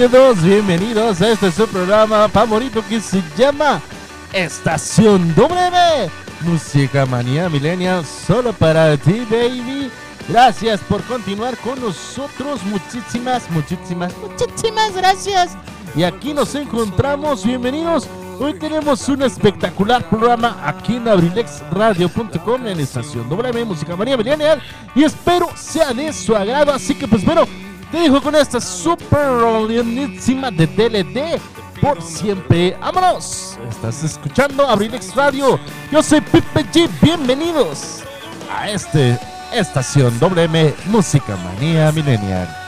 [0.00, 3.82] Bienvenidos, bienvenidos a este su programa favorito que se llama
[4.32, 6.10] Estación W.
[6.40, 9.90] Música manía millennial solo para ti, baby.
[10.26, 12.62] Gracias por continuar con nosotros.
[12.64, 15.50] Muchísimas, muchísimas, muchísimas gracias.
[15.94, 17.44] Y aquí nos encontramos.
[17.44, 18.08] Bienvenidos.
[18.38, 24.62] Hoy tenemos un espectacular programa aquí en abrilexradio.com en estación W Música María Millennial
[24.94, 26.72] y espero sea de su agrado.
[26.72, 27.44] Así que pues bueno,
[27.90, 31.40] te dejo con esta super rolionísima de DLD
[31.80, 32.76] por siempre.
[32.80, 33.58] ¡Vámonos!
[33.68, 35.58] Estás escuchando Abrilex Radio.
[35.90, 36.88] Yo soy Pipe G.
[37.00, 38.02] Bienvenidos
[38.50, 39.18] a este
[39.52, 42.59] estación WM Música Manía Millennial.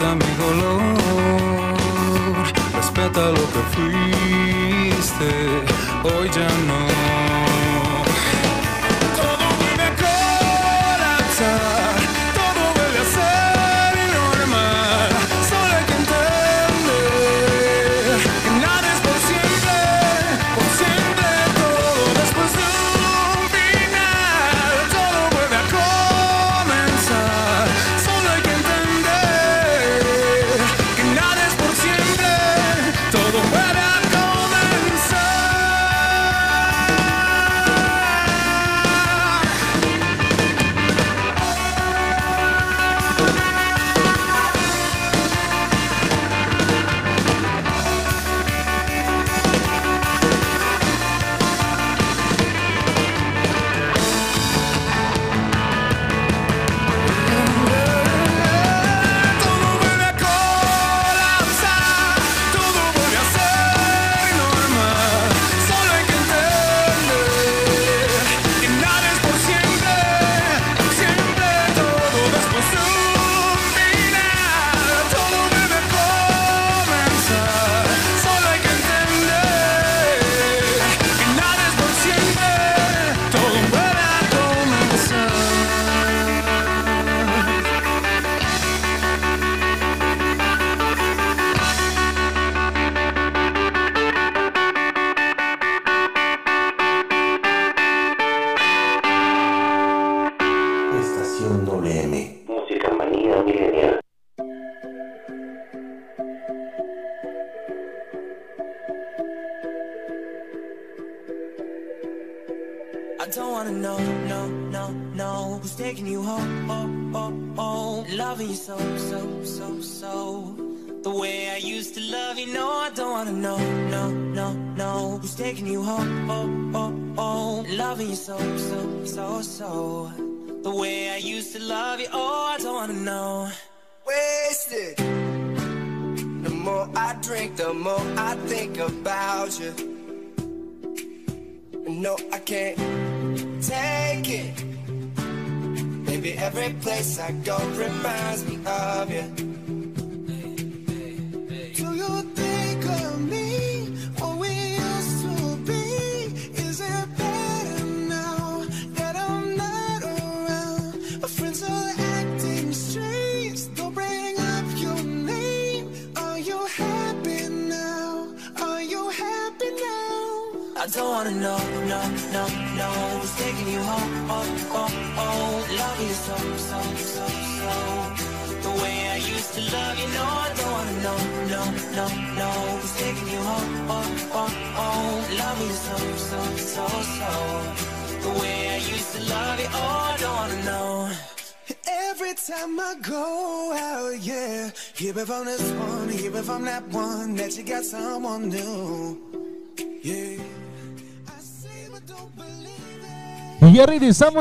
[0.00, 0.94] Respeta mi dolor,
[2.74, 5.30] respeta lo que fuiste,
[6.04, 6.69] hoy ya no.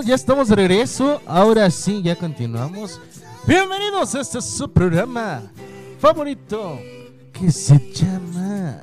[0.05, 1.21] Ya estamos de regreso.
[1.27, 2.99] Ahora sí, ya continuamos.
[3.45, 5.43] Bienvenidos a este su programa
[5.99, 6.79] favorito
[7.31, 8.81] que se llama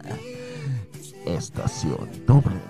[1.24, 2.60] Estación Doble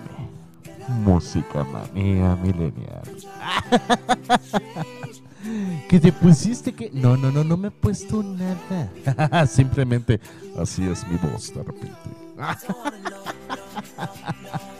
[1.03, 3.03] Música Manía Milenial.
[5.87, 6.89] que te pusiste que.
[6.91, 9.45] No, no, no, no me he puesto nada.
[9.47, 10.19] Simplemente
[10.59, 11.93] así es mi voz de repente.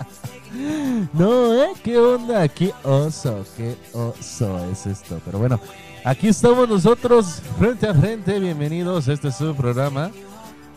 [1.14, 1.74] No, ¿eh?
[1.84, 2.48] ¿Qué onda?
[2.48, 3.46] ¿Qué oso?
[3.56, 5.20] ¿Qué oso es esto?
[5.26, 5.60] Pero bueno,
[6.04, 8.40] aquí estamos nosotros frente a frente.
[8.40, 10.12] Bienvenidos este su programa.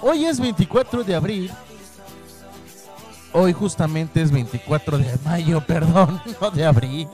[0.00, 1.50] Hoy es 24 de abril.
[3.32, 7.08] Hoy justamente es 24 de mayo, perdón, no de abril.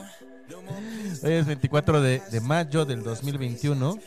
[1.23, 3.99] Hoy es 24 de, mayo del 2021.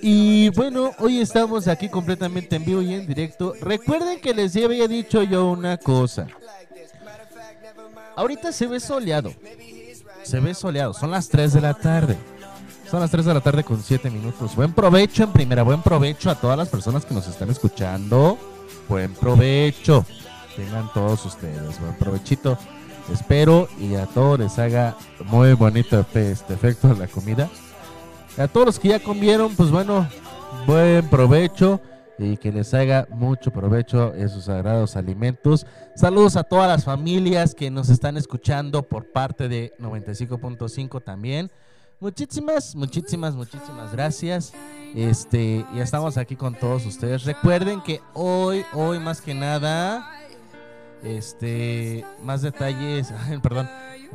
[0.00, 3.54] Y bueno, hoy estamos aquí completamente en vivo y en directo.
[3.60, 6.26] Recuerden que les había dicho yo una cosa.
[8.16, 9.32] Ahorita se ve soleado.
[10.22, 10.94] Se ve soleado.
[10.94, 12.16] Son las 3 de la tarde.
[12.90, 14.54] Son las 3 de la tarde con 7 minutos.
[14.54, 15.62] Buen provecho en primera.
[15.62, 18.38] Buen provecho a todas las personas que nos están escuchando.
[18.88, 20.04] Buen provecho.
[20.56, 21.80] Tengan todos ustedes.
[21.80, 22.58] Buen provechito.
[23.12, 27.50] Espero y a todos les haga muy bonito este efecto de la comida.
[28.38, 30.08] A todos los que ya comieron, pues bueno,
[30.66, 31.80] buen provecho
[32.18, 35.66] y que les haga mucho provecho esos sagrados alimentos.
[35.94, 41.50] Saludos a todas las familias que nos están escuchando por parte de 95.5 también.
[42.00, 44.52] Muchísimas, muchísimas, muchísimas gracias.
[44.94, 47.24] Este, ya estamos aquí con todos ustedes.
[47.24, 50.10] Recuerden que hoy, hoy más que nada,
[51.02, 53.68] este, más detalles, perdón,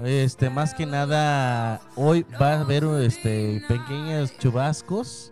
[0.03, 5.31] este, más que nada, hoy va a haber este pequeños chubascos.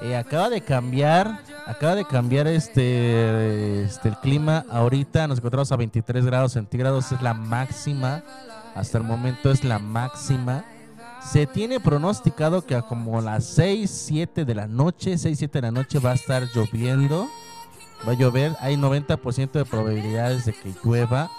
[0.00, 4.64] Eh, acaba de cambiar, acaba de cambiar este, este el clima.
[4.70, 8.22] Ahorita nos encontramos a 23 grados centígrados, es la máxima.
[8.76, 10.64] Hasta el momento es la máxima.
[11.20, 15.62] Se tiene pronosticado que a como las 6, 7 de la noche, 6, 7 de
[15.62, 17.28] la noche va a estar lloviendo.
[18.06, 21.30] Va a llover, hay 90% de probabilidades de que llueva.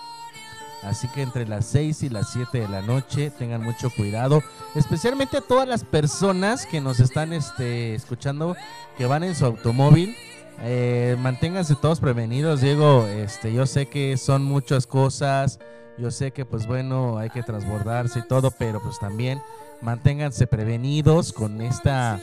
[0.84, 4.42] Así que entre las 6 y las 7 de la noche tengan mucho cuidado,
[4.76, 8.56] especialmente a todas las personas que nos están este, escuchando,
[8.98, 10.16] que van en su automóvil.
[10.62, 13.06] Eh, manténganse todos prevenidos, Diego.
[13.08, 15.60] Este, yo sé que son muchas cosas,
[15.98, 19.42] yo sé que pues bueno hay que transbordarse y todo, pero pues también
[19.82, 22.22] manténganse prevenidos con esta,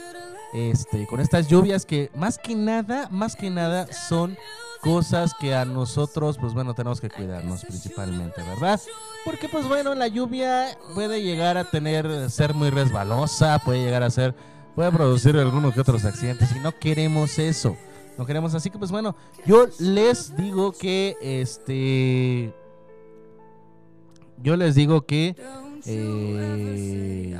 [0.53, 4.37] este, con estas lluvias que más que nada, más que nada son
[4.81, 8.79] cosas que a nosotros, pues bueno, tenemos que cuidarnos principalmente, ¿verdad?
[9.25, 14.09] Porque pues bueno, la lluvia puede llegar a tener, ser muy resbalosa, puede llegar a
[14.09, 14.35] ser,
[14.75, 17.75] puede producir algunos que otros accidentes y no queremos eso,
[18.17, 22.53] no queremos así que pues bueno, yo les digo que este,
[24.41, 25.35] yo les digo que
[25.85, 27.37] eh,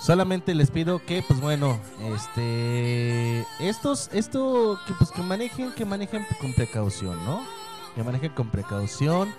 [0.00, 1.78] Solamente les pido que, pues bueno,
[2.14, 7.44] este, estos, esto, que pues que manejen, que manejen con precaución, ¿no?
[7.94, 9.32] Que manejen con precaución.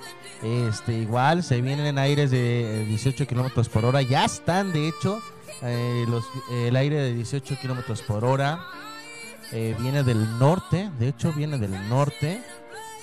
[0.43, 5.19] Este, igual se vienen en aires de 18 kilómetros por hora, ya están, de hecho,
[5.63, 8.63] Eh, los- el aire de 18 kilómetros por hora
[9.51, 12.41] eh, viene del norte, de hecho viene del norte.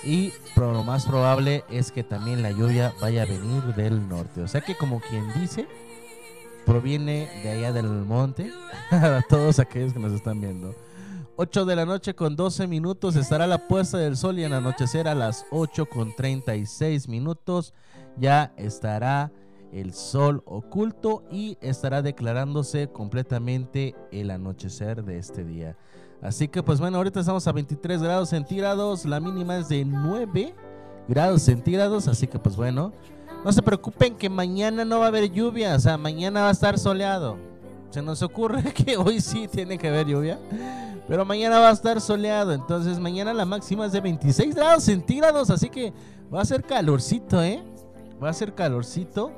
[0.04, 4.42] Y pro- lo más probable es que también la lluvia vaya a venir del norte.
[4.42, 5.66] O sea que como quien dice,
[6.64, 8.52] proviene de allá del monte.
[8.90, 10.74] a todos aquellos que nos están viendo.
[11.36, 15.06] 8 de la noche con 12 minutos estará la puesta del sol y en anochecer
[15.06, 17.74] a las 8 con 36 minutos
[18.16, 19.30] ya estará
[19.72, 25.76] el sol oculto y estará declarándose completamente el anochecer de este día.
[26.22, 30.54] Así que pues bueno, ahorita estamos a 23 grados centígrados, la mínima es de 9
[31.06, 32.92] grados centígrados, así que pues bueno,
[33.44, 36.52] no se preocupen que mañana no va a haber lluvia, o sea, mañana va a
[36.52, 37.36] estar soleado.
[37.90, 40.38] Se nos ocurre que hoy sí tiene que haber lluvia,
[41.06, 45.50] pero mañana va a estar soleado, entonces mañana la máxima es de 26 grados centígrados,
[45.50, 45.92] así que
[46.34, 47.62] va a ser calorcito, ¿eh?
[48.22, 49.32] Va a ser calorcito.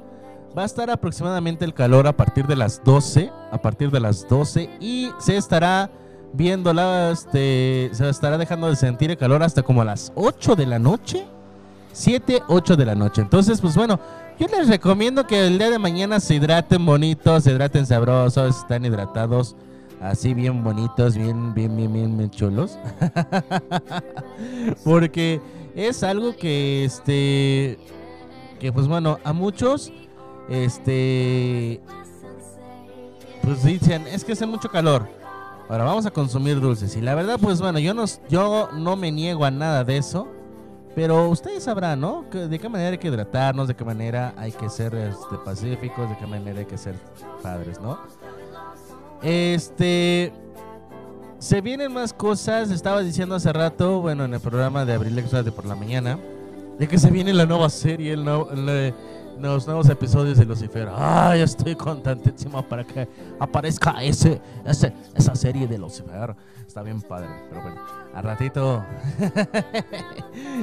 [0.56, 4.26] Va a estar aproximadamente el calor a partir de las 12, a partir de las
[4.26, 5.88] 12 y se estará
[6.32, 10.56] viendo la, este, se estará dejando de sentir el calor hasta como a las 8
[10.56, 11.26] de la noche.
[11.92, 13.20] 7, 8 de la noche.
[13.20, 13.98] Entonces, pues bueno,
[14.38, 18.84] yo les recomiendo que el día de mañana se hidraten bonitos, se hidraten sabrosos, están
[18.84, 19.56] hidratados
[20.00, 22.78] así bien bonitos, bien, bien, bien, bien, bien chulos.
[24.84, 25.40] Porque
[25.74, 27.78] es algo que, este,
[28.58, 29.92] que pues bueno, a muchos,
[30.48, 31.80] este,
[33.42, 35.19] pues dicen, es que hace mucho calor.
[35.70, 36.96] Ahora vamos a consumir dulces.
[36.96, 40.26] Y la verdad, pues bueno, yo no, yo no me niego a nada de eso.
[40.96, 42.24] Pero ustedes sabrán, ¿no?
[42.32, 46.16] De qué manera hay que hidratarnos, de qué manera hay que ser este, pacíficos, de
[46.18, 46.96] qué manera hay que ser
[47.40, 47.96] padres, ¿no?
[49.22, 50.32] Este.
[51.38, 52.70] Se vienen más cosas.
[52.72, 56.18] Estaba diciendo hace rato, bueno, en el programa de Abril Extra de por la mañana,
[56.78, 58.48] de que se viene la nueva serie, el nuevo-
[59.48, 60.88] los nuevos episodios de Lucifer.
[60.88, 66.34] Ya estoy contentísimo para que aparezca ese, ese, esa serie de Lucifer.
[66.66, 67.80] Está bien padre, pero bueno,
[68.14, 68.84] a ratito.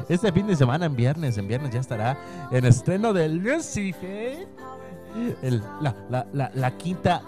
[0.09, 2.17] este fin de semana, en viernes, en viernes ya estará
[2.51, 4.47] en estreno de Lucifer.
[5.41, 7.21] El- la, la, la, la quinta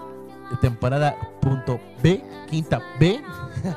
[0.62, 3.22] temporada punto B, quinta B.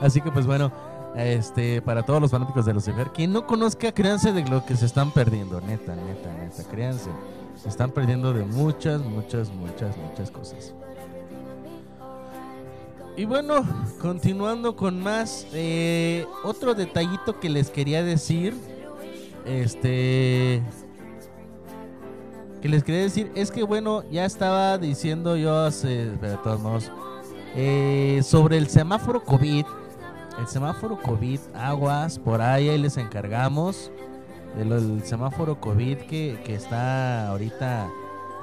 [0.00, 0.72] Así que pues bueno,
[1.16, 4.86] este para todos los fanáticos de Lucifer, quien no conozca, créanse de lo que se
[4.86, 7.10] están perdiendo, neta, neta, neta, créanse.
[7.56, 10.74] Se están perdiendo de muchas, muchas, muchas, muchas cosas.
[13.16, 13.64] Y bueno,
[14.00, 18.54] continuando con más, eh, otro detallito que les quería decir,
[19.44, 20.62] este,
[22.60, 26.90] que les quería decir es que bueno, ya estaba diciendo yo hace, de todos modos,
[27.54, 29.64] eh, sobre el semáforo COVID,
[30.38, 33.90] el semáforo COVID, aguas, por ahí, ahí les encargamos
[34.56, 37.88] del el semáforo COVID que, que está ahorita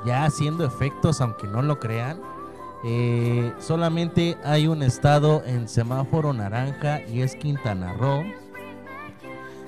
[0.05, 2.19] ya haciendo efectos, aunque no lo crean.
[2.83, 8.23] Eh, solamente hay un estado en semáforo naranja y es Quintana Roo.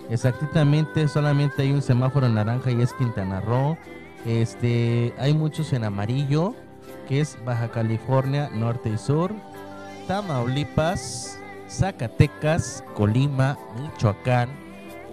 [0.09, 3.77] Exactamente, solamente hay un semáforo naranja y es Quintana Roo.
[4.25, 6.55] Este, hay muchos en amarillo,
[7.07, 9.31] que es Baja California, Norte y Sur,
[10.07, 11.39] Tamaulipas,
[11.73, 14.49] Zacatecas, Colima, Michoacán,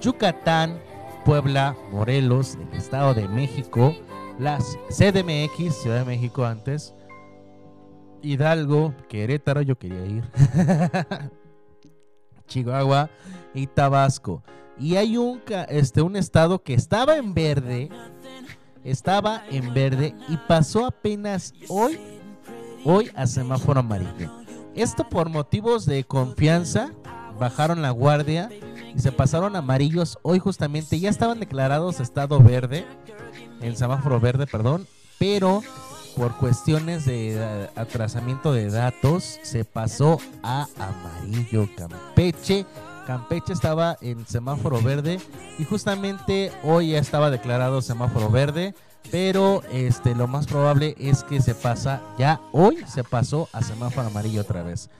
[0.00, 0.78] Yucatán,
[1.24, 3.96] Puebla, Morelos, el Estado de México,
[4.38, 6.94] las CDMX, Ciudad de México antes,
[8.22, 10.24] Hidalgo, Querétaro, yo quería ir,
[12.46, 13.08] Chihuahua
[13.54, 14.42] y Tabasco.
[14.78, 17.88] Y hay un, este, un estado que estaba en verde,
[18.84, 21.98] estaba en verde y pasó apenas hoy,
[22.84, 24.39] hoy a semáforo amarillo.
[24.74, 26.92] Esto por motivos de confianza,
[27.38, 28.48] bajaron la guardia
[28.94, 30.18] y se pasaron amarillos.
[30.22, 32.86] Hoy justamente ya estaban declarados estado verde,
[33.60, 34.86] en semáforo verde, perdón,
[35.18, 35.62] pero
[36.16, 42.66] por cuestiones de eh, atrasamiento de datos se pasó a amarillo Campeche.
[43.06, 45.18] Campeche estaba en semáforo verde
[45.58, 48.74] y justamente hoy ya estaba declarado semáforo verde,
[49.10, 54.08] pero este lo más probable es que se pasa ya hoy se pasó a semáforo
[54.08, 54.90] amarillo otra vez.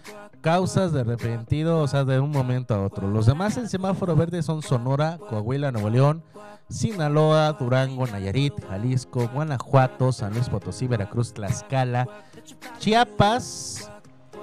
[0.40, 3.09] Causas de arrepentido, o sea, de un momento a otro.
[3.09, 6.23] Los demás en semáforo verde son Sonora, Coahuila, Nuevo León,
[6.71, 12.09] Sinaloa, Durango, Nayarit, Jalisco, Guanajuato, San Luis Potosí, Veracruz, Tlaxcala,
[12.78, 13.90] Chiapas,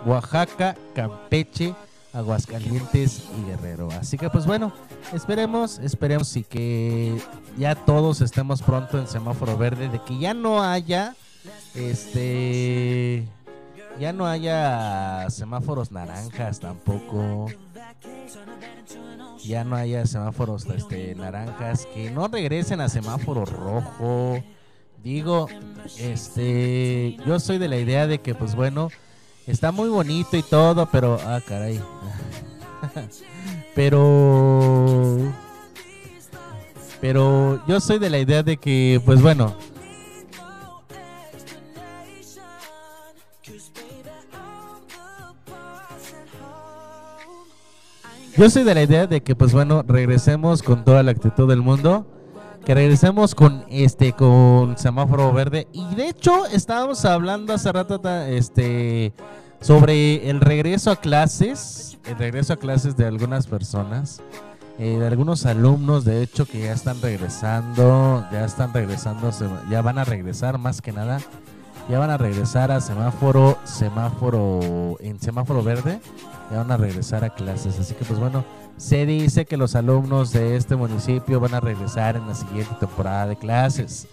[0.05, 1.73] Oaxaca, Campeche,
[2.17, 3.89] Aguascalientes y Guerrero.
[3.91, 4.73] Así que pues bueno,
[5.13, 7.17] esperemos, esperemos y que
[7.57, 11.15] ya todos estemos pronto en semáforo verde, de que ya no haya
[11.75, 13.27] este
[13.99, 17.47] ya no haya semáforos naranjas tampoco.
[19.43, 21.87] Ya no haya semáforos este, naranjas.
[21.87, 24.43] Que no regresen a semáforo rojo.
[25.03, 25.47] Digo,
[25.97, 28.89] este, yo soy de la idea de que, pues bueno,
[29.47, 31.81] está muy bonito y todo, pero, ah, caray.
[33.75, 35.17] pero,
[37.01, 39.55] pero yo soy de la idea de que, pues bueno,
[48.37, 51.63] Yo soy de la idea de que, pues bueno, regresemos con toda la actitud del
[51.63, 52.16] mundo.
[52.67, 55.69] Que regresemos con este, con semáforo verde.
[55.71, 59.13] Y de hecho, estábamos hablando hace rato este,
[59.61, 61.97] sobre el regreso a clases.
[62.03, 64.21] El regreso a clases de algunas personas.
[64.79, 68.27] eh, de algunos alumnos, de hecho, que ya están regresando.
[68.33, 69.31] Ya están regresando.
[69.69, 71.21] Ya van a regresar más que nada.
[71.89, 76.01] Ya van a regresar a semáforo, semáforo, en semáforo verde
[76.51, 77.79] ya van a regresar a clases.
[77.79, 78.43] Así que pues bueno,
[78.77, 83.27] se dice que los alumnos de este municipio van a regresar en la siguiente temporada
[83.27, 84.07] de clases.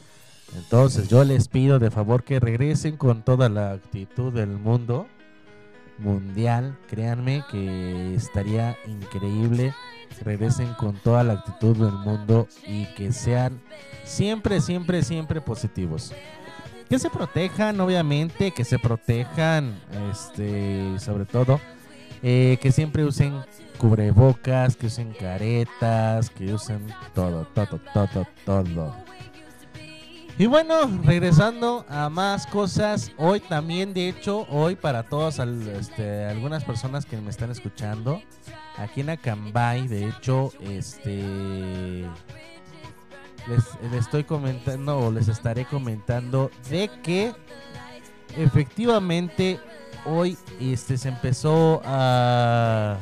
[0.57, 5.07] Entonces yo les pido de favor que regresen con toda la actitud del mundo
[5.99, 6.79] mundial.
[6.89, 9.75] Créanme que estaría increíble.
[10.23, 13.61] Regresen con toda la actitud del mundo y que sean
[14.05, 16.13] siempre, siempre, siempre positivos.
[16.89, 19.75] Que se protejan, obviamente, que se protejan,
[20.13, 21.61] este, sobre todo,
[22.23, 23.35] eh, que siempre usen
[23.89, 28.97] cubrebocas, que usen caretas, que usen todo, todo, todo, todo.
[30.39, 36.25] Y bueno, regresando a más cosas, hoy también, de hecho, hoy para todos, al- este,
[36.25, 38.23] algunas personas que me están escuchando,
[38.79, 42.07] aquí en Acambay, de hecho, este,
[43.47, 47.35] les, les estoy comentando o les estaré comentando de que
[48.39, 49.61] efectivamente
[50.07, 52.97] hoy este se empezó a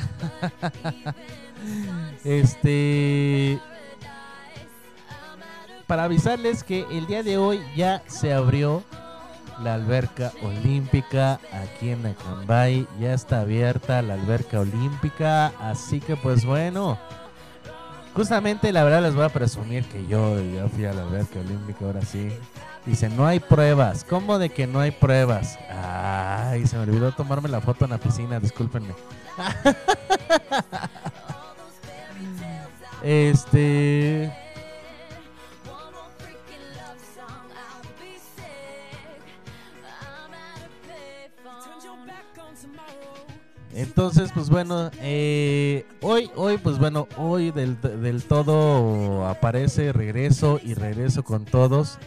[2.24, 3.58] este
[5.86, 8.84] para avisarles que el día de hoy ya se abrió
[9.62, 12.86] la alberca olímpica aquí en Acambay.
[13.00, 16.98] Ya está abierta la alberca olímpica así que pues bueno
[18.14, 21.84] justamente la verdad les voy a presumir que yo ya fui a la alberca olímpica
[21.84, 22.30] ahora sí
[22.86, 24.04] Dice, no hay pruebas.
[24.08, 25.58] ¿Cómo de que no hay pruebas?
[25.68, 28.94] Ay, se me olvidó tomarme la foto en la piscina, discúlpenme.
[33.02, 34.32] este...
[43.74, 50.74] Entonces, pues bueno, eh, hoy, hoy, pues bueno, hoy del, del todo aparece regreso y
[50.74, 51.98] regreso con todos.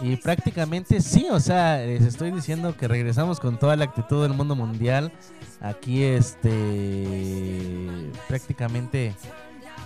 [0.00, 4.34] Y prácticamente sí, o sea, les estoy diciendo que regresamos con toda la actitud del
[4.34, 5.10] mundo mundial.
[5.60, 9.14] Aquí, este, prácticamente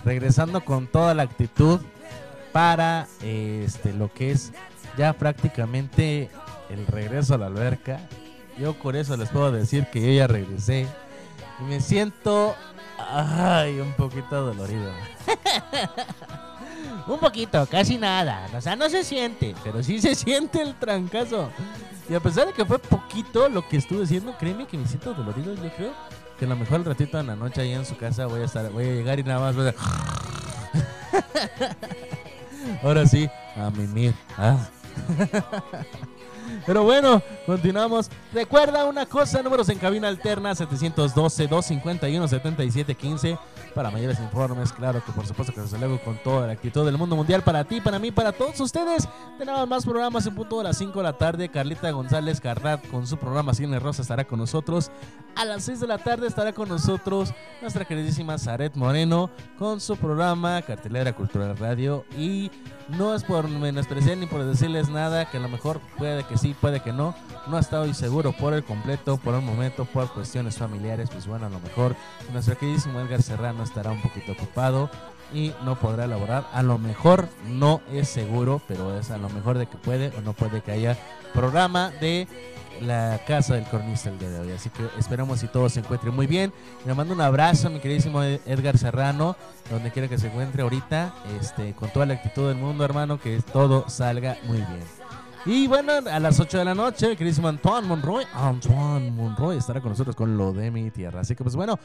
[0.05, 1.81] regresando con toda la actitud
[2.53, 4.53] para este lo que es
[4.97, 6.29] ya prácticamente
[6.69, 7.99] el regreso a la alberca.
[8.57, 10.87] Yo por eso les puedo decir que yo ya regresé
[11.61, 12.55] me siento
[12.97, 14.91] ay, un poquito dolorido.
[17.07, 18.47] Un poquito, casi nada.
[18.55, 21.51] O sea, no se siente, pero sí se siente el trancazo.
[22.09, 25.13] Y a pesar de que fue poquito lo que estuve haciendo, créeme que me siento
[25.13, 25.53] dolorido.
[25.55, 25.91] Yo creo
[26.39, 28.45] que a lo mejor el ratito en la noche ahí en su casa voy a
[28.45, 29.75] estar, voy a llegar y nada más voy a...
[32.83, 34.13] Ahora sí, a mimir.
[34.37, 34.67] Ah.
[36.65, 38.09] Pero bueno, continuamos.
[38.33, 43.37] Recuerda una cosa, números en cabina alterna 712-251-7715
[43.73, 44.73] para mayores informes.
[44.73, 47.63] Claro que por supuesto que desde luego con toda la actitud del mundo mundial para
[47.65, 49.07] ti, para mí, para todos ustedes.
[49.37, 51.49] Tenemos más programas en punto de las 5 de la tarde.
[51.49, 54.89] Carlita González Carrat con su programa Cine Rosa estará con nosotros.
[55.35, 59.29] A las 6 de la tarde estará con nosotros nuestra queridísima Zaret Moreno
[59.59, 62.05] con su programa Cartelera Cultural Radio.
[62.17, 62.49] Y
[62.89, 66.55] no es por menospreciar ni por decirles nada, que a lo mejor puede que sí,
[66.59, 67.15] puede que no.
[67.47, 71.09] No estoy seguro por el completo, por el momento, por cuestiones familiares.
[71.09, 71.95] Pues bueno, a lo mejor
[72.31, 74.89] nuestro queridísimo Edgar Serrano estará un poquito ocupado
[75.33, 76.47] y no podrá elaborar.
[76.53, 80.21] A lo mejor no es seguro, pero es a lo mejor de que puede o
[80.21, 80.97] no puede que haya
[81.33, 82.27] programa de
[82.81, 84.51] la casa del cornista el día de hoy.
[84.51, 86.53] Así que esperamos si todo se encuentre muy bien.
[86.85, 89.35] Le mando un abrazo a mi queridísimo Edgar Serrano,
[89.69, 93.41] donde quiera que se encuentre ahorita, este, con toda la actitud del mundo, hermano, que
[93.53, 94.83] todo salga muy bien.
[95.45, 99.79] Y bueno, a las 8 de la noche, mi queridísimo Antoine Monroy, Antoine Monroy estará
[99.79, 101.21] con nosotros con lo de mi tierra.
[101.21, 101.77] Así que pues bueno,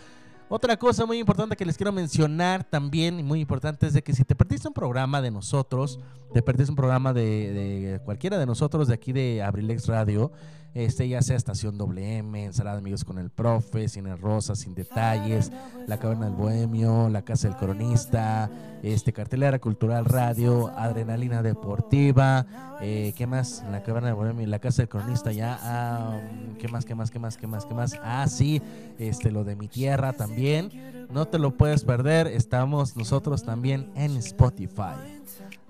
[0.53, 4.25] otra cosa muy importante que les quiero mencionar también, muy importante, es de que si
[4.25, 6.01] te perdiste un programa de nosotros,
[6.33, 7.23] te perdiste un programa de,
[7.53, 10.33] de cualquiera de nosotros de aquí de Abrilex Radio,
[10.75, 15.51] este, ya sea Estación WM, Ensalada de Amigos con el Profe, Cine Rosa, Sin Detalles,
[15.87, 18.51] La Caverna del Bohemio, La Casa del Cronista,
[18.83, 22.47] este, Cartelera Cultural Radio, Adrenalina Deportiva,
[22.81, 23.65] eh, ¿qué más?
[23.71, 26.21] La Caverna del Bohemio, La Casa del Cronista, ya, ah,
[26.59, 27.99] ¿qué más, qué más, qué más, qué más, qué más?
[28.03, 28.63] Ah, sí,
[28.99, 34.17] este, lo de mi tierra también, no te lo puedes perder, estamos nosotros también en
[34.17, 35.21] Spotify.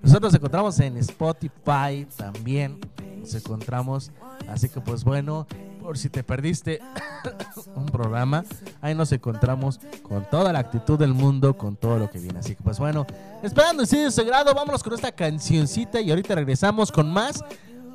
[0.01, 2.79] Nosotros nos encontramos en Spotify también.
[3.19, 4.11] Nos encontramos.
[4.47, 5.45] Así que pues bueno,
[5.81, 6.79] por si te perdiste
[7.75, 8.43] un programa,
[8.81, 12.39] ahí nos encontramos con toda la actitud del mundo, con todo lo que viene.
[12.39, 13.05] Así que pues bueno,
[13.43, 17.43] esperando en ese grado, vámonos con esta cancioncita y ahorita regresamos con más.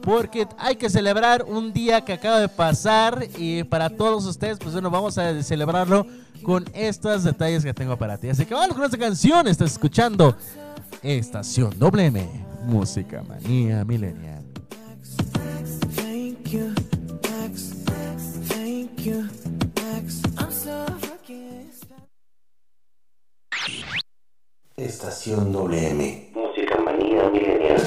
[0.02, 4.72] Porque hay que celebrar un día que acaba de pasar y para todos ustedes, pues
[4.72, 6.06] bueno, vamos a celebrarlo
[6.44, 8.28] con estos detalles que tengo para ti.
[8.28, 10.36] Así que vamos con esta canción, estás escuchando
[11.08, 12.18] Estación WM,
[12.64, 14.44] Música Manía Millennial.
[24.76, 26.32] Estación WM.
[26.34, 27.86] Música manía milenial.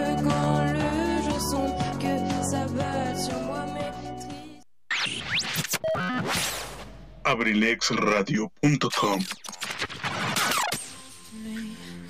[7.41, 9.19] abrilexradio.com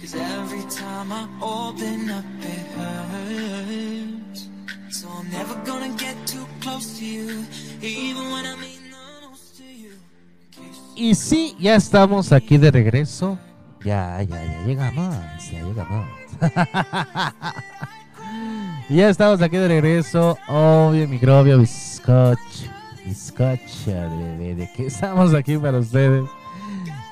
[0.02, 4.50] Cause every time I open up it hurts.
[4.90, 7.46] So I'm never gonna get too close to you,
[7.82, 9.94] even when I mean the most to you.
[10.96, 13.38] Y sí, ya estamos aquí de regreso.
[13.86, 15.16] Ya, ya, ya llegamos,
[15.50, 16.08] ya llegamos.
[18.90, 20.38] ya estamos aquí de regreso.
[20.48, 22.81] Obvio, microbio, bizcocho.
[23.06, 26.30] Bizcocho, de, de, de que estamos aquí para ustedes.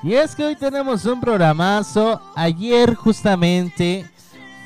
[0.02, 2.20] Y es que hoy tenemos un programazo.
[2.34, 4.06] Ayer justamente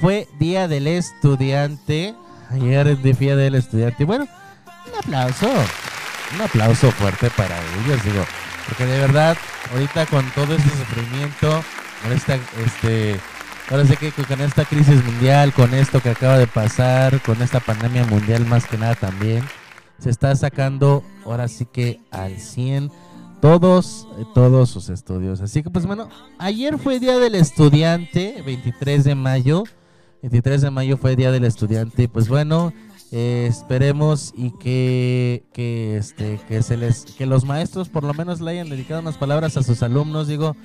[0.01, 2.15] fue Día del Estudiante.
[2.51, 4.05] Ayer es Día del Estudiante.
[4.05, 4.29] Bueno,
[4.87, 5.49] un aplauso.
[6.35, 8.25] Un aplauso fuerte para ellos, digo.
[8.69, 9.37] Porque de verdad,
[9.73, 11.65] ahorita con todo este sufrimiento,
[12.03, 13.21] con esta, este,
[13.71, 17.61] ahora sé que con esta crisis mundial, con esto que acaba de pasar, con esta
[17.61, 19.45] pandemia mundial más que nada también,
[19.99, 22.91] se está sacando ahora sí que al 100
[23.41, 25.41] todos, todos sus estudios.
[25.41, 29.65] Así que pues bueno, ayer fue Día del Estudiante, 23 de mayo.
[30.23, 32.09] 23 de mayo fue Día del Estudiante.
[32.09, 32.73] Pues bueno,
[33.13, 38.41] eh, esperemos y que, que, este, que, se les, que los maestros por lo menos
[38.41, 40.27] le hayan dedicado unas palabras a sus alumnos.
[40.27, 40.57] Digo,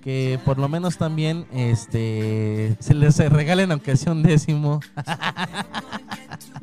[0.00, 4.80] que por lo menos también este, se les regalen aunque sea un décimo.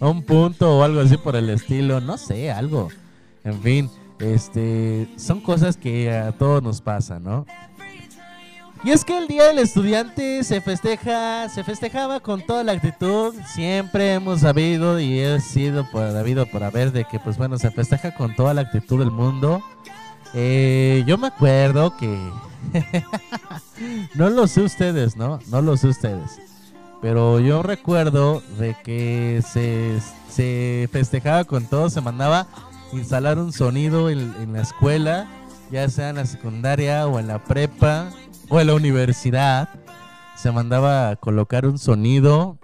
[0.00, 2.00] un punto o algo así por el estilo.
[2.00, 2.88] No sé, algo.
[3.44, 3.90] En fin.
[4.18, 7.46] Este, son cosas que a todos nos pasan, ¿no?
[8.84, 13.34] Y es que el Día del Estudiante se festeja, se festejaba con toda la actitud.
[13.52, 17.70] Siempre hemos sabido y he sido por habido por haber de que, pues bueno, se
[17.70, 19.62] festeja con toda la actitud del mundo.
[20.34, 22.16] Eh, yo me acuerdo que
[24.14, 25.40] no lo sé ustedes, ¿no?
[25.48, 26.38] No lo sé ustedes.
[27.00, 32.46] Pero yo recuerdo de que se, se festejaba con todo, se mandaba
[32.92, 35.28] instalar un sonido en, en la escuela,
[35.70, 38.10] ya sea en la secundaria o en la prepa
[38.48, 39.68] o en la universidad.
[40.36, 42.58] Se mandaba a colocar un sonido,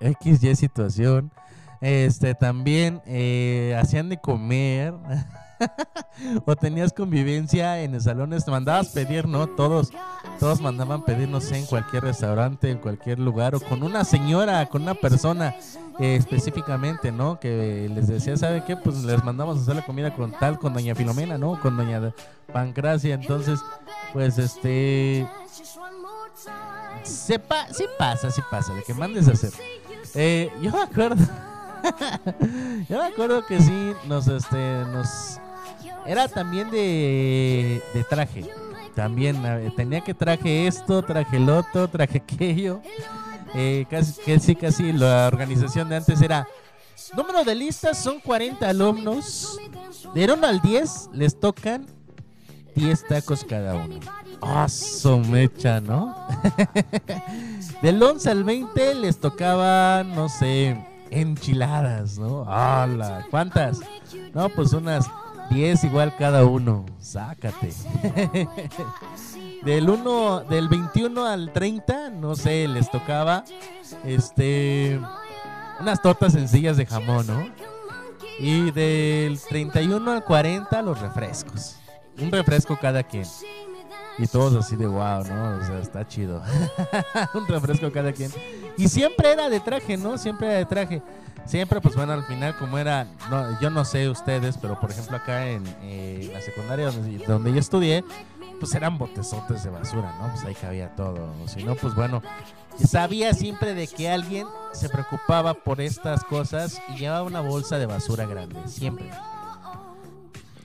[0.00, 1.32] X, Y situación.
[1.80, 4.94] Este, también eh, hacían de comer.
[6.44, 9.46] o tenías convivencia en el salón, te mandabas pedir, ¿no?
[9.46, 9.90] Todos,
[10.38, 14.66] todos mandaban pedir, no sé, en cualquier restaurante, en cualquier lugar, o con una señora,
[14.66, 15.54] con una persona
[15.98, 17.40] eh, específicamente, ¿no?
[17.40, 18.76] Que les decía, ¿sabe qué?
[18.76, 21.60] Pues les mandamos a hacer la comida con tal, con doña Filomena, ¿no?
[21.60, 22.14] Con doña
[22.52, 23.60] Pancracia, entonces,
[24.12, 25.26] pues este...
[27.02, 29.52] Sepa, sí pasa, sí pasa, de que mandes a hacer.
[30.14, 31.24] Eh, yo me acuerdo.
[32.88, 35.40] yo me acuerdo que sí, nos, este, nos.
[36.08, 38.46] Era también de, traje.
[38.94, 39.36] También
[39.76, 42.80] tenía que traje esto, traje el otro, traje aquello.
[43.54, 46.48] Eh, casi, casi, casi la organización de antes era.
[47.14, 49.58] Número de listas son 40 alumnos.
[50.14, 51.84] De 1 al 10 les tocan
[52.74, 54.00] 10 tacos cada uno.
[54.40, 56.16] ¡Ah, su mecha, ¿no?
[57.82, 62.50] Del 11 al 20 les tocaba, no sé, enchiladas, ¿no?
[62.50, 63.26] ¡Hala!
[63.30, 63.80] ¿Cuántas?
[64.32, 65.06] No, pues unas
[65.50, 66.84] 10 igual cada uno.
[67.00, 67.72] Sácate.
[69.62, 73.42] Del 1, del 21 al 30, no sé, les tocaba
[74.04, 75.00] este
[75.80, 77.48] unas tortas sencillas de jamón, ¿no?
[78.38, 81.76] Y del 31 al 40 los refrescos.
[82.20, 83.24] Un refresco cada quien.
[84.18, 85.58] Y todos así de wow, ¿no?
[85.58, 86.42] O sea, está chido.
[87.34, 88.30] un refresco cada quien.
[88.76, 90.18] Y siempre era de traje, ¿no?
[90.18, 91.02] Siempre era de traje.
[91.46, 95.16] Siempre, pues bueno, al final, como era, no, yo no sé ustedes, pero por ejemplo
[95.16, 98.04] acá en eh, la secundaria donde, donde yo estudié,
[98.60, 100.28] pues eran botezotes de basura, ¿no?
[100.30, 101.32] Pues ahí cabía todo.
[101.46, 102.22] Si no, pues bueno,
[102.84, 107.86] sabía siempre de que alguien se preocupaba por estas cosas y llevaba una bolsa de
[107.86, 109.10] basura grande, siempre.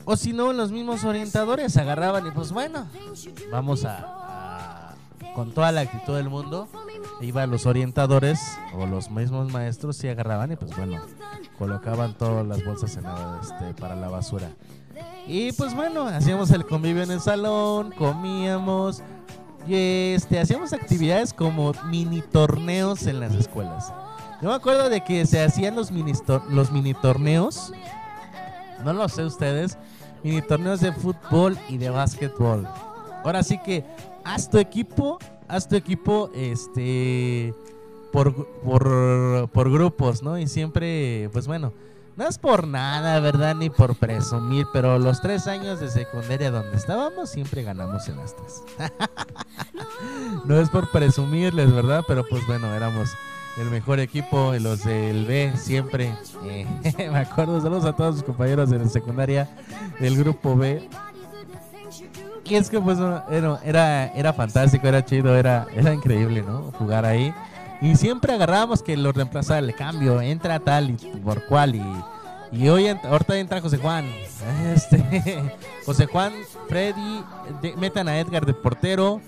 [0.05, 2.87] O si no, los mismos orientadores agarraban y pues bueno,
[3.51, 4.93] vamos a,
[5.33, 6.67] con toda la actitud del mundo,
[7.21, 8.39] iban los orientadores
[8.77, 11.01] o los mismos maestros y agarraban y pues bueno,
[11.57, 14.49] colocaban todas las bolsas en la- este, para la basura.
[15.25, 19.01] Y pues bueno, hacíamos el convivio en el salón, comíamos.
[19.65, 23.93] y, este, hacíamos actividades como mini torneos en las escuelas.
[24.41, 26.11] Yo me acuerdo de que se hacían los mini,
[26.49, 27.71] los mini torneos,
[28.83, 29.77] no lo sé ustedes,
[30.23, 32.67] mini torneos de fútbol y de básquetbol.
[33.23, 33.83] Ahora sí que
[34.23, 37.53] haz tu equipo, haz tu equipo, este,
[38.11, 40.37] por, por, por grupos, ¿no?
[40.37, 41.73] Y siempre, pues bueno,
[42.15, 43.55] no es por nada, ¿verdad?
[43.55, 48.35] Ni por presumir, pero los tres años de secundaria donde estábamos siempre ganamos en las
[50.45, 52.03] no es por presumirles, ¿verdad?
[52.07, 53.09] Pero pues bueno, éramos
[53.57, 56.13] el mejor equipo, los del B siempre.
[56.45, 56.65] eh,
[57.11, 59.47] me acuerdo, saludos a todos los compañeros de la secundaria
[59.99, 60.89] del grupo B.
[62.45, 66.71] Y es que pues bueno, era, era, fantástico, era chido, era, era increíble, ¿no?
[66.77, 67.33] Jugar ahí.
[67.81, 71.75] Y siempre agarrábamos que lo reemplazaba el cambio, entra tal y por cual.
[71.75, 71.83] Y,
[72.51, 74.05] y hoy ahorita entra José Juan.
[74.73, 75.41] Este,
[75.85, 76.33] José Juan,
[76.67, 77.23] Freddy,
[77.77, 79.21] metan a Edgar de portero.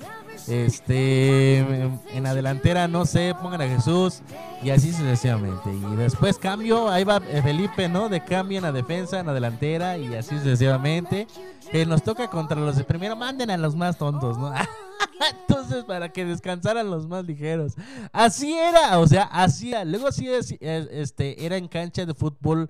[0.48, 4.22] Este, en la delantera, no sé, pongan a Jesús
[4.64, 5.70] y así sucesivamente.
[5.74, 8.10] Y después cambio, ahí va Felipe, ¿no?
[8.10, 11.28] De cambio en la defensa, en la delantera y así sucesivamente.
[11.72, 14.54] Que nos toca contra los de primero, manden a los más tontos, ¿no?
[15.48, 17.74] Entonces, para que descansaran los más ligeros.
[18.14, 19.74] Así era, o sea, así.
[19.86, 22.70] Luego sí, es- es- este, era en cancha de fútbol.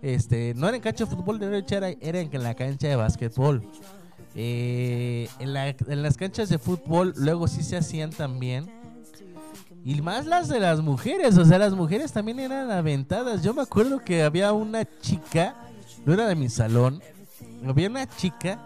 [0.00, 2.94] Este, no era en cancha de fútbol, de hecho era, era en la cancha de
[2.96, 3.64] básquetbol.
[4.34, 8.70] Eh, en, en las canchas de fútbol luego sí se hacían también.
[9.84, 13.42] Y más las de las mujeres, o sea, las mujeres también eran aventadas.
[13.42, 15.56] Yo me acuerdo que había una chica,
[16.04, 17.00] no era de mi salón,
[17.66, 18.60] había una chica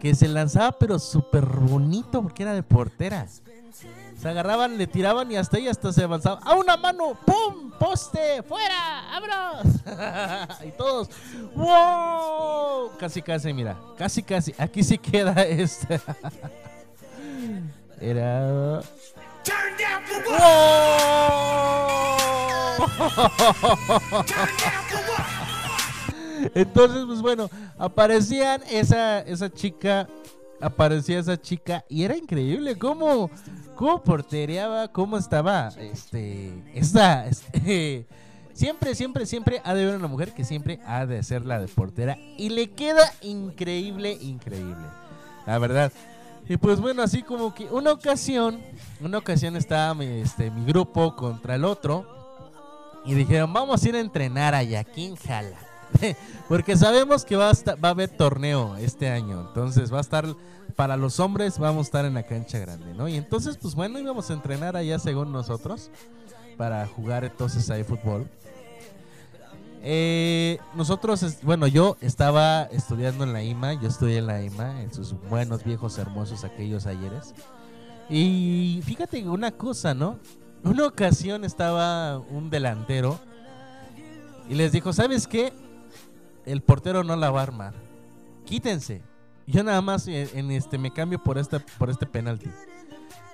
[0.00, 3.26] que se lanzaba pero súper bonito porque era de portera.
[4.20, 6.40] Se agarraban, le tiraban y hasta ella hasta se avanzaba.
[6.42, 7.16] ¡A una mano!
[7.24, 7.70] ¡Pum!
[7.78, 8.42] ¡Poste!
[8.42, 9.04] ¡Fuera!
[9.12, 9.76] ¡Vámonos!
[10.66, 11.08] y todos.
[11.54, 12.90] ¡Wow!
[12.98, 13.76] Casi, casi, mira.
[13.96, 14.52] Casi, casi.
[14.58, 16.00] Aquí sí queda este.
[18.00, 18.80] Era.
[26.54, 30.08] Entonces, pues bueno, aparecían esa, esa chica,
[30.60, 33.30] aparecía esa chica y era increíble cómo,
[33.74, 38.06] cómo portereaba, cómo estaba, este, esta, este,
[38.52, 41.68] siempre, siempre, siempre ha de haber una mujer que siempre ha de ser la de
[41.68, 44.86] portera y le queda increíble, increíble,
[45.46, 45.92] la verdad.
[46.48, 48.60] Y pues bueno, así como que una ocasión,
[49.00, 52.06] una ocasión estaba mi, este, mi grupo contra el otro
[53.04, 55.67] y dijeron, vamos a ir a entrenar allá, ¿quién jala?
[56.48, 59.40] Porque sabemos que va a, esta- va a haber torneo este año.
[59.48, 60.26] Entonces va a estar,
[60.76, 63.08] para los hombres vamos a estar en la cancha grande, ¿no?
[63.08, 65.90] Y entonces, pues bueno, íbamos a entrenar allá según nosotros.
[66.56, 68.28] Para jugar entonces ahí fútbol.
[69.80, 73.74] Eh, nosotros, bueno, yo estaba estudiando en la IMA.
[73.74, 77.34] Yo estudié en la IMA, en sus buenos, viejos, hermosos aquellos ayeres.
[78.10, 80.18] Y fíjate una cosa, ¿no?
[80.64, 83.18] Una ocasión estaba un delantero
[84.48, 85.52] y les dijo, ¿sabes qué?
[86.48, 87.74] El portero no la va a armar.
[88.44, 89.02] Quítense.
[89.46, 92.50] Yo nada más en, en este me cambio por este por este penalti.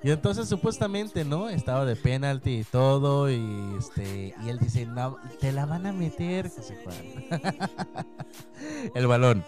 [0.02, 1.48] Y entonces supuestamente, ¿no?
[1.48, 5.92] Estaba de penalti y todo y este y él dice, "No, te la van a
[5.92, 7.46] meter, José Juan."
[8.94, 9.44] El balón.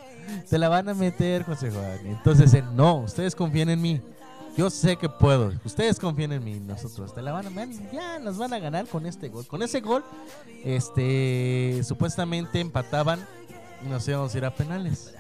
[0.48, 2.06] Te la van a meter, José Juan.
[2.06, 4.00] Entonces él, "No, ustedes confíen en mí."
[4.56, 5.52] Yo sé que puedo.
[5.64, 6.58] Ustedes confíen en mí.
[6.58, 9.46] Nosotros te la van a man, Ya nos van a ganar con este gol.
[9.46, 10.02] Con ese gol,
[10.64, 13.20] este supuestamente empataban
[13.84, 15.14] y nos íbamos a ir a penales.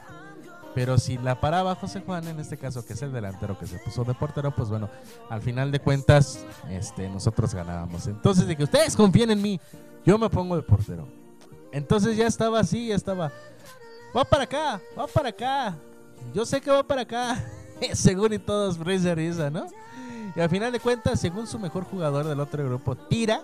[0.74, 3.78] Pero si la paraba José Juan, en este caso, que es el delantero que se
[3.78, 4.90] puso de portero, pues bueno,
[5.30, 8.06] al final de cuentas, este, nosotros ganábamos.
[8.06, 9.58] Entonces, de que ustedes confíen en mí,
[10.04, 11.08] yo me pongo de portero.
[11.72, 13.32] Entonces ya estaba así, ya estaba.
[14.14, 15.76] Va para acá, va para acá.
[16.34, 17.42] Yo sé que va para acá.
[17.94, 19.66] según y todos risa risa, ¿no?
[20.34, 23.42] Y al final de cuentas, según su mejor jugador del otro grupo, tira,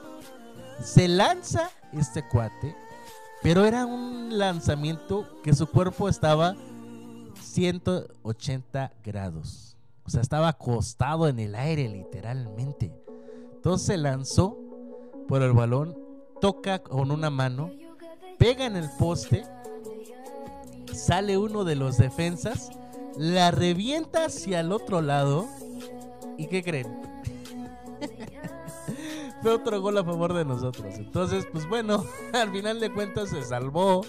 [0.83, 2.77] se lanza este cuate,
[3.43, 6.55] pero era un lanzamiento que su cuerpo estaba
[7.41, 9.77] 180 grados.
[10.05, 12.93] O sea, estaba acostado en el aire, literalmente.
[13.55, 14.57] Entonces se lanzó
[15.29, 15.97] por el balón,
[16.41, 17.71] toca con una mano,
[18.39, 19.45] pega en el poste,
[20.93, 22.71] sale uno de los defensas,
[23.17, 25.47] la revienta hacia el otro lado.
[26.39, 27.01] ¿Y qué creen?
[29.43, 30.95] Fue otro gol a favor de nosotros.
[30.97, 34.03] Entonces, pues bueno, al final de cuentas se salvó.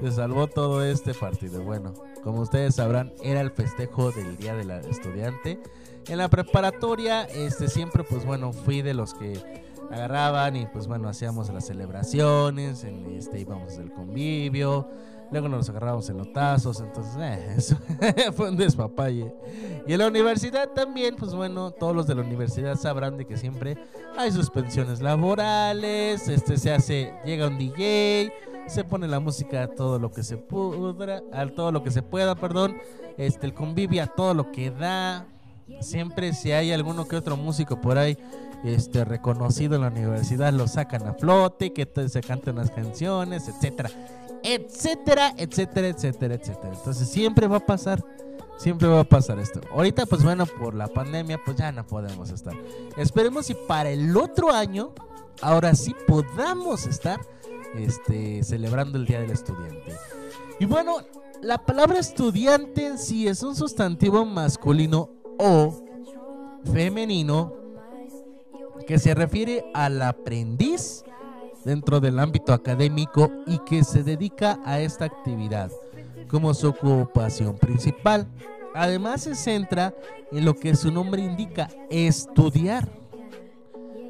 [0.00, 1.62] Se salvó todo este partido.
[1.62, 5.60] Bueno, como ustedes sabrán, era el festejo del Día del Estudiante.
[6.06, 9.42] En la preparatoria, este siempre, pues bueno, fui de los que
[9.90, 14.88] agarraban y pues bueno, hacíamos las celebraciones, en, este, íbamos del convivio,
[15.30, 17.76] Luego nos agarramos en lotazos, entonces eh, eso
[18.32, 19.32] fue un despapalle.
[19.86, 23.36] Y en la universidad también, pues bueno, todos los de la universidad sabrán de que
[23.36, 23.76] siempre
[24.16, 28.32] hay suspensiones laborales, este se hace, llega un DJ,
[28.66, 32.02] se pone la música a todo lo que se pudra, a todo lo que se
[32.02, 32.76] pueda, perdón,
[33.16, 35.26] este el convivio a todo lo que da.
[35.80, 38.16] Siempre si hay alguno que otro músico por ahí
[38.64, 43.90] este reconocido en la universidad lo sacan a flote, que se canten las canciones, etcétera,
[44.42, 46.72] etcétera, etcétera, etcétera, etcétera.
[46.74, 48.04] Entonces siempre va a pasar,
[48.58, 49.60] siempre va a pasar esto.
[49.72, 52.54] Ahorita pues bueno, por la pandemia pues ya no podemos estar.
[52.96, 54.92] Esperemos si para el otro año
[55.40, 57.20] ahora sí podamos estar
[57.74, 59.94] este celebrando el Día del Estudiante.
[60.60, 60.98] Y bueno,
[61.42, 65.84] la palabra estudiante en sí es un sustantivo masculino o
[66.72, 67.54] femenino
[68.86, 71.04] que se refiere al aprendiz
[71.68, 75.70] dentro del ámbito académico y que se dedica a esta actividad
[76.26, 78.26] como su ocupación principal.
[78.74, 79.94] Además se centra
[80.32, 82.88] en lo que su nombre indica, estudiar,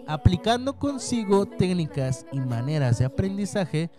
[0.07, 3.91] aplicando consigo técnicas y maneras de aprendizaje.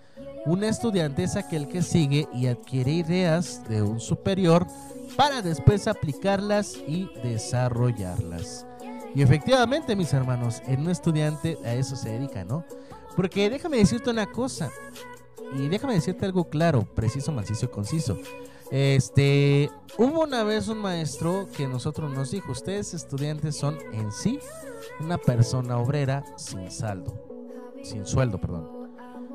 [0.46, 4.68] Un estudiante es aquel que sigue y adquiere ideas de un superior
[5.18, 8.66] para después aplicarlas y desarrollarlas.
[9.14, 12.64] Y efectivamente, mis hermanos, en un estudiante a eso se dedica, ¿no?
[13.20, 14.72] Porque déjame decirte una cosa,
[15.54, 18.18] y déjame decirte algo claro, preciso, macizo y conciso.
[18.72, 24.40] Este, hubo una vez un maestro que nosotros nos dijo, ustedes estudiantes son en sí
[25.02, 27.22] una persona obrera sin saldo,
[27.84, 28.90] sin sueldo, perdón,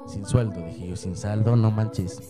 [0.06, 2.22] sin sueldo, dije yo, sin saldo, no manches,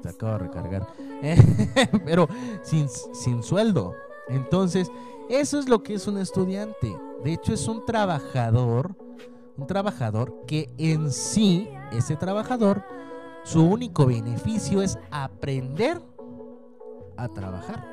[0.00, 0.86] te acabo de recargar,
[2.06, 2.26] pero
[2.62, 3.94] sin, sin sueldo.
[4.28, 4.90] Entonces,
[5.28, 6.96] eso es lo que es un estudiante.
[7.22, 8.96] De hecho, es un trabajador,
[9.56, 12.84] un trabajador que en sí, ese trabajador,
[13.44, 16.00] su único beneficio es aprender
[17.16, 17.86] a trabajar.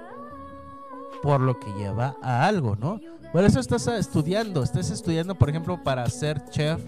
[1.21, 2.99] Por lo que lleva a algo, ¿no?
[3.33, 6.81] Por eso estás estudiando, estás estudiando, por ejemplo, para ser chef.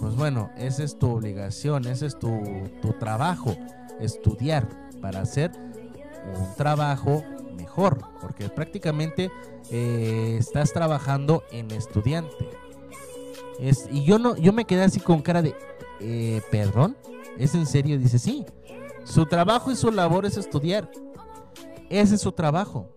[0.00, 2.40] Pues bueno, esa es tu obligación, ese es tu,
[2.80, 3.56] tu trabajo,
[4.00, 4.68] estudiar
[5.00, 5.52] para hacer
[6.36, 7.22] un trabajo
[7.56, 9.30] mejor, porque prácticamente
[9.70, 12.48] eh, estás trabajando en estudiante.
[13.58, 15.54] Es, y yo no, yo me quedé así con cara de,
[16.00, 16.96] eh, perdón,
[17.38, 17.98] ¿es en serio?
[17.98, 18.44] Dice, sí,
[19.04, 20.90] su trabajo y su labor es estudiar.
[21.90, 22.88] Ese es su trabajo.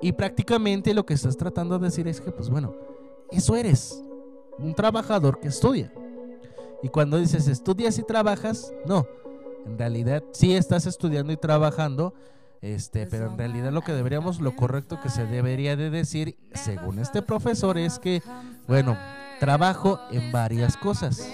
[0.00, 2.74] Y prácticamente lo que estás tratando de decir es que, pues bueno,
[3.30, 4.02] eso eres,
[4.58, 5.92] un trabajador que estudia.
[6.82, 9.06] Y cuando dices estudias y trabajas, no,
[9.64, 12.14] en realidad sí estás estudiando y trabajando,
[12.60, 16.98] este, pero en realidad lo que deberíamos, lo correcto que se debería de decir, según
[16.98, 18.22] este profesor, es que,
[18.68, 18.96] bueno,
[19.38, 21.28] trabajo en varias cosas.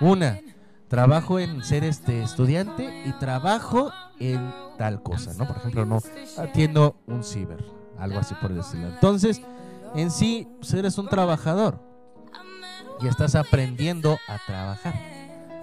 [0.00, 0.40] Una,
[0.88, 5.46] trabajo en ser este estudiante y trabajo en tal cosa, ¿no?
[5.46, 6.00] Por ejemplo, no
[6.38, 7.64] atiendo un ciber,
[7.98, 8.88] algo así por decirlo.
[8.88, 9.40] Entonces,
[9.94, 11.80] en sí, pues eres un trabajador
[13.00, 14.94] y estás aprendiendo a trabajar,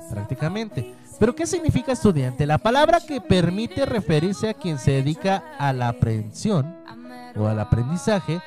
[0.10, 0.96] prácticamente.
[1.20, 2.46] Pero ¿qué significa estudiante?
[2.46, 6.76] La palabra que permite referirse a quien se dedica a la aprehensión
[7.36, 8.40] o al aprendizaje,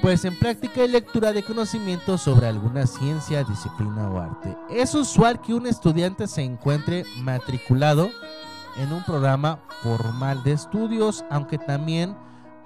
[0.00, 4.56] pues en práctica y lectura de conocimientos sobre alguna ciencia, disciplina o arte.
[4.70, 8.10] Es usual que un estudiante se encuentre matriculado
[8.78, 12.16] en un programa formal de estudios, aunque también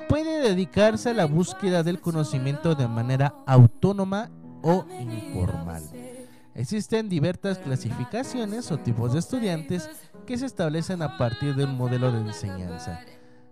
[0.09, 4.31] puede dedicarse a la búsqueda del conocimiento de manera autónoma
[4.63, 5.83] o informal.
[6.55, 9.89] Existen diversas clasificaciones o tipos de estudiantes
[10.27, 13.01] que se establecen a partir de un modelo de enseñanza.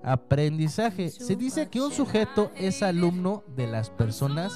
[0.02, 1.10] Aprendizaje.
[1.10, 4.54] Se dice que un sujeto es alumno de las personas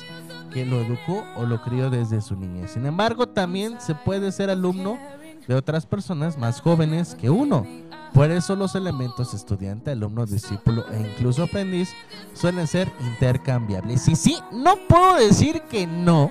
[0.52, 2.72] que lo educó o lo crió desde su niñez.
[2.72, 4.98] Sin embargo, también se puede ser alumno
[5.46, 7.66] de otras personas más jóvenes que uno.
[8.14, 11.92] Por eso los elementos estudiante, alumno, discípulo e incluso aprendiz
[12.32, 14.06] suelen ser intercambiables.
[14.08, 16.30] Y sí, no puedo decir que no,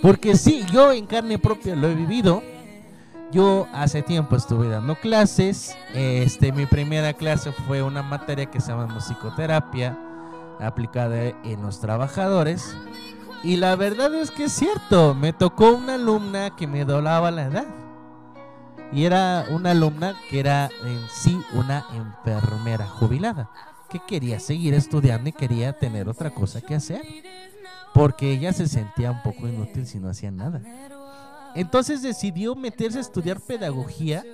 [0.00, 2.42] porque sí, yo en carne propia lo he vivido.
[3.32, 5.76] Yo hace tiempo estuve dando clases.
[5.94, 9.96] Este, mi primera clase fue una materia que se llama musicoterapia
[10.58, 12.76] aplicada en los trabajadores.
[13.44, 17.44] Y la verdad es que es cierto, me tocó una alumna que me doblaba la
[17.44, 17.66] edad.
[18.92, 23.48] Y era una alumna que era en sí una enfermera jubilada,
[23.88, 27.02] que quería seguir estudiando y quería tener otra cosa que hacer.
[27.94, 30.60] Porque ella se sentía un poco inútil si no hacía nada.
[31.54, 34.24] Entonces decidió meterse a estudiar pedagogía.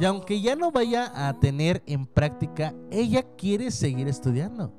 [0.00, 4.72] Y aunque ya no vaya a tener en práctica, ella quiere seguir estudiando.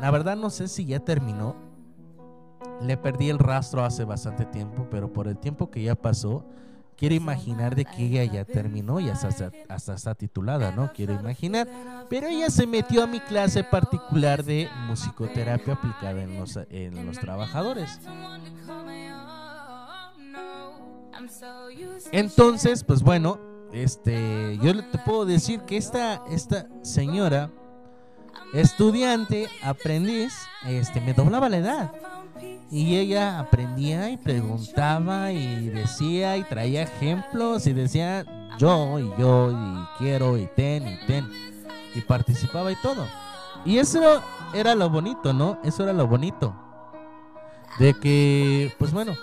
[0.00, 1.56] La verdad no sé si ya terminó.
[2.80, 6.46] Le perdí el rastro hace bastante tiempo, pero por el tiempo que ya pasó,
[6.96, 9.50] quiero imaginar de que ella ya terminó y hasta,
[9.94, 10.92] está titulada, ¿no?
[10.92, 11.68] Quiero imaginar.
[12.08, 17.18] Pero ella se metió a mi clase particular de musicoterapia aplicada en los, en los
[17.18, 18.00] trabajadores.
[22.12, 23.38] Entonces, pues bueno,
[23.72, 27.50] este, yo te puedo decir que esta, esta señora,
[28.52, 30.34] estudiante, aprendiz,
[30.66, 31.92] este, me doblaba la edad.
[32.70, 38.24] Y ella aprendía y preguntaba y decía y traía ejemplos y decía
[38.58, 41.26] yo y yo y quiero y ten y ten.
[41.94, 43.06] Y participaba y todo.
[43.64, 44.22] Y eso
[44.52, 45.58] era lo bonito, ¿no?
[45.64, 46.54] Eso era lo bonito.
[47.78, 49.14] De que, pues bueno,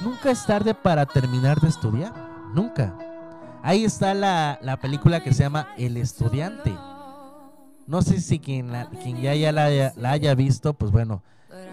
[0.00, 2.12] nunca es tarde para terminar de estudiar.
[2.54, 2.94] Nunca.
[3.62, 6.74] Ahí está la, la película que se llama El Estudiante.
[7.86, 11.22] No sé si quien, la- quien ya, la, haya- la haya visto, pues bueno,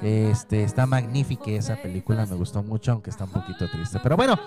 [0.01, 3.99] este, está magnífica esa película, me gustó mucho, aunque está un poquito triste.
[4.01, 4.37] Pero bueno,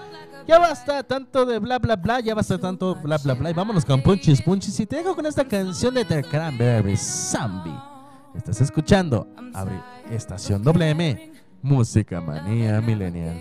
[0.47, 3.51] ya basta tanto de bla bla bla, ya basta tanto bla bla bla.
[3.51, 4.79] Y vámonos con Punchis Punchis.
[4.81, 7.77] Y te dejo con esta canción de The Cranberries, Zombie.
[8.35, 13.41] Estás escuchando, abre estación WM, Música Manía Millennial.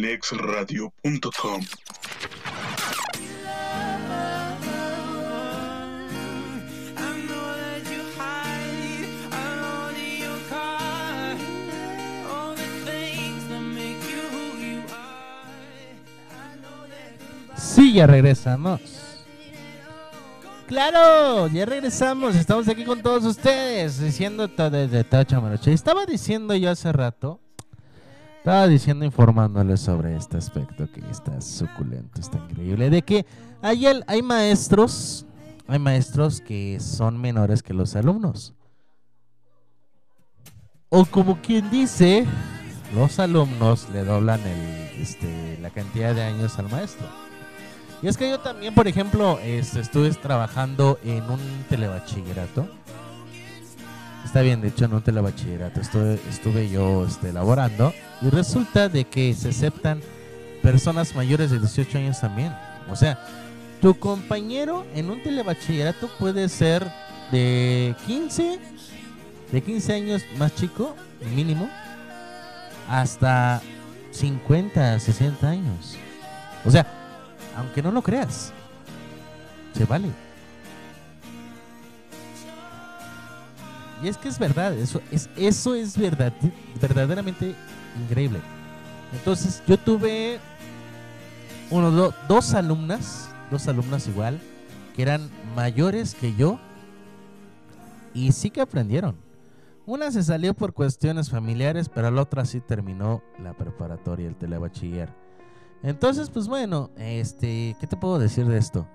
[0.00, 0.70] That
[17.56, 18.80] Sí, ya regresamos.
[20.66, 22.36] Claro, ya regresamos.
[22.36, 25.72] Estamos aquí con todos ustedes diciendo desde Tacha Maroche.
[25.72, 27.40] Estaba diciendo yo hace rato,
[28.40, 33.26] estaba diciendo, informándoles sobre este aspecto que está suculento, está increíble, de que
[33.60, 35.26] hay, el- hay maestros,
[35.68, 38.54] hay maestros que son menores que los alumnos.
[40.88, 42.26] O como quien dice,
[42.94, 47.06] los alumnos le doblan el, este, la cantidad de años al maestro.
[48.02, 51.38] Y es que yo también, por ejemplo, este, estuve trabajando en un
[51.68, 52.66] telebachillerato.
[54.24, 57.92] Está bien, de hecho, en un telebachillerato estuve, estuve yo este, laborando.
[58.22, 60.00] Y resulta de que se aceptan
[60.62, 62.54] personas mayores de 18 años también.
[62.90, 63.18] O sea,
[63.80, 66.86] tu compañero en un telebachillerato puede ser
[67.32, 68.58] de 15,
[69.52, 70.94] de 15 años más chico,
[71.34, 71.68] mínimo,
[72.88, 73.62] hasta
[74.10, 75.96] 50, 60 años.
[76.64, 76.86] O sea,
[77.56, 78.52] aunque no lo creas,
[79.74, 80.08] se vale.
[84.02, 86.32] Y es que es verdad, eso es, eso es verdad,
[86.80, 87.54] verdaderamente
[88.02, 88.40] increíble.
[89.12, 90.38] Entonces, yo tuve
[91.70, 94.40] uno, do- dos alumnas, dos alumnas igual,
[94.96, 96.58] que eran mayores que yo
[98.14, 99.16] y sí que aprendieron.
[99.86, 105.08] Una se salió por cuestiones familiares, pero la otra sí terminó la preparatoria, el telebachiller.
[105.82, 108.86] Entonces, pues bueno, este, ¿qué te puedo decir de esto?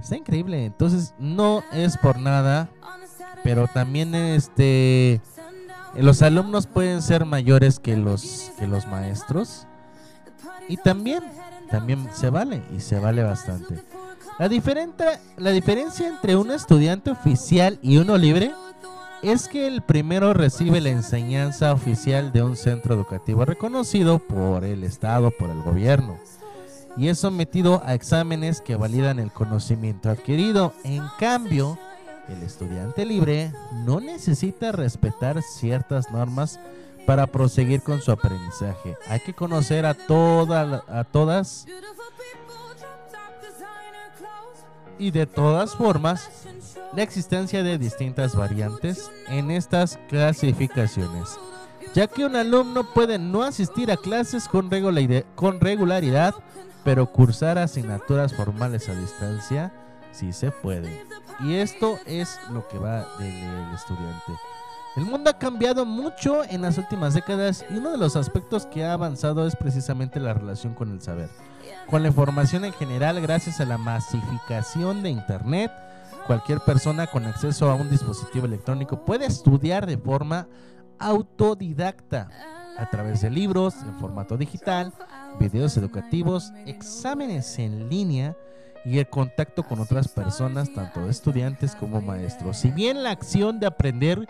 [0.00, 0.64] Está increíble.
[0.64, 2.68] Entonces, no es por nada,
[3.42, 5.20] pero también este
[5.94, 9.66] los alumnos pueden ser mayores que los que los maestros
[10.68, 11.22] y también
[11.70, 13.82] también se vale y se vale bastante.
[14.38, 15.04] La diferente
[15.36, 18.52] la diferencia entre un estudiante oficial y uno libre
[19.22, 24.84] es que el primero recibe la enseñanza oficial de un centro educativo reconocido por el
[24.84, 26.18] Estado, por el gobierno,
[26.96, 30.74] y es sometido a exámenes que validan el conocimiento adquirido.
[30.84, 31.78] En cambio,
[32.28, 33.52] el estudiante libre
[33.84, 36.58] no necesita respetar ciertas normas
[37.06, 38.96] para proseguir con su aprendizaje.
[39.08, 41.66] Hay que conocer a, toda, a todas
[44.98, 46.28] y de todas formas
[46.94, 51.38] la existencia de distintas variantes en estas clasificaciones,
[51.94, 56.34] ya que un alumno puede no asistir a clases con regularidad
[56.86, 59.72] pero cursar asignaturas formales a distancia
[60.12, 61.04] sí se puede.
[61.40, 64.32] Y esto es lo que va del del estudiante.
[64.96, 68.82] El mundo ha cambiado mucho en las últimas décadas y uno de los aspectos que
[68.82, 71.28] ha avanzado es precisamente la relación con el saber.
[71.90, 75.70] Con la información en general, gracias a la masificación de Internet,
[76.26, 80.48] cualquier persona con acceso a un dispositivo electrónico puede estudiar de forma
[80.98, 82.30] autodidacta
[82.78, 84.94] a través de libros en formato digital,
[85.38, 88.34] videos educativos, exámenes en línea
[88.86, 92.58] y el contacto con otras personas, tanto estudiantes como maestros.
[92.58, 94.28] Si bien la acción de aprender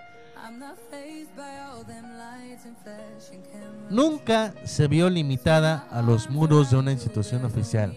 [3.90, 7.94] nunca se vio limitada a los muros de una institución oficial.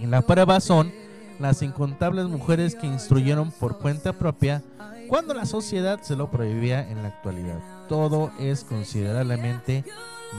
[0.00, 0.90] Y la prueba son
[1.38, 4.62] las incontables mujeres que instruyeron por cuenta propia
[5.08, 7.60] cuando la sociedad se lo prohibía en la actualidad.
[7.86, 9.84] Todo es considerablemente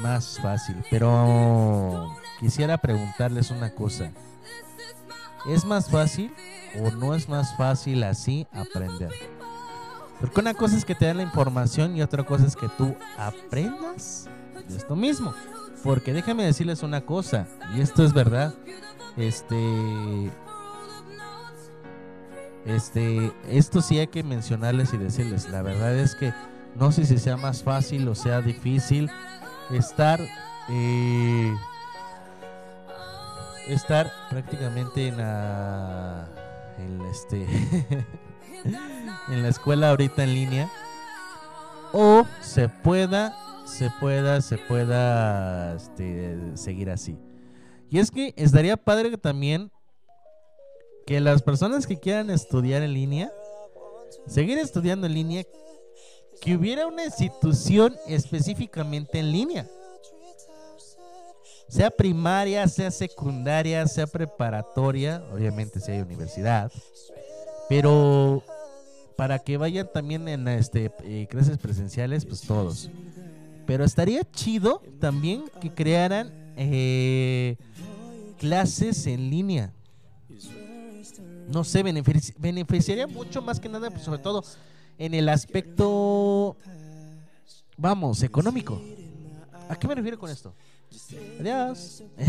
[0.01, 0.77] más fácil.
[0.89, 4.11] Pero quisiera preguntarles una cosa.
[5.47, 6.33] ¿Es más fácil
[6.81, 9.11] o no es más fácil así aprender?
[10.19, 12.95] Porque una cosa es que te den la información y otra cosa es que tú
[13.17, 14.27] aprendas
[14.67, 15.33] de esto mismo.
[15.83, 18.53] Porque déjame decirles una cosa, y esto es verdad.
[19.15, 20.29] Este.
[22.65, 23.33] Este.
[23.47, 25.49] Esto sí hay que mencionarles y decirles.
[25.49, 26.33] La verdad es que
[26.75, 29.09] no sé si sea más fácil o sea difícil
[29.71, 30.19] estar.
[30.69, 31.53] eh,
[33.73, 36.29] estar prácticamente en la.
[36.77, 37.45] En la, este.
[39.29, 40.69] en la escuela ahorita en línea.
[41.91, 43.35] O se pueda
[43.69, 47.17] se pueda, se pueda este, seguir así.
[47.89, 49.71] Y es que estaría padre que también
[51.05, 53.31] que las personas que quieran estudiar en línea,
[54.27, 55.43] seguir estudiando en línea,
[56.41, 59.67] que hubiera una institución específicamente en línea.
[61.69, 66.71] Sea primaria, sea secundaria, sea preparatoria, obviamente si hay universidad,
[67.69, 68.43] pero
[69.15, 72.89] para que vayan también en este eh, clases presenciales, pues todos.
[73.67, 77.55] Pero estaría chido también que crearan eh,
[78.39, 79.71] clases en línea.
[81.47, 84.43] No sé, benefici- beneficiaría mucho más que nada, pues, sobre todo
[84.97, 86.57] en el aspecto,
[87.77, 88.81] vamos, económico.
[89.67, 90.53] ¿A qué me refiero con esto?
[91.39, 92.03] Adiós.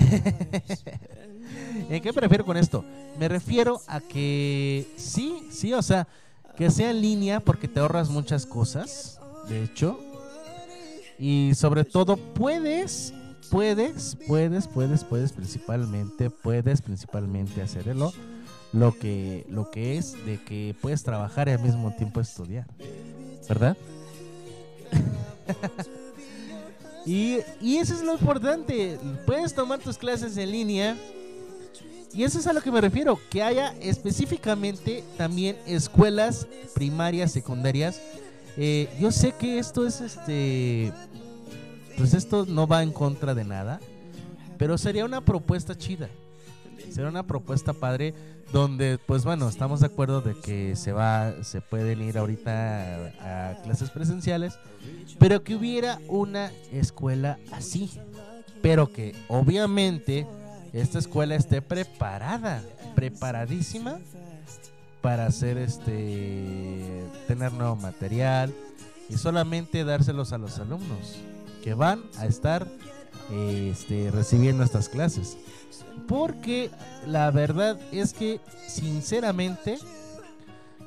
[1.88, 2.84] ¿En qué me refiero con esto?
[3.18, 6.06] Me refiero a que sí, sí, o sea,
[6.56, 9.98] que sea en línea porque te ahorras muchas cosas, de hecho.
[11.18, 13.12] Y sobre todo puedes,
[13.50, 18.12] puedes, puedes, puedes, puedes principalmente, puedes principalmente hacerlo
[18.72, 22.66] lo que, lo que es de que puedes trabajar y al mismo tiempo estudiar,
[23.48, 23.76] ¿verdad?
[27.06, 30.96] y, y eso es lo importante, puedes tomar tus clases en línea
[32.12, 38.00] y eso es a lo que me refiero, que haya específicamente también escuelas primarias, secundarias.
[38.56, 40.92] Eh, yo sé que esto es este,
[41.96, 43.80] pues esto no va en contra de nada,
[44.58, 46.08] pero sería una propuesta chida.
[46.90, 48.14] Sería una propuesta padre
[48.52, 53.50] donde, pues bueno, estamos de acuerdo de que se va, se pueden ir ahorita a,
[53.50, 54.58] a clases presenciales,
[55.18, 57.90] pero que hubiera una escuela así,
[58.62, 60.26] pero que obviamente
[60.72, 62.62] esta escuela esté preparada,
[62.94, 63.98] preparadísima
[65.00, 68.54] para hacer este, tener nuevo material
[69.08, 71.16] y solamente dárselos a los alumnos
[71.62, 72.66] que van a estar
[73.32, 75.36] este, recibiendo estas clases.
[76.06, 76.70] Porque
[77.06, 79.78] la verdad es que, sinceramente,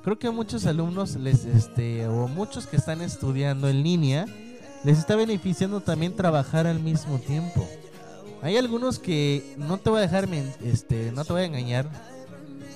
[0.04, 4.26] creo que a muchos alumnos les, este, o muchos que están estudiando en línea,
[4.84, 7.68] les está beneficiando también trabajar al mismo tiempo.
[8.42, 10.28] Hay algunos que no te voy a dejar,
[10.64, 11.90] este, no te voy a engañar,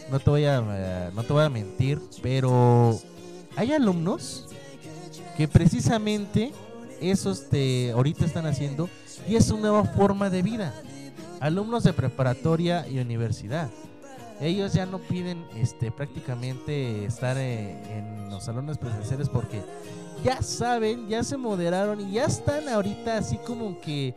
[0.10, 2.98] no te voy a, eh, no te voy a mentir, pero
[3.58, 4.48] hay alumnos
[5.36, 6.54] que precisamente
[7.02, 8.90] esos te ahorita están haciendo
[9.28, 10.74] y es una nueva forma de vida.
[11.40, 13.70] Alumnos de preparatoria y universidad.
[14.40, 19.64] Ellos ya no piden este prácticamente estar eh, en los salones presenciales porque
[20.24, 24.14] ya saben, ya se moderaron y ya están ahorita así como que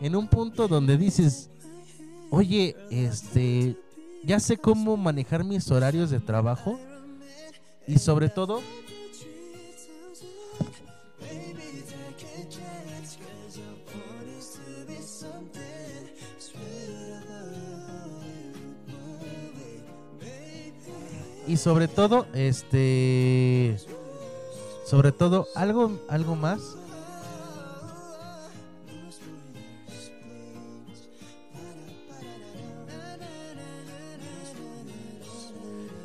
[0.00, 1.50] en un punto donde dices,
[2.30, 3.76] "Oye, este
[4.24, 6.78] ya sé cómo manejar mis horarios de trabajo
[7.86, 8.62] y sobre todo
[21.46, 23.76] y sobre todo este
[24.84, 26.76] sobre todo algo algo más.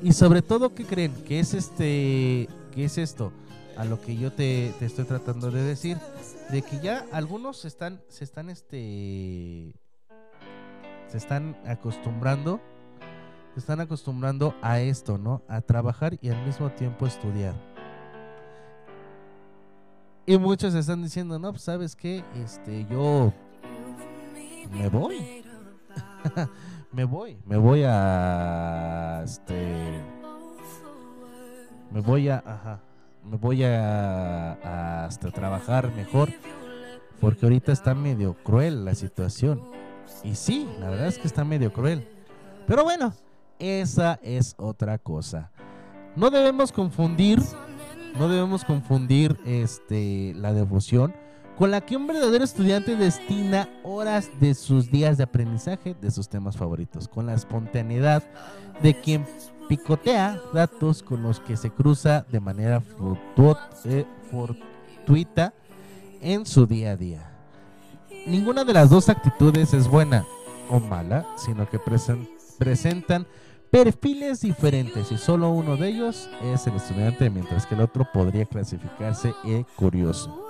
[0.02, 3.34] Y sobre todo qué creen que es este que es esto
[3.76, 5.98] a lo que yo te, te estoy tratando de decir
[6.50, 9.76] de que ya algunos están se están este
[11.10, 12.62] se están acostumbrando
[13.60, 15.42] están acostumbrando a esto, ¿no?
[15.48, 17.54] A trabajar y al mismo tiempo estudiar.
[20.26, 23.34] Y muchos están diciendo, no, pues sabes qué, este, yo
[24.72, 25.44] me voy.
[26.92, 30.02] me voy, me voy a, este,
[31.92, 32.80] me voy a, ajá,
[33.24, 36.30] me voy a, a hasta trabajar mejor.
[37.20, 39.62] Porque ahorita está medio cruel la situación.
[40.24, 42.08] Y sí, la verdad es que está medio cruel.
[42.66, 43.14] Pero bueno,
[43.60, 45.52] esa es otra cosa.
[46.16, 47.40] No debemos confundir,
[48.18, 51.14] no debemos confundir este la devoción
[51.58, 56.30] con la que un verdadero estudiante destina horas de sus días de aprendizaje de sus
[56.30, 58.24] temas favoritos, con la espontaneidad
[58.82, 59.26] de quien
[59.68, 62.82] picotea datos con los que se cruza de manera
[63.86, 65.54] eh, fortuita
[66.22, 67.30] en su día a día.
[68.26, 70.26] ninguna de las dos actitudes es buena
[70.70, 73.28] o mala, sino que presen- presentan
[73.72, 78.46] perfiles diferentes y solo uno de ellos es el estudiante, mientras que el otro podría
[78.46, 80.46] clasificarse el curioso.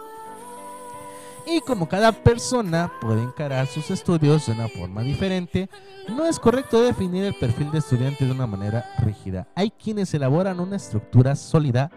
[1.45, 5.69] Y como cada persona puede encarar sus estudios de una forma diferente,
[6.07, 9.47] no es correcto definir el perfil de estudiante de una manera rígida.
[9.55, 11.91] Hay quienes elaboran una estructura sólida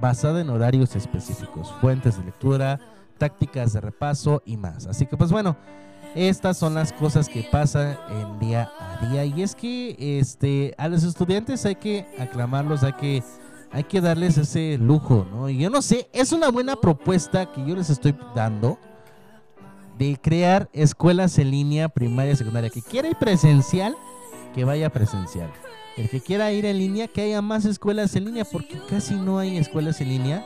[0.00, 2.78] basada en horarios específicos, fuentes de lectura,
[3.18, 4.86] tácticas de repaso y más.
[4.86, 5.56] Así que pues bueno,
[6.14, 10.88] estas son las cosas que pasan en día a día y es que este a
[10.88, 13.22] los estudiantes hay que aclamarlos, hay que
[13.72, 15.48] hay que darles ese lujo, ¿no?
[15.48, 18.78] Y yo no sé, es una buena propuesta que yo les estoy dando
[19.98, 22.70] de crear escuelas en línea, primaria, secundaria.
[22.70, 23.96] Que quiera ir presencial,
[24.54, 25.50] que vaya presencial.
[25.96, 29.38] El que quiera ir en línea, que haya más escuelas en línea, porque casi no
[29.38, 30.44] hay escuelas en línea.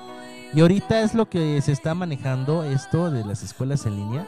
[0.54, 4.26] Y ahorita es lo que se está manejando esto de las escuelas en línea.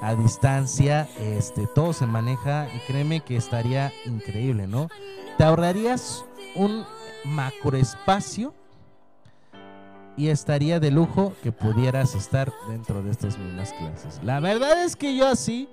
[0.00, 4.88] A distancia, este, todo se maneja y créeme que estaría increíble, ¿no?
[5.36, 6.24] Te ahorrarías
[6.54, 6.84] un
[7.24, 8.54] macroespacio
[10.16, 14.20] y estaría de lujo que pudieras estar dentro de estas mismas clases.
[14.22, 15.68] La verdad es que yo así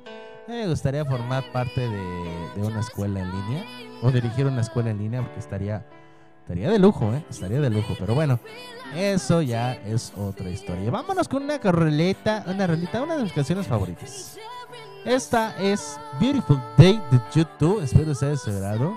[0.48, 3.66] me gustaría formar parte de, de una escuela en línea
[4.02, 5.86] o dirigir una escuela en línea porque estaría
[6.46, 7.26] estaría de lujo, ¿eh?
[7.28, 8.40] Estaría de lujo, pero bueno,
[8.96, 10.92] eso ya es otra historia.
[10.92, 14.38] Vámonos con una roleta, una rolita, una de mis canciones favoritas.
[15.04, 17.82] Esta es Beautiful Day de YouTube.
[17.82, 18.96] Espero haya celebrado.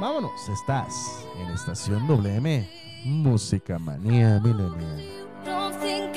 [0.00, 2.66] Vámonos, estás en Estación WM,
[3.04, 5.26] Música Manía Millennial.
[5.44, 6.16] Don't think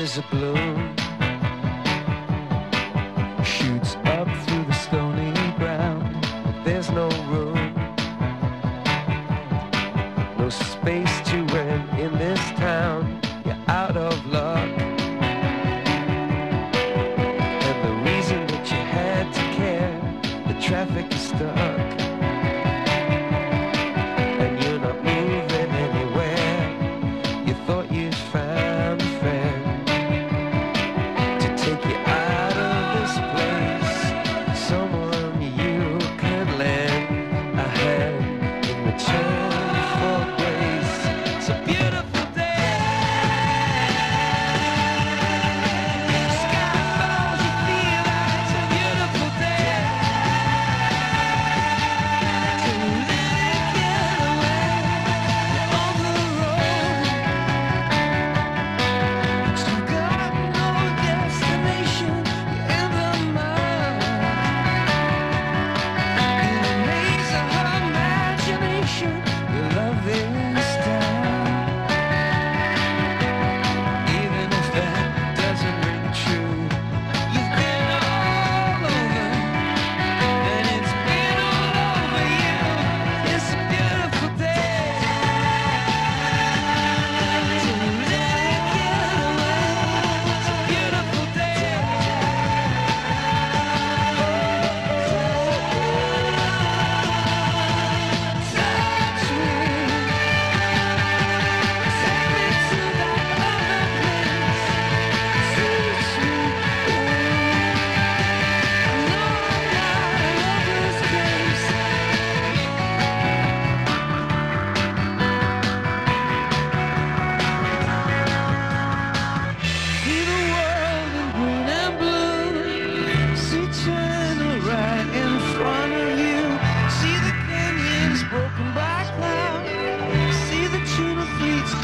[0.00, 0.99] is a balloon,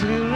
[0.06, 0.35] to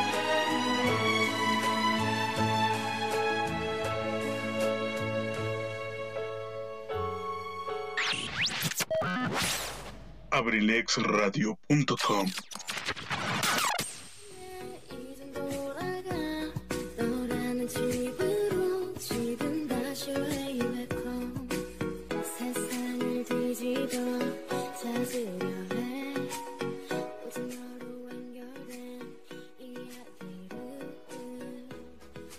[10.61, 10.85] 를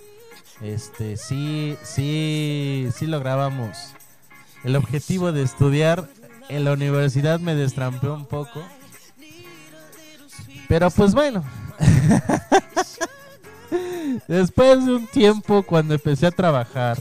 [0.60, 3.94] este sí, sí, sí lográbamos
[4.62, 6.06] el objetivo de estudiar.
[6.50, 8.62] En la universidad me destrampé un poco.
[10.68, 11.44] Pero pues bueno.
[14.28, 16.98] Después de un tiempo, cuando empecé a trabajar,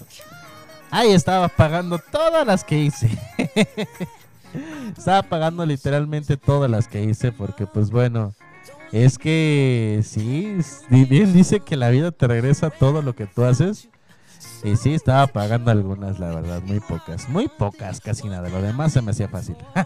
[0.91, 3.09] ahí estaba pagando todas las que hice.
[4.97, 8.33] estaba pagando literalmente todas las que hice porque pues bueno,
[8.91, 10.57] es que sí,
[10.89, 13.89] bien dice que la vida te regresa todo lo que tú haces.
[14.63, 17.29] Y sí, estaba pagando algunas, la verdad, muy pocas.
[17.29, 18.49] Muy pocas, casi nada.
[18.49, 19.55] Lo demás se me hacía fácil.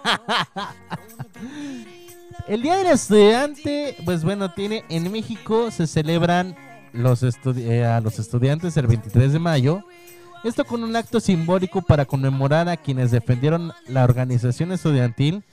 [2.47, 6.55] El Día del Estudiante, pues bueno, tiene en México se celebran
[6.93, 9.83] los estudi- eh, a los estudiantes el 23 de mayo.
[10.43, 15.43] Esto con un acto simbólico para conmemorar a quienes defendieron la organización estudiantil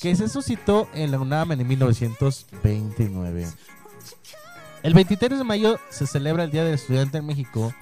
[0.00, 3.48] que se suscitó en la UNAM en 1929.
[4.82, 7.74] El 23 de mayo se celebra el Día del Estudiante en México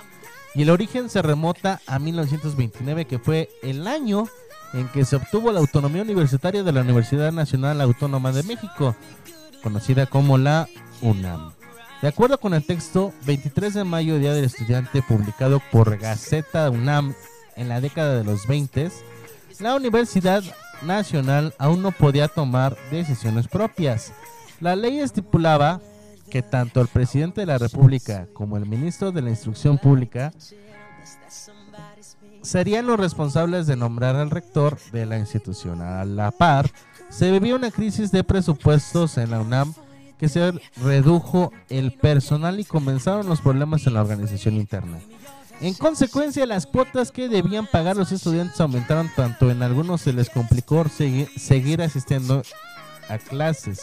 [0.54, 4.26] y el origen se remota a 1929, que fue el año
[4.72, 8.96] en que se obtuvo la autonomía universitaria de la Universidad Nacional Autónoma de México,
[9.62, 10.68] conocida como la
[11.02, 11.57] UNAM.
[12.01, 17.12] De acuerdo con el texto 23 de mayo, Día del Estudiante, publicado por Gaceta UNAM
[17.57, 18.88] en la década de los 20,
[19.59, 20.44] la Universidad
[20.82, 24.12] Nacional aún no podía tomar decisiones propias.
[24.61, 25.80] La ley estipulaba
[26.30, 30.32] que tanto el presidente de la República como el ministro de la Instrucción Pública
[32.42, 35.82] serían los responsables de nombrar al rector de la institución.
[35.82, 36.70] A la par,
[37.09, 39.74] se vivía una crisis de presupuestos en la UNAM
[40.18, 40.52] que se
[40.82, 44.98] redujo el personal y comenzaron los problemas en la organización interna.
[45.60, 50.30] En consecuencia, las cuotas que debían pagar los estudiantes aumentaron tanto en algunos se les
[50.30, 52.42] complicó segui- seguir asistiendo
[53.08, 53.80] a clases.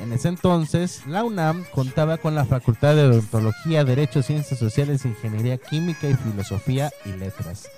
[0.00, 5.58] En ese entonces, la UNAM contaba con la Facultad de Odontología, Derecho, Ciencias Sociales, Ingeniería
[5.58, 7.68] Química y Filosofía y Letras.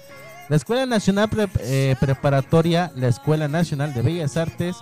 [0.49, 1.29] La Escuela Nacional
[1.61, 4.77] eh, Preparatoria, la Escuela Nacional de Bellas Artes,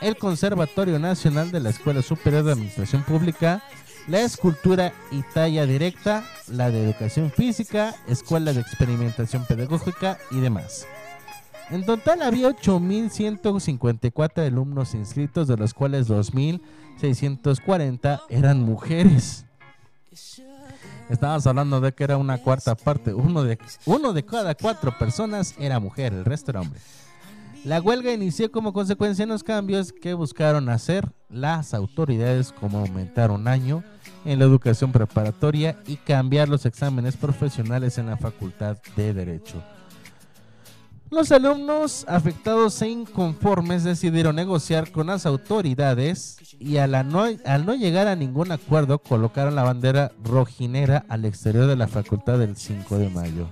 [0.00, 3.62] el Conservatorio Nacional de la Escuela Superior de Administración Pública,
[4.08, 10.86] la Escultura y Talla Directa, la de Educación Física, Escuela de Experimentación Pedagógica y demás.
[11.70, 19.44] En total había 8.154 alumnos inscritos, de los cuales 2.640 eran mujeres.
[21.10, 23.12] Estábamos hablando de que era una cuarta parte.
[23.14, 26.78] Uno de, uno de cada cuatro personas era mujer, el resto era hombre.
[27.64, 33.30] La huelga inició como consecuencia de los cambios que buscaron hacer las autoridades como aumentar
[33.32, 33.82] un año
[34.24, 39.62] en la educación preparatoria y cambiar los exámenes profesionales en la Facultad de Derecho.
[41.10, 47.64] Los alumnos afectados e inconformes decidieron negociar con las autoridades y a la no- al
[47.66, 52.56] no llegar a ningún acuerdo colocaron la bandera rojinera al exterior de la facultad del
[52.56, 53.48] 5 de mayo.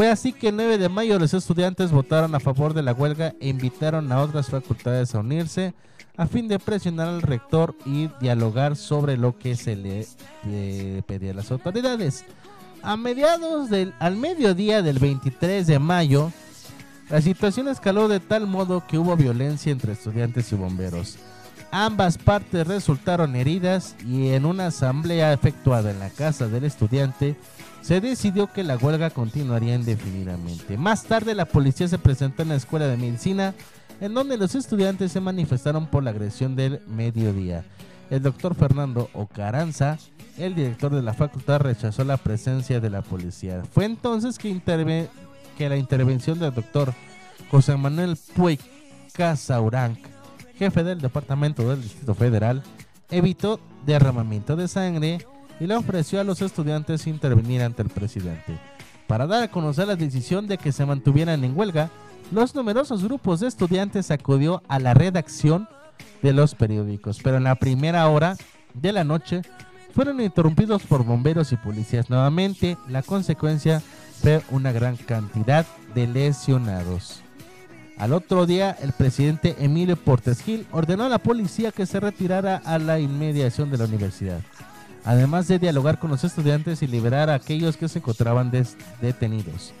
[0.00, 3.34] Fue así que el 9 de mayo los estudiantes votaron a favor de la huelga
[3.38, 5.74] e invitaron a otras facultades a unirse
[6.16, 10.06] a fin de presionar al rector y dialogar sobre lo que se le,
[11.02, 12.24] pedía a las autoridades.
[12.82, 16.32] A mediados del al mediodía del 23 de mayo,
[17.10, 21.18] la situación escaló de tal modo que hubo violencia entre estudiantes y bomberos.
[21.72, 27.36] Ambas partes resultaron heridas y en una asamblea efectuada en la casa del estudiante
[27.80, 30.76] se decidió que la huelga continuaría indefinidamente.
[30.76, 33.54] Más tarde la policía se presentó en la escuela de medicina
[34.00, 37.64] en donde los estudiantes se manifestaron por la agresión del mediodía.
[38.10, 39.98] El doctor Fernando Ocaranza,
[40.38, 43.62] el director de la facultad, rechazó la presencia de la policía.
[43.72, 44.48] Fue entonces que,
[45.58, 46.94] la intervención del doctor
[47.50, 48.58] José Manuel Puig
[49.12, 49.98] Casauranc,
[50.60, 52.62] jefe del Departamento del Distrito Federal,
[53.10, 55.26] evitó derramamiento de sangre
[55.58, 58.58] y le ofreció a los estudiantes intervenir ante el presidente.
[59.06, 61.88] Para dar a conocer la decisión de que se mantuvieran en huelga,
[62.30, 65.66] los numerosos grupos de estudiantes acudió a la redacción
[66.20, 68.36] de los periódicos, pero en la primera hora
[68.74, 69.40] de la noche
[69.94, 72.76] fueron interrumpidos por bomberos y policías nuevamente.
[72.86, 73.82] La consecuencia
[74.20, 75.64] fue una gran cantidad
[75.94, 77.22] de lesionados.
[78.00, 82.56] Al otro día, el presidente Emilio Portes Gil ordenó a la policía que se retirara
[82.64, 84.40] a la inmediación de la universidad,
[85.04, 88.50] además de dialogar con los estudiantes y liberar a aquellos que se encontraban
[89.02, 89.74] detenidos.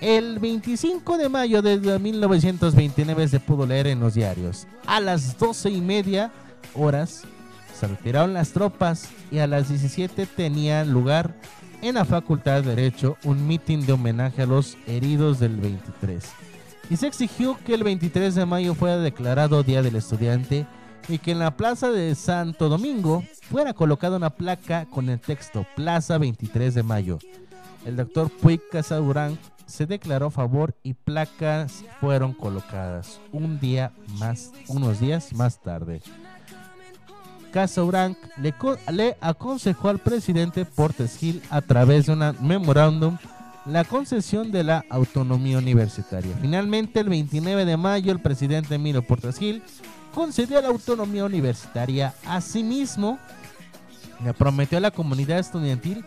[0.00, 4.66] El 25 de mayo de 1929 se pudo leer en los diarios.
[4.86, 6.32] A las 12 y media
[6.74, 7.24] horas
[7.78, 11.34] se retiraron las tropas y a las 17 tenía lugar
[11.82, 16.24] en la Facultad de Derecho un mitin de homenaje a los heridos del 23.
[16.90, 20.66] Y se exigió que el 23 de mayo fuera declarado Día del Estudiante
[21.08, 25.66] y que en la Plaza de Santo Domingo fuera colocada una placa con el texto
[25.76, 27.18] Plaza 23 de Mayo.
[27.84, 34.52] El doctor Puig Casadurán se declaró a favor y placas fueron colocadas un día más,
[34.68, 36.02] unos días más tarde.
[37.52, 38.52] Casabranc le,
[38.92, 43.16] le aconsejó al presidente Portes Gil a través de un memorándum
[43.66, 46.34] la concesión de la autonomía universitaria.
[46.40, 49.62] Finalmente, el 29 de mayo, el presidente Emilio Portes Gil
[50.14, 52.14] concedió la autonomía universitaria.
[52.26, 53.18] Asimismo,
[54.24, 56.04] le prometió a la comunidad estudiantil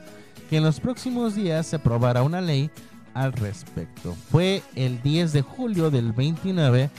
[0.50, 2.70] que en los próximos días se aprobará una ley
[3.14, 4.16] al respecto.
[4.32, 6.90] Fue el 10 de julio del 29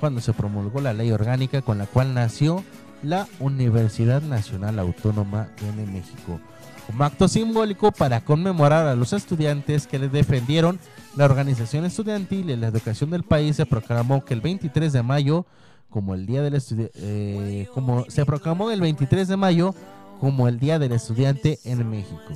[0.00, 2.64] cuando se promulgó la ley orgánica con la cual nació
[3.02, 6.40] la Universidad Nacional Autónoma de México.
[6.88, 10.80] Como acto simbólico para conmemorar a los estudiantes que les defendieron
[11.16, 15.46] la organización estudiantil y la educación del país, se proclamó que el 23 de mayo,
[15.90, 16.60] como el día del
[16.94, 19.74] eh, como se proclamó el 23 de mayo
[20.18, 22.32] como el Día del Estudiante en México.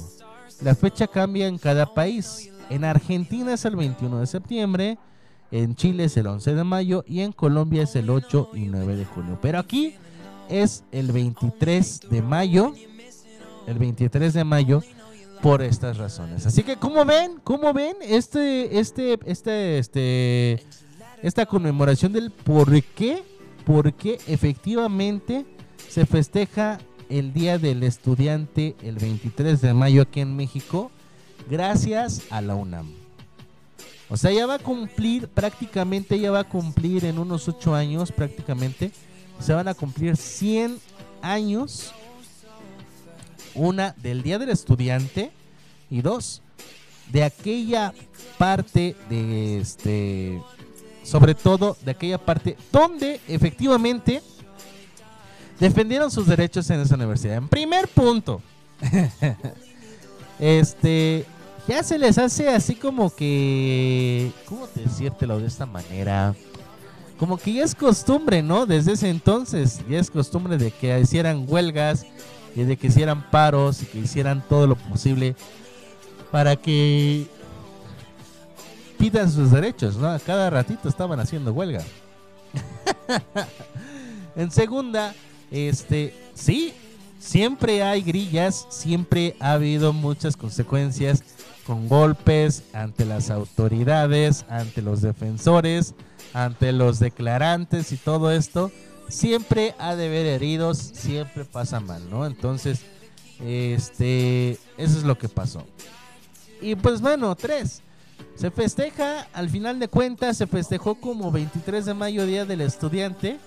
[0.63, 2.51] La fecha cambia en cada país.
[2.71, 4.99] En Argentina es el 21 de septiembre,
[5.51, 8.97] en Chile es el 11 de mayo y en Colombia es el 8 y 9
[8.97, 9.39] de junio.
[9.43, 9.95] Pero aquí
[10.49, 12.75] es el 23 de mayo,
[13.67, 14.83] el 23 de mayo
[15.43, 16.47] por estas razones.
[16.47, 20.65] Así que como ven, como ven este este este este
[21.23, 23.23] esta conmemoración del por qué,
[23.65, 25.45] por qué efectivamente
[25.89, 26.79] se festeja
[27.09, 30.91] el Día del Estudiante el 23 de mayo aquí en México
[31.51, 33.03] gracias a la UNAM.
[34.09, 38.13] O sea, ya va a cumplir, prácticamente ya va a cumplir en unos 8 años,
[38.13, 38.93] prácticamente,
[39.41, 40.79] se van a cumplir 100
[41.23, 41.95] años.
[43.55, 45.31] Una del Día del Estudiante
[45.91, 46.43] y dos
[47.11, 47.93] de aquella
[48.39, 50.41] parte de este,
[51.03, 54.23] sobre todo de aquella parte donde efectivamente
[55.61, 57.37] defendieron sus derechos en esa universidad.
[57.37, 58.41] En primer punto,
[60.41, 61.25] este,
[61.69, 66.35] ya se les hace así como que, ¿cómo decírtelo de esta manera?
[67.19, 68.67] Como que ya es costumbre, ¿no?
[68.67, 72.07] Desde ese entonces, ya es costumbre de que hicieran huelgas
[72.55, 75.35] y de que hicieran paros y que hicieran todo lo posible
[76.31, 77.27] para que
[78.99, 80.17] pidan sus derechos, ¿no?
[80.25, 81.83] Cada ratito estaban haciendo huelga.
[84.37, 85.15] en segunda,
[85.51, 86.73] este, sí,
[87.19, 91.23] siempre hay grillas, siempre ha habido muchas consecuencias
[91.67, 95.95] con golpes ante las autoridades, ante los defensores,
[96.33, 98.71] ante los declarantes y todo esto.
[99.13, 102.25] Siempre ha de haber heridos, siempre pasa mal, ¿no?
[102.25, 102.81] Entonces,
[103.45, 105.67] este, eso es lo que pasó.
[106.63, 107.83] Y pues bueno, tres.
[108.37, 113.39] Se festeja, al final de cuentas, se festejó como 23 de mayo, Día del Estudiante.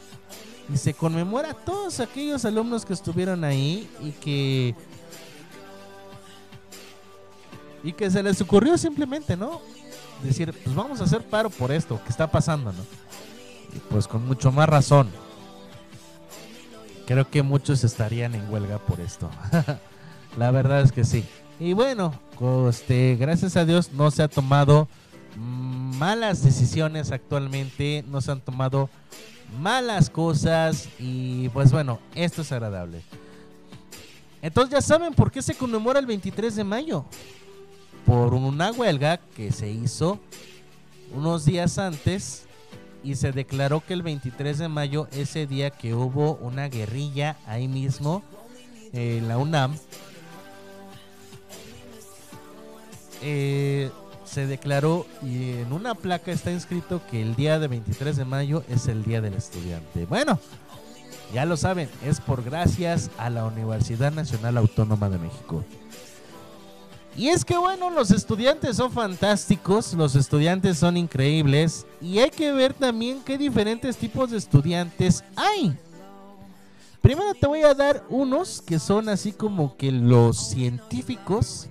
[0.71, 4.75] Y se conmemora a todos aquellos alumnos que estuvieron ahí y que.
[7.83, 9.61] Y que se les ocurrió simplemente, ¿no?
[10.21, 12.83] Decir, pues vamos a hacer paro por esto que está pasando, ¿no?
[13.75, 15.24] Y pues con mucho más razón.
[17.05, 19.29] Creo que muchos estarían en huelga por esto.
[20.37, 21.23] La verdad es que sí.
[21.59, 22.13] Y bueno,
[22.69, 24.87] este, gracias a Dios no se ha tomado
[25.37, 28.89] malas decisiones actualmente, no se han tomado
[29.59, 33.03] malas cosas y pues bueno, esto es agradable.
[34.41, 37.05] Entonces ya saben por qué se conmemora el 23 de mayo.
[38.05, 40.19] Por una huelga que se hizo
[41.13, 42.44] unos días antes
[43.05, 47.67] y se declaró que el 23 de mayo, ese día que hubo una guerrilla ahí
[47.67, 48.23] mismo
[48.93, 49.77] en la UNAM,
[53.21, 53.91] eh,
[54.25, 58.63] se declaró y en una placa está inscrito que el día de 23 de mayo
[58.69, 60.05] es el día del estudiante.
[60.05, 60.39] Bueno,
[61.31, 65.63] ya lo saben, es por gracias a la Universidad Nacional Autónoma de México.
[67.17, 72.51] Y es que bueno, los estudiantes son fantásticos, los estudiantes son increíbles y hay que
[72.51, 75.77] ver también qué diferentes tipos de estudiantes hay.
[77.01, 81.69] Primero te voy a dar unos que son así como que los científicos,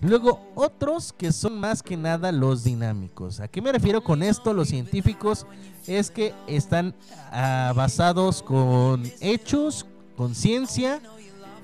[0.00, 3.40] luego otros que son más que nada los dinámicos.
[3.40, 4.54] ¿A qué me refiero con esto?
[4.54, 5.46] Los científicos
[5.88, 6.94] es que están
[7.32, 9.84] ah, basados con hechos,
[10.16, 11.00] con ciencia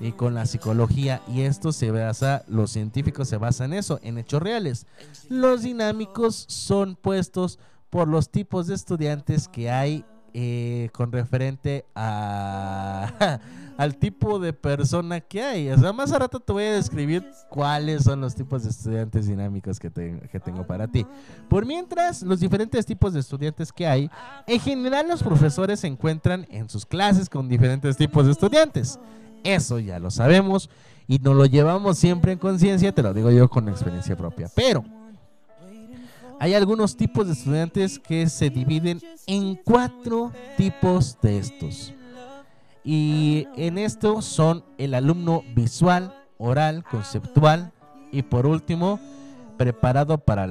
[0.03, 4.17] y con la psicología y esto se basa, los científicos se basan en eso, en
[4.17, 4.85] hechos reales.
[5.29, 7.57] Los dinámicos son puestos
[7.89, 13.39] por los tipos de estudiantes que hay eh, con referente a
[13.77, 15.69] al tipo de persona que hay.
[15.69, 19.79] O más a rato te voy a describir cuáles son los tipos de estudiantes dinámicos
[19.79, 21.05] que, te- que tengo para ti.
[21.49, 24.09] Por mientras, los diferentes tipos de estudiantes que hay,
[24.47, 28.99] en general los profesores se encuentran en sus clases con diferentes tipos de estudiantes.
[29.43, 30.69] Eso ya lo sabemos
[31.07, 34.49] y nos lo llevamos siempre en conciencia, te lo digo yo con experiencia propia.
[34.55, 34.83] Pero
[36.39, 41.93] hay algunos tipos de estudiantes que se dividen en cuatro tipos de estos.
[42.83, 47.71] Y en esto son el alumno visual, oral, conceptual
[48.11, 48.99] y por último,
[49.57, 50.47] preparado para,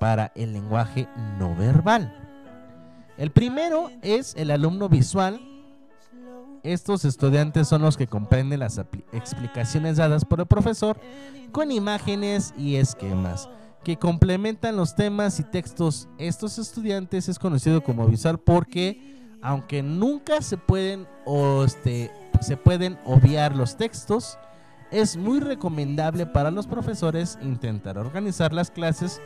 [0.00, 1.08] para el lenguaje
[1.38, 2.12] no verbal.
[3.16, 5.40] El primero es el alumno visual.
[6.62, 8.80] Estos estudiantes son los que comprenden las
[9.12, 10.98] explicaciones dadas por el profesor
[11.52, 13.48] con imágenes y esquemas
[13.84, 16.08] que complementan los temas y textos.
[16.18, 21.06] Estos estudiantes es conocido como visual porque aunque nunca se pueden
[21.64, 22.10] este
[22.40, 24.38] se pueden obviar los textos,
[24.90, 29.20] es muy recomendable para los profesores intentar organizar las clases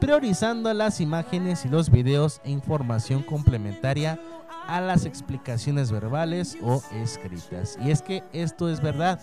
[0.00, 4.18] priorizando las imágenes y los videos e información complementaria
[4.66, 7.78] a las explicaciones verbales o escritas.
[7.82, 9.20] Y es que esto es verdad.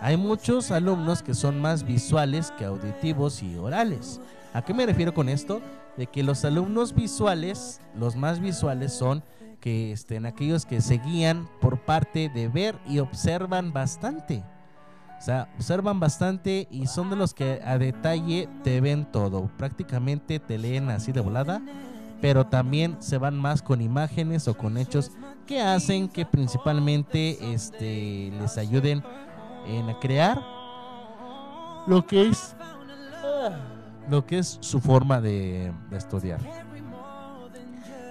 [0.00, 4.20] Hay muchos alumnos que son más visuales que auditivos y orales.
[4.52, 5.60] ¿A qué me refiero con esto?
[5.96, 9.22] De que los alumnos visuales, los más visuales son
[9.60, 14.42] que estén aquellos que se guían por parte de ver y observan bastante.
[15.20, 19.50] O sea, observan bastante y son de los que a detalle te ven todo.
[19.58, 21.60] Prácticamente te leen así de volada,
[22.22, 25.10] pero también se van más con imágenes o con hechos
[25.46, 29.04] que hacen que principalmente este, les ayuden
[29.66, 30.40] en crear
[31.86, 32.56] lo que es
[34.08, 36.40] lo que es su forma de, de estudiar.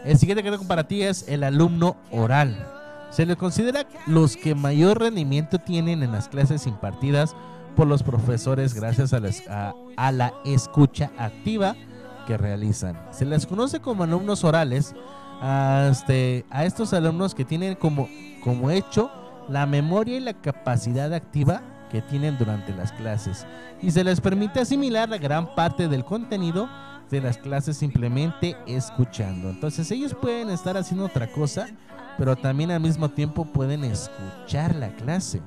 [0.06, 2.79] El siguiente que tengo para ti es el alumno oral.
[3.10, 7.36] Se le considera los que mayor rendimiento tienen en las clases impartidas
[7.76, 11.76] por los profesores gracias a la escucha activa
[12.28, 13.00] que realizan.
[13.12, 14.94] Se les conoce como alumnos orales
[15.42, 18.08] a, este, a estos alumnos que tienen como,
[18.44, 19.10] como hecho
[19.48, 23.48] la memoria y la capacidad activa que tienen durante las clases
[23.82, 26.70] y se les permite asimilar la gran parte del contenido
[27.10, 29.50] de las clases simplemente escuchando.
[29.50, 31.68] Entonces ellos pueden estar haciendo otra cosa,
[32.18, 35.42] pero también al mismo tiempo pueden escuchar la clase.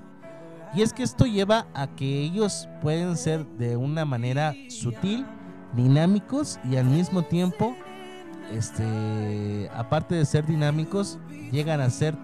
[0.75, 5.27] Y es que esto lleva a que ellos pueden ser de una manera sutil,
[5.75, 7.77] dinámicos y al mismo tiempo,
[8.51, 11.19] este, aparte de ser dinámicos,
[11.51, 12.15] llegan a ser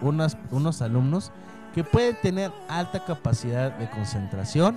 [0.00, 1.32] unos, unos alumnos
[1.74, 4.76] que pueden tener alta capacidad de concentración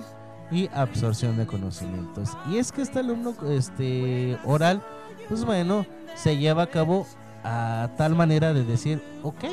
[0.52, 2.36] y absorción de conocimientos.
[2.50, 4.82] Y es que este alumno este, oral,
[5.28, 7.06] pues bueno, se lleva a cabo
[7.42, 9.44] a tal manera de decir, ok,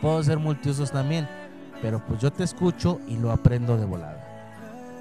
[0.00, 1.28] puedo ser multiusos también,
[1.82, 4.26] pero pues yo te escucho y lo aprendo de volada.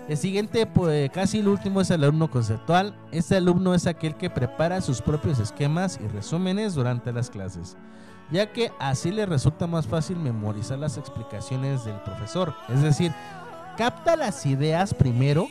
[0.09, 2.95] El siguiente, pues casi el último es el alumno conceptual.
[3.11, 7.77] Este alumno es aquel que prepara sus propios esquemas y resúmenes durante las clases,
[8.31, 12.55] ya que así le resulta más fácil memorizar las explicaciones del profesor.
[12.69, 13.13] Es decir,
[13.79, 15.47] capta las ideas primero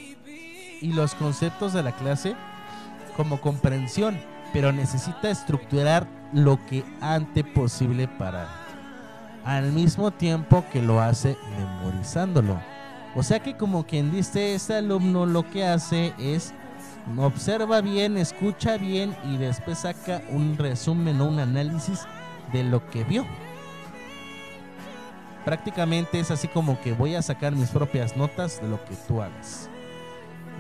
[0.83, 2.37] y los conceptos de la clase
[3.17, 4.21] como comprensión,
[4.53, 8.47] pero necesita estructurar lo que antes posible para
[9.47, 12.61] al mismo tiempo que lo hace memorizándolo.
[13.17, 16.53] O sea que como quien dice, este alumno lo que hace es
[17.17, 22.03] observa bien, escucha bien y después saca un resumen o un análisis
[22.53, 23.25] de lo que vio.
[25.49, 29.23] Prácticamente es así como que voy a sacar mis propias notas de lo que tú
[29.23, 29.71] hagas.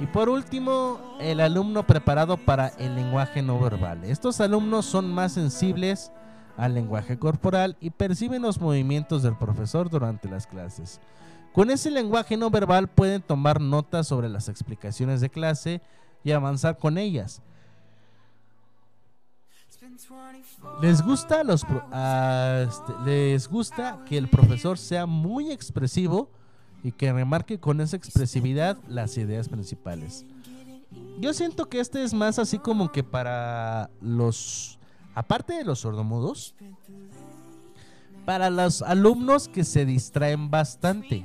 [0.01, 4.03] Y por último, el alumno preparado para el lenguaje no verbal.
[4.05, 6.11] Estos alumnos son más sensibles
[6.57, 11.03] al lenguaje corporal y perciben los movimientos del profesor durante las clases.
[11.53, 15.83] Con ese lenguaje no verbal pueden tomar notas sobre las explicaciones de clase
[16.25, 17.43] y avanzar con ellas.
[20.81, 21.85] Les gusta, los pro-
[22.63, 26.31] este, les gusta que el profesor sea muy expresivo
[26.85, 30.25] y que remarque con esa expresividad las ideas principales.
[31.21, 34.79] Yo siento que este es más así como que para los,
[35.15, 36.55] aparte de los sordomudos,
[38.25, 41.25] para los alumnos que se distraen bastante.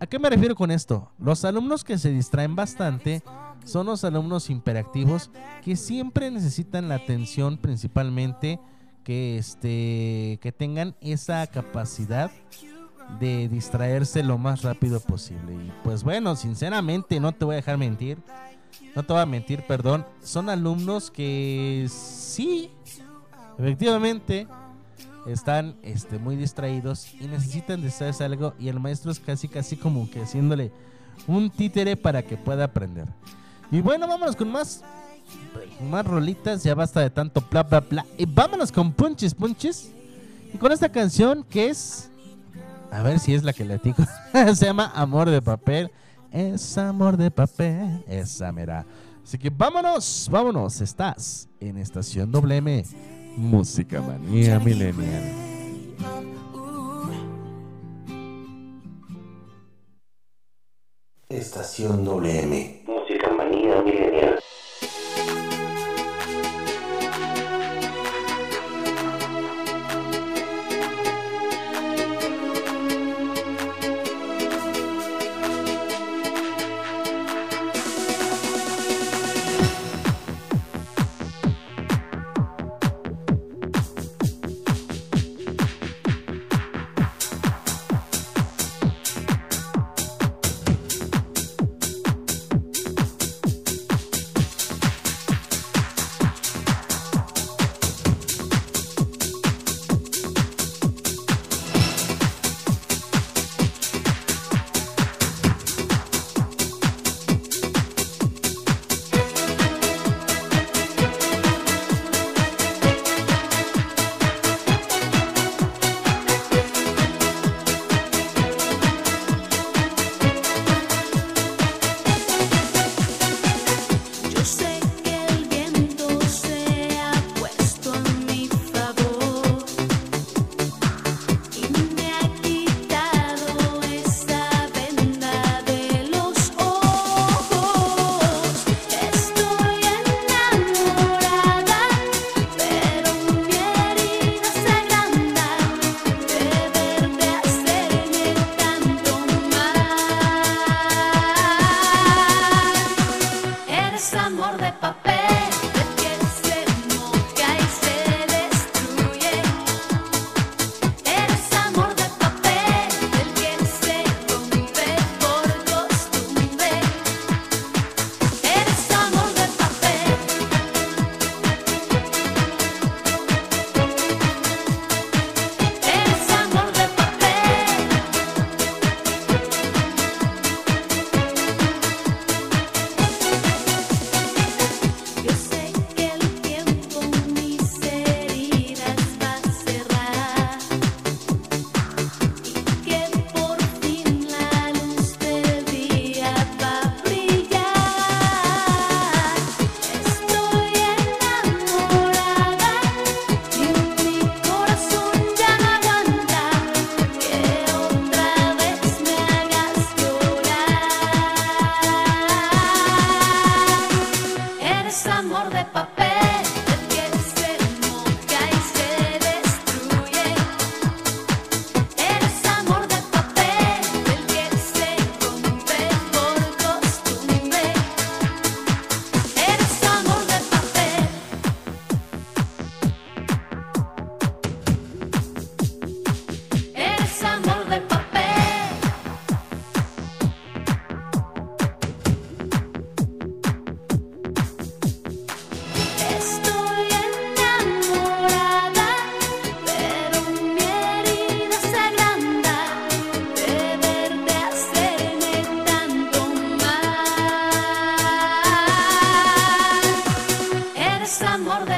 [0.00, 1.10] ¿A qué me refiero con esto?
[1.18, 3.22] Los alumnos que se distraen bastante
[3.64, 5.30] son los alumnos hiperactivos
[5.62, 8.60] que siempre necesitan la atención principalmente
[9.04, 12.30] que este que tengan esa capacidad
[13.20, 15.54] de distraerse lo más rápido posible.
[15.54, 18.18] Y pues bueno, sinceramente no te voy a dejar mentir.
[18.96, 20.06] No te voy a mentir, perdón.
[20.22, 22.70] Son alumnos que sí,
[23.58, 24.48] efectivamente,
[25.26, 28.54] están este, muy distraídos y necesitan distraerse algo.
[28.58, 30.72] Y el maestro es casi, casi como que haciéndole
[31.26, 33.08] un títere para que pueda aprender.
[33.70, 34.82] Y bueno, vámonos con más,
[35.90, 36.62] más rolitas.
[36.62, 38.06] Ya basta de tanto bla, bla, bla.
[38.18, 39.90] Y vámonos con punches, punches.
[40.52, 42.10] Y con esta canción que es.
[42.90, 44.04] A ver si es la que le digo.
[44.54, 45.90] Se llama Amor de Papel.
[46.30, 48.04] Es amor de papel.
[48.08, 48.84] Esa mera.
[49.22, 50.80] Así que vámonos, vámonos.
[50.80, 52.84] Estás en Estación WM.
[53.36, 55.22] Música Manía Millennial.
[61.28, 62.84] Estación WM.
[62.86, 64.03] Música manía milenial.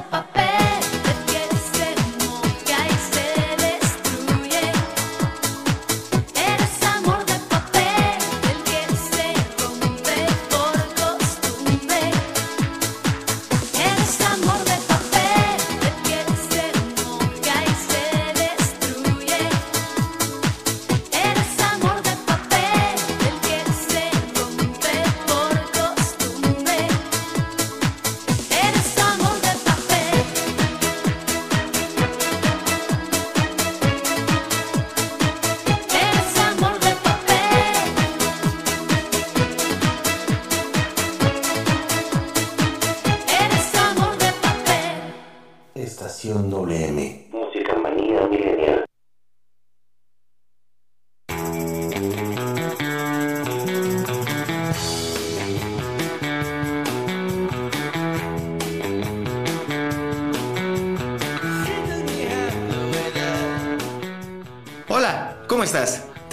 [0.02, 0.35] pa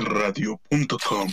[0.00, 1.28] abrilexradio.com.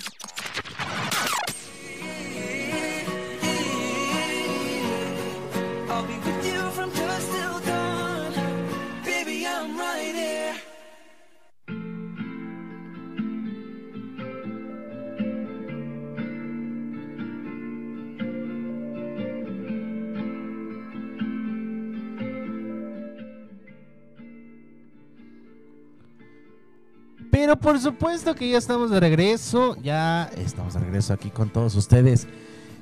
[27.62, 32.28] por supuesto que ya estamos de regreso, ya estamos de regreso aquí con todos ustedes.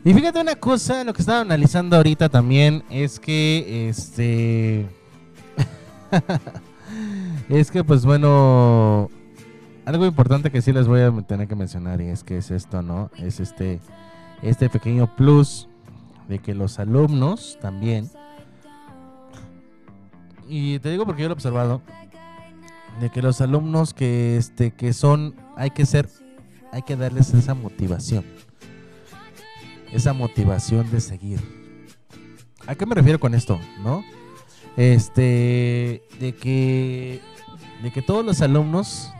[0.06, 4.88] Y fíjate una cosa, lo que estaba analizando ahorita también es que este
[7.49, 9.10] es que pues bueno,
[9.85, 12.81] algo importante que sí les voy a tener que mencionar y es que es esto,
[12.81, 13.11] ¿no?
[13.18, 13.81] Es este
[14.41, 15.68] este pequeño plus
[16.30, 18.10] de que los alumnos también
[20.47, 21.81] y te digo porque yo lo he observado
[23.00, 26.10] de que los alumnos que este que son hay que ser
[26.72, 28.24] hay que darles esa motivación.
[29.92, 31.40] Esa motivación de seguir.
[32.68, 34.04] A qué me refiero con esto no
[34.78, 37.22] este de que
[37.82, 39.12] de que todos los alumnos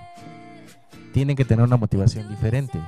[1.14, 2.80] tienen que tener una motivación diferente.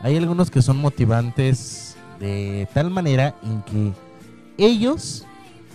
[0.00, 3.92] Hay algunos que son motivantes de tal manera en que
[4.58, 5.24] ellos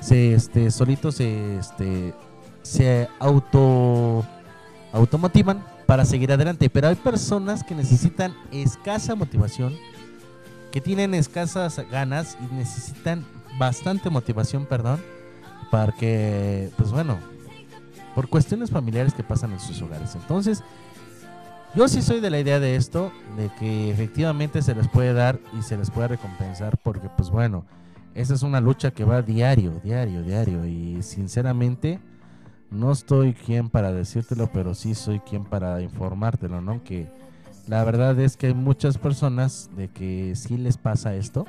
[0.01, 2.13] se este solitos se este
[2.61, 4.25] se auto
[4.91, 9.75] automotivan para seguir adelante, pero hay personas que necesitan escasa motivación,
[10.71, 13.25] que tienen escasas ganas y necesitan
[13.57, 15.01] bastante motivación, perdón,
[15.71, 17.17] para que, pues bueno,
[18.15, 20.15] por cuestiones familiares que pasan en sus hogares.
[20.15, 20.63] Entonces,
[21.75, 25.39] yo sí soy de la idea de esto, de que efectivamente se les puede dar
[25.57, 27.65] y se les puede recompensar, porque pues bueno,
[28.15, 31.99] esa es una lucha que va diario, diario, diario, y sinceramente
[32.71, 36.83] no estoy quien para decírtelo, pero sí soy quien para informártelo, ¿no?
[36.83, 37.07] Que
[37.67, 41.45] la verdad es que hay muchas personas de que sí les pasa esto.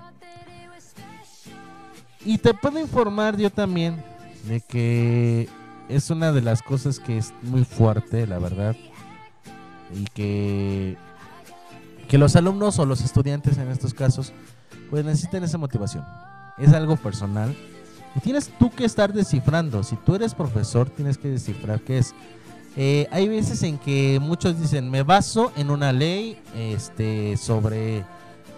[2.24, 4.03] Y te puedo informar yo también
[4.47, 5.49] de que
[5.89, 8.77] es una de las cosas que es muy fuerte, la verdad.
[9.95, 10.97] Y que,
[12.09, 14.32] que los alumnos o los estudiantes en estos casos,
[14.90, 16.05] pues necesitan esa motivación.
[16.59, 17.57] Es algo personal.
[18.17, 19.83] Y tienes tú que estar descifrando.
[19.83, 22.15] Si tú eres profesor, tienes que descifrar qué es.
[22.77, 28.05] Eh, hay veces en que muchos dicen, me baso en una ley este, sobre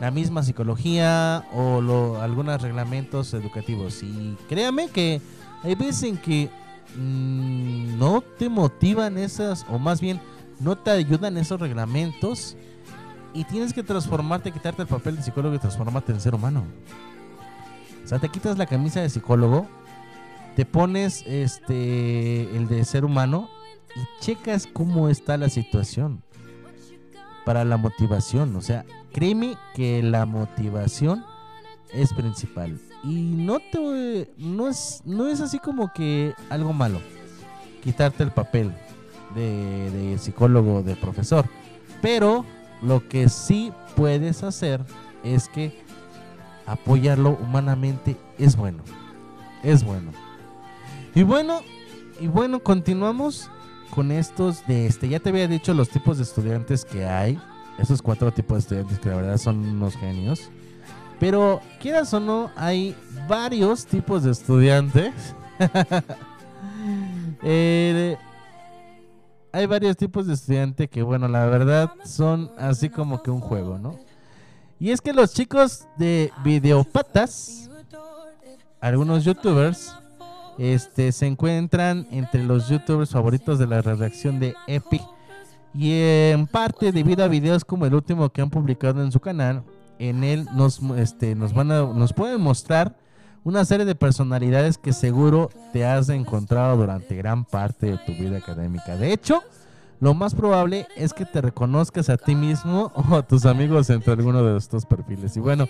[0.01, 4.03] la misma psicología o lo- algunos reglamentos educativos.
[4.03, 5.21] Y créame que
[5.63, 6.49] hay veces en que
[6.97, 10.21] mm, no te motivan esas, o más bien
[10.59, 12.57] no te ayudan esos reglamentos.
[13.33, 16.65] Y tienes que transformarte, quitarte el papel de psicólogo y transformarte en ser humano.
[18.05, 19.69] O sea, te quitas la camisa de psicólogo,
[20.57, 23.49] te pones este el de ser humano
[23.95, 26.23] y checas cómo está la situación
[27.45, 28.57] para la motivación.
[28.57, 31.25] O sea, créeme que la motivación
[31.93, 32.79] es principal.
[33.03, 37.01] Y no te no es, no es así como que algo malo.
[37.83, 38.73] Quitarte el papel
[39.35, 41.47] de, de psicólogo, de profesor.
[42.03, 42.45] Pero
[42.83, 44.85] lo que sí puedes hacer
[45.23, 45.83] es que
[46.73, 48.83] apoyarlo humanamente es bueno.
[49.63, 50.13] Es bueno.
[51.15, 51.61] Y bueno,
[52.21, 53.51] y bueno, continuamos
[53.91, 55.09] con estos de este.
[55.09, 57.39] Ya te había dicho los tipos de estudiantes que hay.
[57.79, 60.51] Esos cuatro tipos de estudiantes que la verdad son unos genios.
[61.19, 62.95] Pero quieras o no, hay
[63.29, 65.13] varios tipos de estudiantes.
[69.53, 73.79] Hay varios tipos de estudiantes que, bueno, la verdad son así como que un juego,
[73.79, 73.99] ¿no?
[74.81, 77.69] Y es que los chicos de videopatas,
[78.81, 79.95] algunos youtubers,
[80.57, 85.03] este, se encuentran entre los youtubers favoritos de la redacción de Epic.
[85.75, 89.63] Y en parte debido a videos como el último que han publicado en su canal,
[89.99, 92.97] en él nos, este, nos, van a, nos pueden mostrar
[93.45, 98.39] una serie de personalidades que seguro te has encontrado durante gran parte de tu vida
[98.39, 98.97] académica.
[98.97, 99.43] De hecho,
[100.01, 104.13] lo más probable es que te reconozcas a ti mismo o a tus amigos entre
[104.15, 105.37] alguno de estos perfiles.
[105.37, 105.69] Y bueno,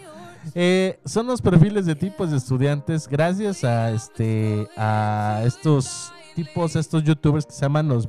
[0.55, 7.02] eh, son los perfiles de tipos de estudiantes gracias a este a estos tipos, estos
[7.02, 8.07] youtubers que se llaman los,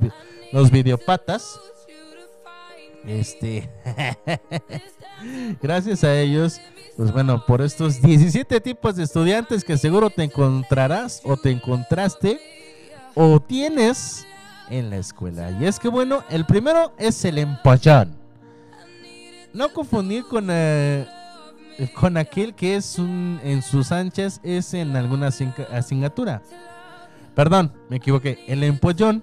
[0.52, 1.60] los videopatas.
[3.04, 3.68] Este,
[5.60, 6.60] gracias a ellos,
[6.96, 12.40] pues bueno, por estos 17 tipos de estudiantes que seguro te encontrarás o te encontraste
[13.16, 14.24] o tienes
[14.70, 15.50] en la escuela.
[15.50, 18.16] Y es que bueno, el primero es el empollón.
[19.52, 21.06] No confundir con, eh,
[21.94, 26.42] con aquel que es un, en sus anchas es en alguna asign- asignatura.
[27.34, 28.38] Perdón, me equivoqué.
[28.46, 29.22] El empollón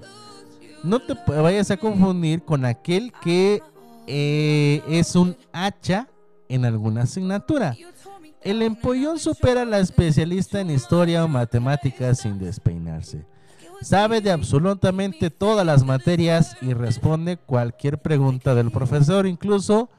[0.83, 3.61] no te vayas a confundir con aquel que
[4.07, 6.07] eh, es un hacha
[6.47, 7.75] en alguna asignatura.
[8.41, 13.25] El empollón supera a la especialista en historia o matemáticas sin despeinarse.
[13.81, 19.89] Sabe de absolutamente todas las materias y responde cualquier pregunta del profesor, incluso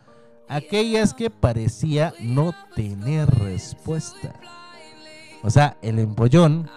[0.48, 4.34] aquellas que parecía no tener respuesta.
[5.42, 6.68] O sea, el empollón,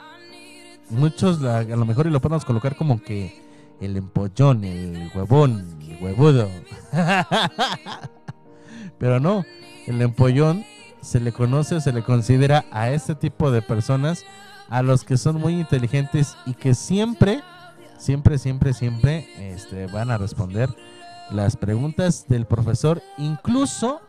[0.89, 3.43] muchos la- a lo mejor y lo podemos colocar como que
[3.81, 6.47] el empollón, el huevón, el huevudo.
[8.97, 9.43] Pero no,
[9.88, 10.63] el empollón
[11.01, 14.23] se le conoce o se le considera a este tipo de personas
[14.69, 17.41] a los que son muy inteligentes y que siempre,
[17.98, 20.69] siempre, siempre, siempre este, van a responder
[21.31, 24.02] las preguntas del profesor, incluso,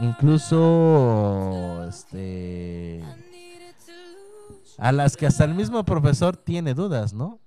[0.00, 3.02] incluso, este,
[4.78, 7.40] a las que hasta el mismo profesor tiene dudas, ¿no?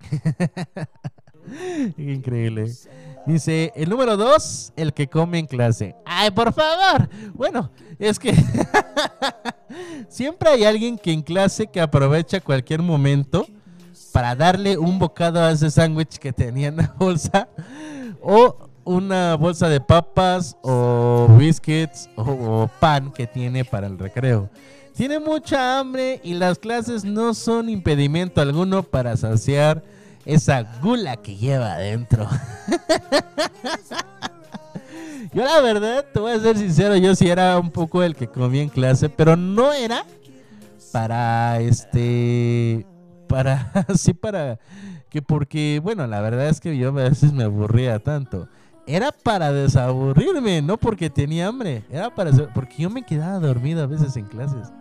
[1.98, 2.72] Increíble.
[3.26, 5.94] Dice, el número dos, el que come en clase.
[6.04, 7.08] Ay, por favor.
[7.32, 8.34] Bueno, es que
[10.08, 13.46] siempre hay alguien que en clase que aprovecha cualquier momento
[14.12, 17.48] para darle un bocado a ese sándwich que tenía en la bolsa
[18.22, 24.50] o una bolsa de papas o biscuits o, o pan que tiene para el recreo.
[24.94, 29.82] Tiene mucha hambre y las clases no son impedimento alguno para saciar
[30.24, 32.28] esa gula que lleva adentro.
[35.32, 38.28] yo la verdad, te voy a ser sincero, yo sí era un poco el que
[38.28, 40.04] comía en clase, pero no era
[40.92, 42.86] para este
[43.28, 44.58] para sí para
[45.08, 48.48] que porque bueno, la verdad es que yo a veces me aburría tanto.
[48.86, 53.86] Era para desaburrirme, no porque tenía hambre, era para porque yo me quedaba dormido a
[53.86, 54.72] veces en clases.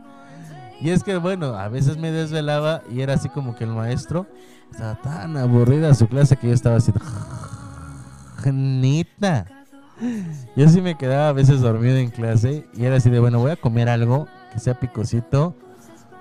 [0.82, 4.28] Y es que bueno, a veces me desvelaba y era así como que el maestro
[4.72, 6.92] estaba tan aburrida su clase que yo estaba así.
[8.52, 9.63] Neta.
[10.56, 13.52] Yo sí me quedaba a veces dormido en clase y era así de, bueno, voy
[13.52, 15.56] a comer algo que sea picosito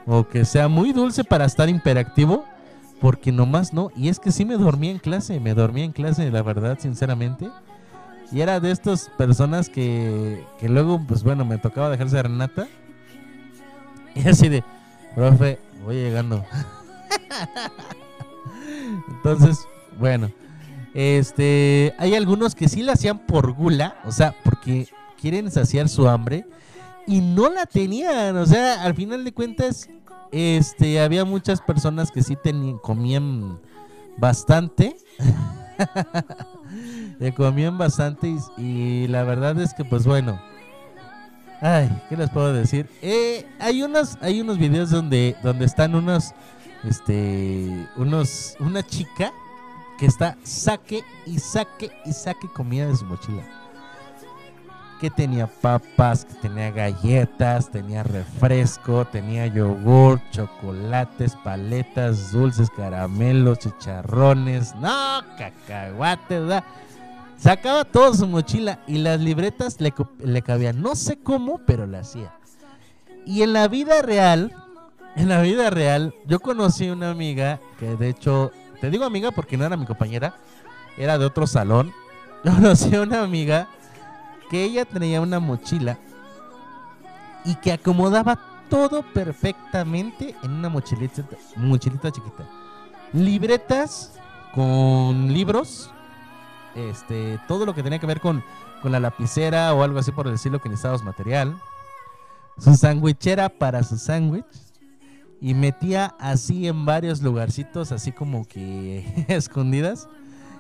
[0.07, 2.45] o que sea muy dulce para estar imperactivo,
[3.01, 3.91] porque nomás no.
[3.97, 7.51] Y es que sí me dormía en clase, me dormía en clase, la verdad, sinceramente.
[8.31, 12.69] Y era de estas personas que, que luego, pues bueno, me tocaba dejarse de Renata.
[14.15, 14.65] Y así de,
[15.15, 16.45] profe, voy llegando.
[19.09, 19.67] Entonces,
[19.99, 20.31] bueno,
[20.95, 24.89] este, hay algunos que sí la hacían por gula, o sea, porque
[25.21, 26.47] quieren saciar su hambre
[27.07, 29.89] y no la tenían, o sea, al final de cuentas,
[30.31, 32.37] este, había muchas personas que sí
[32.83, 33.59] comían
[34.17, 34.97] bastante,
[37.37, 40.41] comían bastante y, y la verdad es que, pues bueno,
[41.63, 42.89] ay, ¿qué les puedo decir?
[43.01, 46.35] Eh, hay unos, hay unos videos donde, donde están unos,
[46.85, 49.33] este, unos, una chica
[50.03, 53.45] que está saque y saque y saque comida de su mochila.
[55.01, 64.75] Que tenía papas, que tenía galletas, tenía refresco, tenía yogur, chocolates, paletas, dulces, caramelos, chicharrones,
[64.75, 66.65] no, cacahuates, ¿verdad?
[67.39, 70.83] Sacaba toda su mochila y las libretas le, le cabían.
[70.83, 72.35] No sé cómo, pero la hacía.
[73.25, 74.53] Y en la vida real,
[75.15, 78.51] en la vida real, yo conocí una amiga que de hecho,
[78.83, 80.35] te digo amiga porque no era mi compañera,
[80.99, 81.95] era de otro salón.
[82.43, 83.69] Conocí a una amiga
[84.51, 85.99] que ella tenía una mochila
[87.45, 88.37] y que acomodaba
[88.69, 91.23] todo perfectamente en una mochilita,
[91.55, 92.45] mochilita chiquita.
[93.13, 94.15] Libretas
[94.53, 95.89] con libros,
[96.75, 98.43] este, todo lo que tenía que ver con,
[98.83, 101.57] con la lapicera o algo así por decirlo que necesitábamos material.
[102.59, 104.72] Su sandwichera para su sándwich.
[105.45, 110.09] Y metía así en varios lugarcitos, así como que escondidas.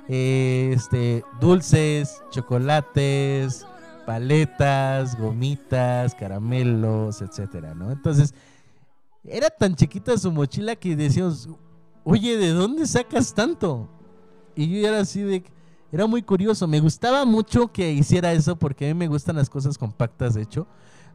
[0.08, 3.64] este, dulces, chocolates,
[4.04, 7.92] paletas, gomitas, caramelos, etcétera, ¿no?
[7.92, 8.34] Entonces,
[9.22, 11.48] era tan chiquita su mochila que decíamos,
[12.02, 13.88] oye, ¿de dónde sacas tanto?
[14.56, 15.44] Y yo era así de,
[15.92, 19.48] era muy curioso, me gustaba mucho que hiciera eso porque a mí me gustan las
[19.48, 20.66] cosas compactas, de hecho.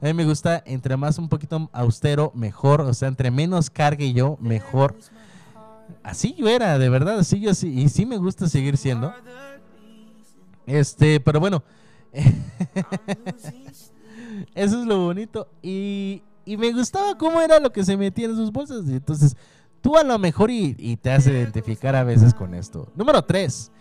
[0.01, 4.13] A mí me gusta, entre más un poquito austero, mejor, o sea, entre menos cargue
[4.13, 4.95] yo, mejor.
[6.03, 9.11] Así yo era, de verdad, así yo sí, y sí me gusta seguir siendo.
[10.67, 11.63] Este, pero bueno,
[14.53, 15.47] eso es lo bonito.
[15.63, 18.85] Y, y me gustaba cómo era lo que se metía en sus bolsas.
[18.87, 19.35] Y entonces,
[19.81, 22.87] tú a lo mejor y, y te hace identificar a veces con esto.
[22.95, 23.71] Número 3.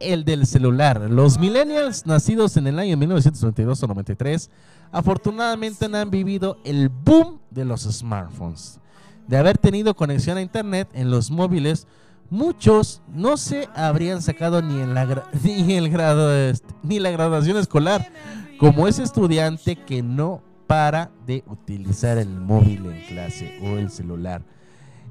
[0.00, 1.00] El del celular.
[1.10, 4.50] Los millennials nacidos en el año 1992 o 93
[4.92, 8.80] afortunadamente no han vivido el boom de los smartphones.
[9.26, 11.86] De haber tenido conexión a internet en los móviles,
[12.30, 16.52] muchos no se habrían sacado ni, en la, ni, el grado,
[16.82, 18.10] ni la graduación escolar,
[18.58, 24.42] como ese estudiante que no para de utilizar el móvil en clase o el celular.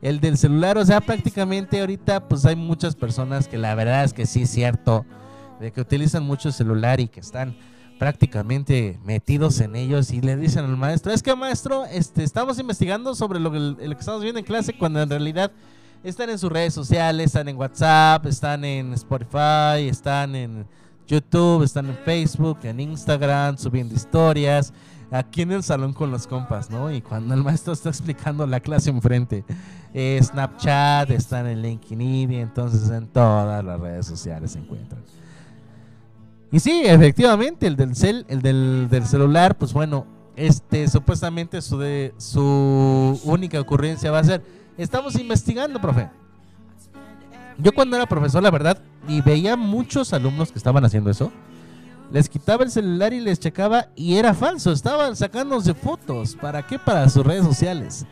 [0.02, 4.14] El del celular, o sea, prácticamente ahorita pues hay muchas personas que la verdad es
[4.14, 5.06] que sí es cierto,
[5.60, 7.56] de que utilizan mucho el celular y que están
[7.98, 13.16] prácticamente metidos en ellos y le dicen al maestro, es que maestro, este, estamos investigando
[13.16, 15.52] sobre lo que, lo que estamos viendo en clase cuando en realidad
[16.04, 20.68] están en sus redes sociales, están en WhatsApp, están en Spotify, están en
[21.08, 24.74] YouTube, están en Facebook, en Instagram, subiendo historias,
[25.10, 26.92] aquí en el salón con los compas, ¿no?
[26.92, 29.44] Y cuando el maestro está explicando la clase enfrente,
[30.22, 35.02] Snapchat, están en LinkedIn y entonces en todas las redes sociales se encuentran.
[36.52, 40.06] Y sí, efectivamente, el del cel, el del, celular, pues bueno,
[40.36, 44.44] este supuestamente su de su única ocurrencia va a ser,
[44.78, 46.10] estamos investigando, profe.
[47.58, 51.32] Yo cuando era profesor, la verdad, y veía muchos alumnos que estaban haciendo eso,
[52.12, 56.78] les quitaba el celular y les checaba y era falso, estaban sacándose fotos, ¿para qué?
[56.78, 58.06] Para sus redes sociales.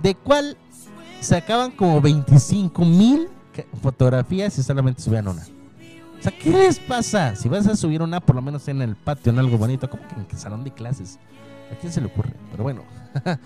[0.00, 0.56] De cual
[1.24, 3.28] sacaban como 25 mil
[3.82, 5.42] fotografías y solamente subían una.
[5.42, 7.36] O sea, ¿qué les pasa?
[7.36, 10.06] Si vas a subir una, por lo menos en el patio, en algo bonito, como
[10.06, 11.18] que en el salón de clases.
[11.72, 12.32] ¿A quién se le ocurre?
[12.50, 12.82] Pero bueno.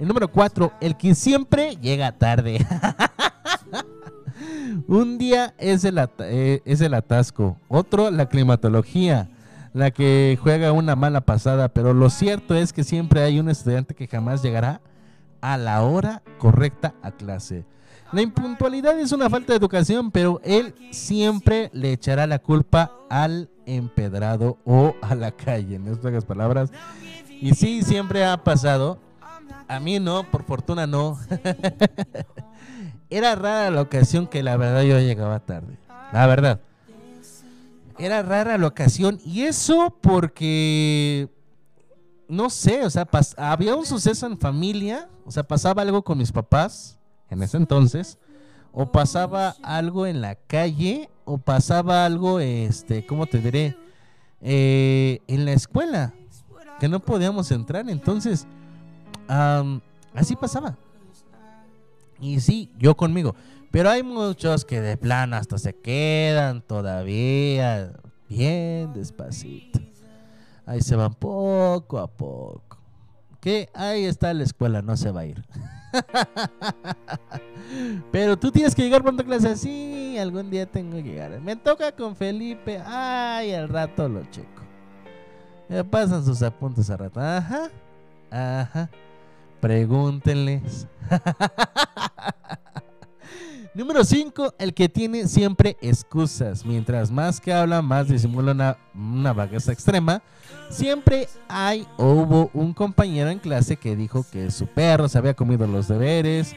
[0.00, 2.66] el número 4, el que siempre llega tarde.
[4.86, 9.28] Un día es el, eh, es el atasco, otro la climatología,
[9.74, 13.94] la que juega una mala pasada, pero lo cierto es que siempre hay un estudiante
[13.94, 14.80] que jamás llegará
[15.40, 17.64] a la hora correcta a clase.
[18.12, 23.48] La impuntualidad es una falta de educación, pero él siempre le echará la culpa al
[23.66, 26.72] empedrado o a la calle, en estas palabras.
[27.40, 28.98] Y sí, siempre ha pasado.
[29.68, 31.18] A mí no, por fortuna no.
[33.10, 35.78] Era rara la ocasión que la verdad yo llegaba tarde.
[36.12, 36.60] La verdad.
[37.98, 39.20] Era rara la ocasión.
[39.24, 41.28] Y eso porque,
[42.30, 45.08] no sé, o sea, pas- había un suceso en familia.
[45.26, 46.98] O sea, pasaba algo con mis papás
[47.28, 48.18] en ese entonces.
[48.72, 51.10] O pasaba algo en la calle.
[51.24, 53.76] O pasaba algo, este, ¿cómo te diré?
[54.40, 56.14] Eh, en la escuela.
[56.78, 57.88] Que no podíamos entrar.
[57.90, 58.46] Entonces,
[59.28, 59.80] am,
[60.14, 60.76] así pasaba.
[62.20, 63.34] Y sí, yo conmigo.
[63.70, 67.92] Pero hay muchos que de plano hasta se quedan todavía
[68.28, 69.80] bien despacito.
[70.70, 72.78] Ahí se van poco a poco.
[73.40, 75.44] Que ahí está la escuela, no se va a ir.
[78.12, 79.56] Pero tú tienes que llegar pronto a clase.
[79.56, 81.40] Sí, algún día tengo que llegar.
[81.40, 82.80] Me toca con Felipe.
[82.86, 84.62] Ay, al rato lo checo.
[85.68, 87.18] Me pasan sus apuntes a rato.
[87.18, 87.68] Ajá.
[88.30, 88.88] Ajá.
[89.60, 90.86] Pregúntenles.
[93.72, 96.64] Número 5, el que tiene siempre excusas.
[96.66, 100.22] Mientras más que habla, más disimula una, una vagueza extrema.
[100.70, 105.34] Siempre hay o hubo un compañero en clase que dijo que su perro se había
[105.34, 106.56] comido los deberes,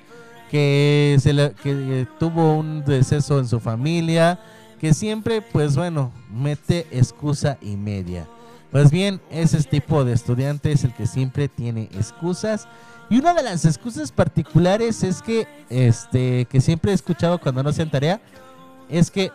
[0.49, 4.39] que, se le- que tuvo un deceso en su familia,
[4.79, 8.27] que siempre, pues bueno, mete excusa y media.
[8.71, 12.67] Pues bien, ese tipo de estudiante es el que siempre tiene excusas.
[13.13, 17.69] Y una de las excusas particulares es que, este, que siempre he escuchado cuando no
[17.69, 18.19] hacían tarea,
[18.89, 19.31] es que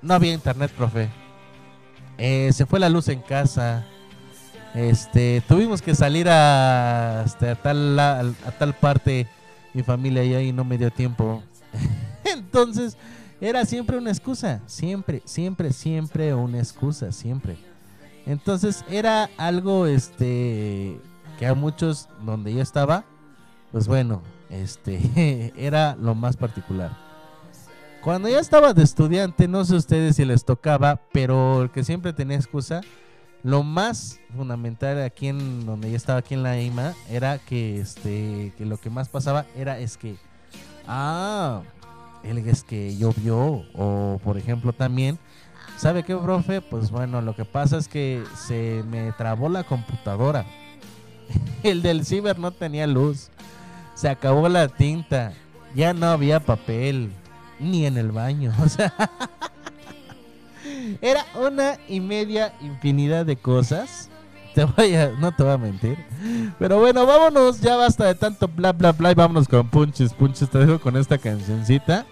[0.00, 1.10] no había internet, profe.
[2.16, 3.84] Eh, se fue la luz en casa.
[4.74, 9.26] Este, tuvimos que salir a, este, a tal, la- a tal parte,
[9.74, 11.42] mi familia y ahí no me dio tiempo.
[12.24, 12.96] Entonces,
[13.38, 17.58] era siempre una excusa, siempre, siempre, siempre una excusa, siempre.
[18.24, 20.98] Entonces, era algo, este,
[21.38, 23.04] que a muchos donde yo estaba,
[23.72, 26.96] pues bueno, este, era lo más particular.
[28.02, 32.12] Cuando ya estaba de estudiante, no sé ustedes si les tocaba, pero el que siempre
[32.12, 32.80] tenía excusa,
[33.42, 38.52] lo más fundamental aquí en donde yo estaba aquí en la IMA era que este
[38.58, 40.16] que lo que más pasaba era es que
[40.88, 41.62] ah,
[42.24, 45.20] el es que llovió o por ejemplo también
[45.78, 46.60] ¿Sabe qué, profe?
[46.60, 50.44] Pues bueno, lo que pasa es que se me trabó la computadora.
[51.62, 53.28] El del ciber no tenía luz.
[53.94, 55.32] Se acabó la tinta.
[55.74, 57.10] Ya no había papel.
[57.58, 58.52] Ni en el baño.
[58.64, 58.92] O sea,
[61.00, 64.08] era una y media infinidad de cosas.
[64.54, 65.98] Te voy a, no te voy a mentir.
[66.58, 67.60] Pero bueno, vámonos.
[67.60, 69.12] Ya basta de tanto bla bla bla.
[69.12, 70.48] Y vámonos con punches, punches.
[70.50, 72.06] Te dejo con esta cancioncita.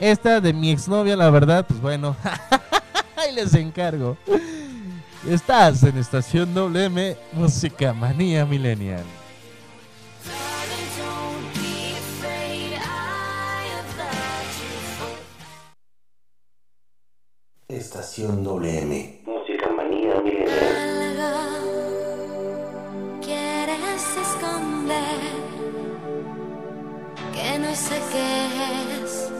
[0.00, 2.16] Esta de mi exnovia, la verdad, pues bueno.
[3.16, 4.16] Ahí les encargo.
[5.26, 9.02] Estás en Estación WM, Música Manía Millennial.
[17.66, 19.22] Estación WM.
[19.26, 20.76] Música manía milenial.
[20.76, 21.60] Algo
[23.20, 25.20] quieres esconder
[27.34, 28.46] que no sé qué
[29.02, 29.30] es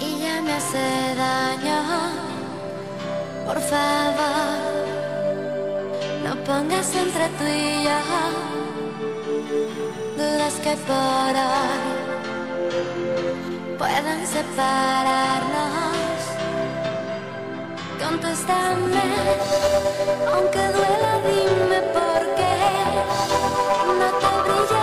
[0.00, 2.29] y ya me hace daño.
[3.50, 4.70] Por favor,
[6.22, 8.00] no pongas entre tú y yo
[10.16, 11.80] dudas que por hoy
[13.76, 16.20] puedan separarnos.
[18.00, 19.06] Contéstame,
[20.32, 22.54] aunque duela, dime por qué
[23.98, 24.79] no te brilla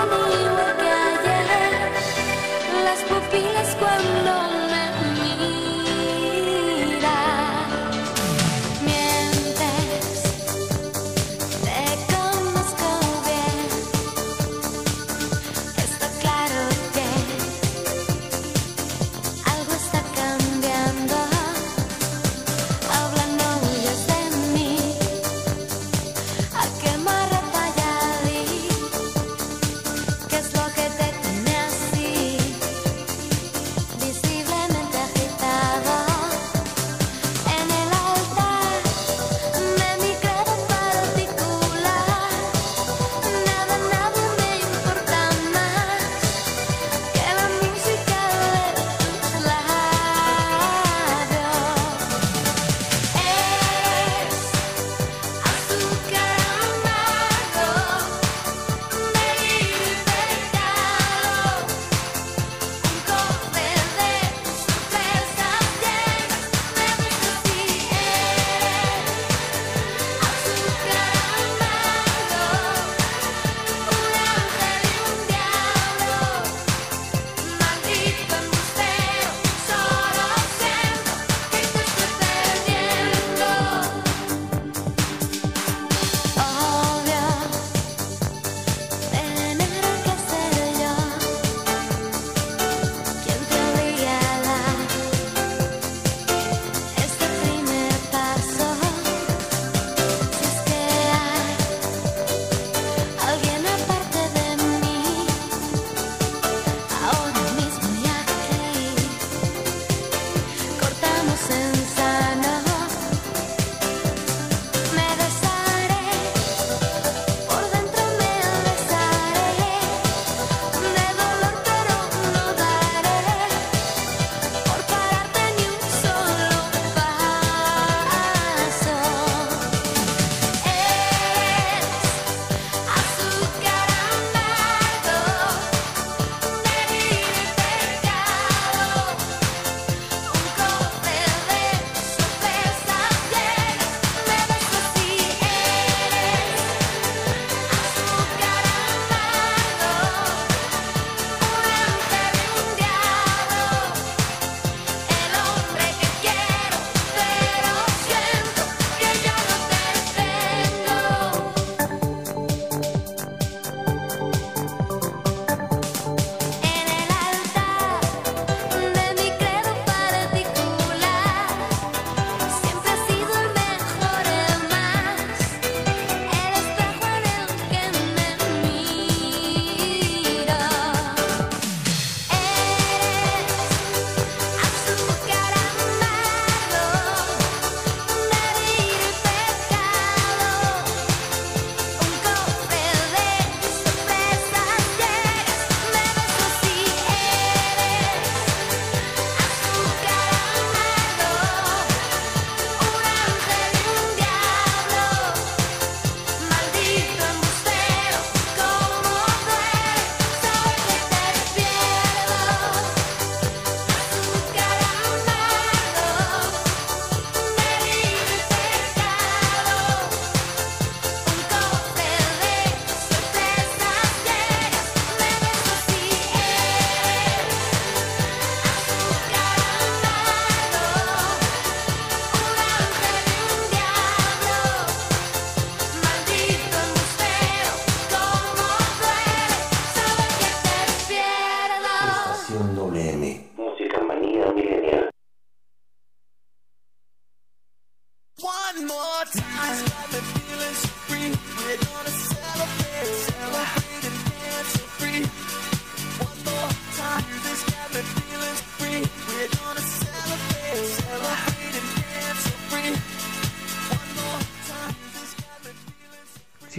[111.28, 111.87] innocence.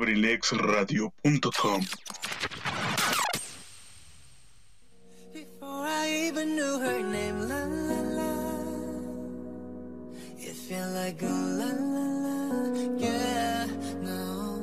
[0.00, 1.80] abrilexradio.com
[5.32, 8.32] Before I even knew her name, la la la.
[10.38, 12.38] It felt like oh la la la,
[12.96, 13.66] yeah,
[14.02, 14.62] no.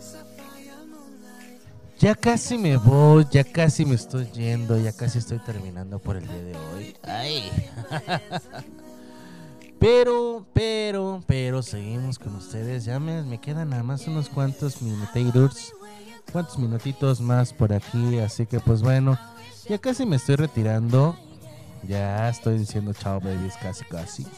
[0.00, 1.60] Sapphire moonlight.
[1.98, 6.26] Ya casi me voy, ya casi me estoy yendo, ya casi estoy terminando por el
[6.26, 6.96] día de hoy.
[7.02, 7.52] Ay.
[9.78, 12.84] Pero, pero, pero seguimos con ustedes.
[12.84, 15.72] Ya me, me quedan nada más unos cuantos minuteiros,
[16.32, 18.18] cuantos minutitos más por aquí.
[18.18, 19.18] Así que pues bueno,
[19.68, 21.16] ya casi me estoy retirando.
[21.86, 24.26] Ya estoy diciendo chao babies, casi casi.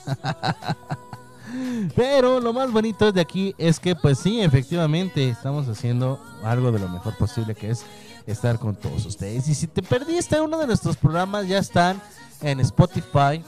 [1.97, 6.78] Pero lo más bonito de aquí es que pues sí, efectivamente estamos haciendo algo de
[6.78, 7.85] lo mejor posible que es
[8.27, 9.48] estar con todos ustedes.
[9.48, 12.01] Y si te perdiste uno de nuestros programas, ya están
[12.43, 13.43] en Spotify.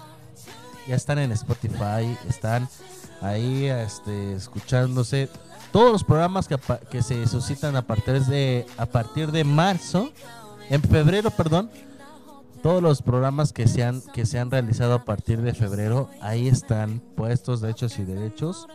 [0.90, 2.68] Ya están en Spotify, están
[3.20, 5.28] ahí este, escuchándose
[5.70, 10.10] todos los programas que, se suscitan a partir de a partir de marzo,
[10.68, 11.70] en febrero, perdón,
[12.60, 16.48] todos los programas que se han que se han realizado a partir de febrero ahí
[16.48, 18.66] están puestos de hechos y derechos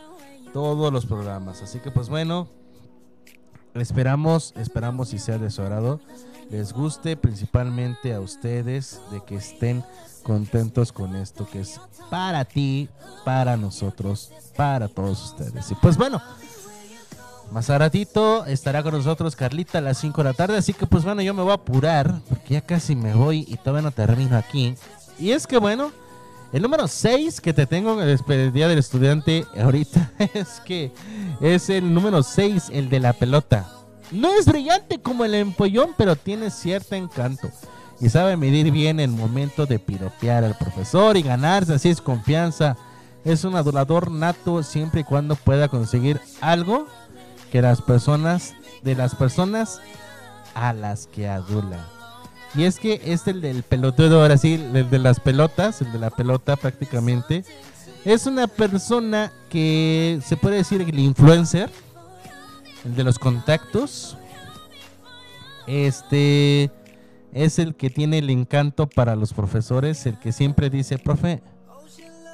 [0.54, 1.60] todos los programas.
[1.60, 2.48] Así que pues bueno
[3.74, 6.00] esperamos esperamos y sea de su agrado.
[6.48, 9.84] Les guste principalmente a ustedes de que estén
[10.26, 11.80] contentos con esto que es
[12.10, 12.88] para ti
[13.24, 16.20] para nosotros para todos ustedes y pues bueno
[17.52, 20.56] más a ratito estará con nosotros Carlita a las 5 de la tarde.
[20.56, 23.56] Así que pues bueno, yo me voy a apurar porque ya casi me voy y
[23.56, 24.74] todavía no termino aquí.
[25.16, 25.92] Y es que bueno,
[26.52, 30.90] el número 6 que te tengo en el Día del Estudiante ahorita es que
[31.40, 33.70] es el número 6, el de la pelota.
[34.10, 37.48] No es brillante como el empollón, pero tiene cierto encanto.
[38.00, 42.76] Y sabe medir bien el momento de piropear al profesor y ganarse así es confianza.
[43.24, 46.86] Es un adulador nato siempre y cuando pueda conseguir algo
[47.50, 49.80] que las personas, de las personas
[50.54, 51.86] a las que adula.
[52.54, 55.98] Y es que es el del pelotudo, ahora sí, el de las pelotas, el de
[55.98, 57.44] la pelota prácticamente.
[58.04, 61.70] Es una persona que se puede decir el influencer,
[62.84, 64.16] el de los contactos.
[65.66, 66.70] Este
[67.36, 71.42] es el que tiene el encanto para los profesores, el que siempre dice, profe,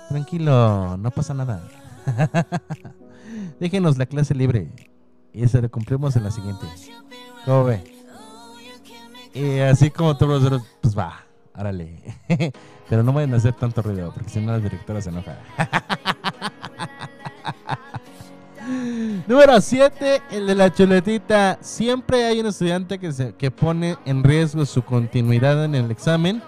[0.08, 1.68] tranquilo, no pasa nada.
[3.60, 4.68] Déjenos la clase libre.
[5.32, 6.66] Y se lo cumplimos en la siguiente.
[7.44, 7.82] ¿Cómo ve?
[9.34, 11.98] Y así como todos los pues va, árale.
[12.88, 15.36] Pero no vayan a hacer tanto ruido, porque si no la directora se enoja.
[19.26, 21.58] Número 7, el de la chuletita.
[21.60, 26.42] Siempre hay un estudiante que, se, que pone en riesgo su continuidad en el examen,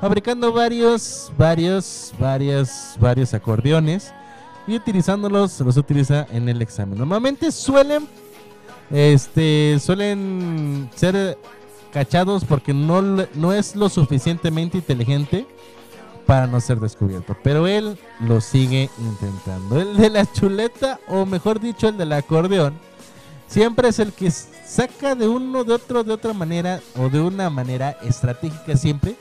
[0.00, 4.12] fabricando varios, varios, varios, varios acordeones
[4.66, 6.98] y utilizándolos, los utiliza en el examen.
[6.98, 8.06] Normalmente suelen,
[8.90, 11.38] este, suelen ser
[11.92, 15.46] cachados porque no, no es lo suficientemente inteligente
[16.26, 17.36] para no ser descubierto.
[17.42, 19.80] Pero él lo sigue intentando.
[19.80, 22.74] El de la chuleta, o mejor dicho, el del acordeón,
[23.46, 27.48] siempre es el que saca de uno, de otro, de otra manera, o de una
[27.48, 29.16] manera estratégica siempre,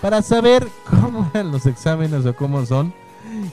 [0.00, 2.92] para saber cómo eran los exámenes o cómo son.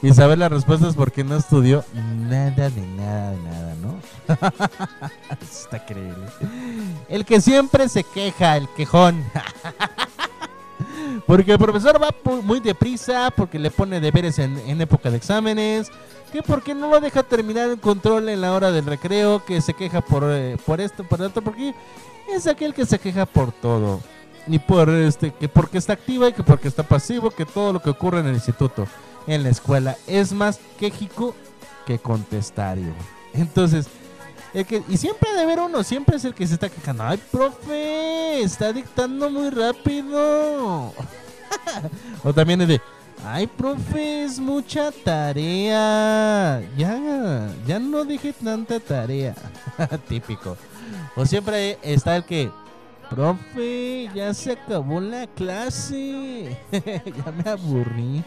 [0.02, 4.00] Y saber las respuestas porque no estudió nada de nada de nada, ¿no?
[5.42, 6.26] Está increíble.
[7.08, 9.24] El que siempre se queja, el quejón.
[11.26, 15.92] Porque el profesor va muy deprisa, porque le pone deberes en, en época de exámenes,
[16.32, 19.74] que porque no lo deja terminar el control en la hora del recreo, que se
[19.74, 21.74] queja por, eh, por esto, por esto, porque
[22.34, 24.00] es aquel que se queja por todo.
[24.48, 27.82] Y por este, que porque está activa y que porque está pasivo, que todo lo
[27.82, 28.88] que ocurre en el instituto,
[29.28, 31.36] en la escuela, es más quejico
[31.86, 32.94] que contestario.
[33.34, 33.88] Entonces,
[34.54, 37.04] y siempre de haber uno, siempre es el que se está quejando.
[37.04, 40.94] Ay, profe, está dictando muy rápido.
[42.24, 42.82] o también es de,
[43.26, 46.62] ay, profe, es mucha tarea.
[46.76, 49.36] Ya, ya no dije tanta tarea.
[50.08, 50.58] Típico.
[51.16, 52.52] O siempre está el que,
[53.10, 56.58] profe, ya se acabó la clase.
[56.72, 58.24] ya me aburrí.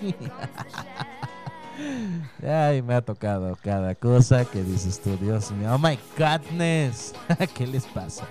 [2.46, 5.74] Ay, me ha tocado cada cosa que dices tú, Dios mío.
[5.74, 7.14] Oh my godness.
[7.54, 8.26] ¿Qué les pasa?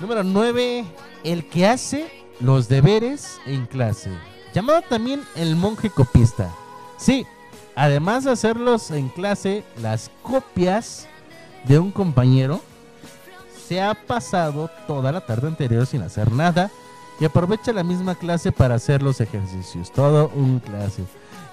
[0.00, 0.84] Número 9.
[1.24, 4.10] El que hace los deberes en clase.
[4.54, 6.50] Llamado también el monje copista.
[6.98, 7.26] Sí,
[7.74, 11.06] además de hacerlos en clase, las copias
[11.64, 12.60] de un compañero
[13.66, 16.70] se ha pasado toda la tarde anterior sin hacer nada
[17.18, 19.90] y aprovecha la misma clase para hacer los ejercicios.
[19.90, 21.02] Todo un clase.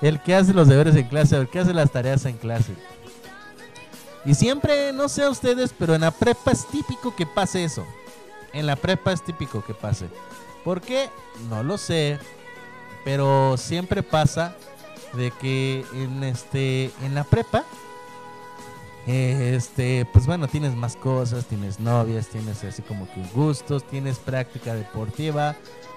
[0.02, 2.74] El que hace los deberes en clase, el que hace las tareas en clase.
[4.26, 7.86] Y siempre, no sé a ustedes, pero en la prepa es típico que pase eso.
[8.53, 10.07] En la prepa es típico que pase.
[10.64, 11.10] ¿Por qué?
[11.49, 12.20] No lo sé.
[13.03, 14.56] Pero siempre pasa
[15.14, 17.64] de que en este en la prepa
[19.06, 24.74] este pues bueno tienes más cosas tienes novias tienes así como que gustos tienes práctica
[24.74, 25.56] deportiva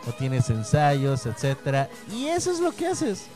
[0.09, 3.27] o tienes ensayos etcétera y eso es lo que haces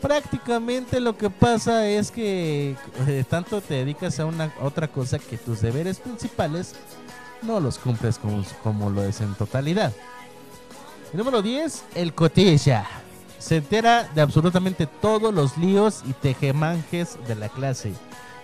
[0.00, 2.76] prácticamente lo que pasa es que
[3.06, 6.74] eh, tanto te dedicas a una otra cosa que tus deberes principales
[7.42, 9.92] no los cumples como, como lo es en totalidad
[11.12, 12.86] número 10 el cotilla
[13.38, 17.92] se entera de absolutamente todos los líos y tejemanjes de la clase.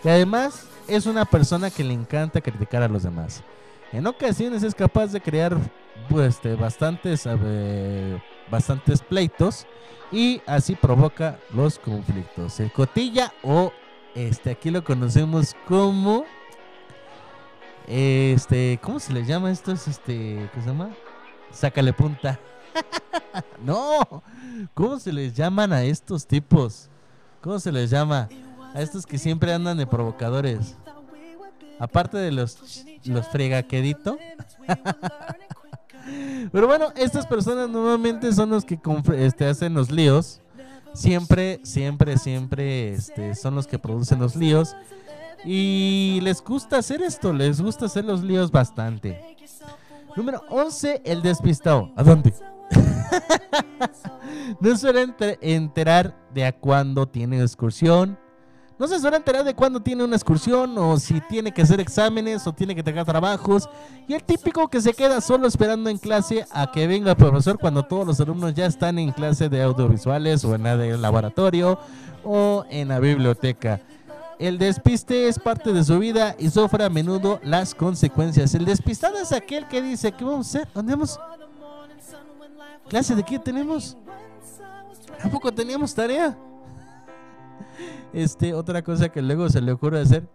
[0.03, 3.43] Y además es una persona que le encanta criticar a los demás.
[3.93, 5.57] En ocasiones es capaz de crear
[6.09, 7.27] pues, este, bastantes,
[8.51, 9.66] bastantes pleitos
[10.12, 12.61] y así provoca los conflictos.
[12.61, 13.73] El cotilla o
[14.15, 16.25] este aquí lo conocemos como
[17.87, 19.73] este, ¿cómo se le llama esto?
[19.73, 20.91] Es este, ¿qué se llama?
[21.51, 22.41] Sácale punta.
[23.62, 24.23] no,
[24.73, 26.89] ¿cómo se les llaman a estos tipos?
[27.43, 28.29] ¿Cómo se les llama?
[28.75, 30.77] A estos que siempre andan de provocadores.
[31.79, 33.27] Aparte de los, los.
[36.53, 38.79] Pero bueno, estas personas normalmente son los que
[39.17, 40.41] este, hacen los líos.
[40.93, 44.77] Siempre, siempre, siempre este, son los que producen los líos.
[45.45, 49.37] Y les gusta hacer esto, les gusta hacer los líos bastante.
[50.17, 51.91] Número 11, el despistado.
[51.97, 52.33] ¿A dónde?
[54.61, 58.19] no suele enter- enterar de a cuándo tiene excursión.
[58.77, 62.45] No se suele enterar de cuándo tiene una excursión o si tiene que hacer exámenes
[62.47, 63.69] o tiene que entregar trabajos.
[64.09, 67.57] Y el típico que se queda solo esperando en clase a que venga el profesor
[67.59, 71.79] cuando todos los alumnos ya están en clase de audiovisuales o en la laboratorio
[72.25, 73.81] o en la biblioteca.
[74.41, 78.55] El despiste es parte de su vida y sufre a menudo las consecuencias.
[78.55, 80.69] El despistado es aquel que dice, ¿qué vamos a hacer?
[80.75, 81.21] ¿Dónde vamos?
[82.89, 83.97] ¿Clase de qué tenemos?
[85.23, 86.37] ¿A poco teníamos tarea?
[88.13, 90.29] Este, otra cosa que luego se le ocurre hacer.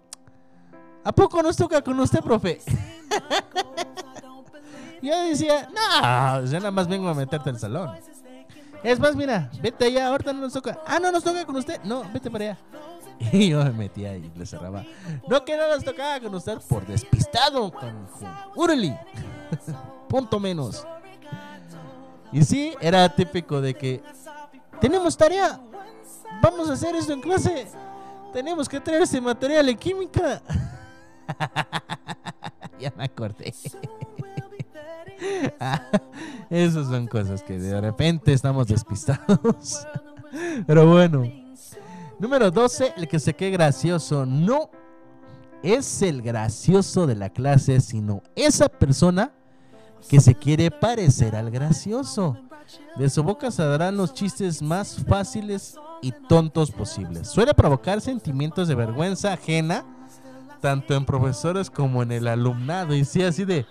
[1.04, 2.62] ¿A poco nos toca con usted, profe?
[5.02, 7.96] Yo decía, no, yo nada más vengo a meterte al salón.
[8.84, 10.80] Es más, mira, vete allá, ahorita no nos toca.
[10.86, 11.82] Ah, no nos toca con usted.
[11.84, 12.58] No, vete para allá.
[13.34, 14.86] Y yo me metía y le cerraba.
[15.28, 18.20] No que no nos tocaba con usted por despistado, canijo.
[18.56, 18.98] ¡Órale!
[20.08, 20.86] Punto menos.
[22.32, 24.02] Y sí, era típico de que
[24.80, 25.60] tenemos tarea.
[26.42, 27.68] Vamos a hacer esto en clase.
[28.34, 30.42] Tenemos que traer ese material en química.
[32.80, 33.54] ya me acordé.
[36.50, 39.88] Esas son cosas que de repente estamos despistados.
[40.68, 41.24] Pero bueno.
[42.20, 44.26] Número 12, el que se quede gracioso.
[44.26, 44.70] No
[45.64, 49.32] es el gracioso de la clase, sino esa persona
[50.08, 52.38] que se quiere parecer al gracioso.
[52.96, 57.28] De su boca saldrán los chistes más fáciles y tontos posibles.
[57.28, 59.86] Suele provocar sentimientos de vergüenza ajena,
[60.62, 62.94] tanto en profesores como en el alumnado.
[62.94, 63.66] Y sí, así de,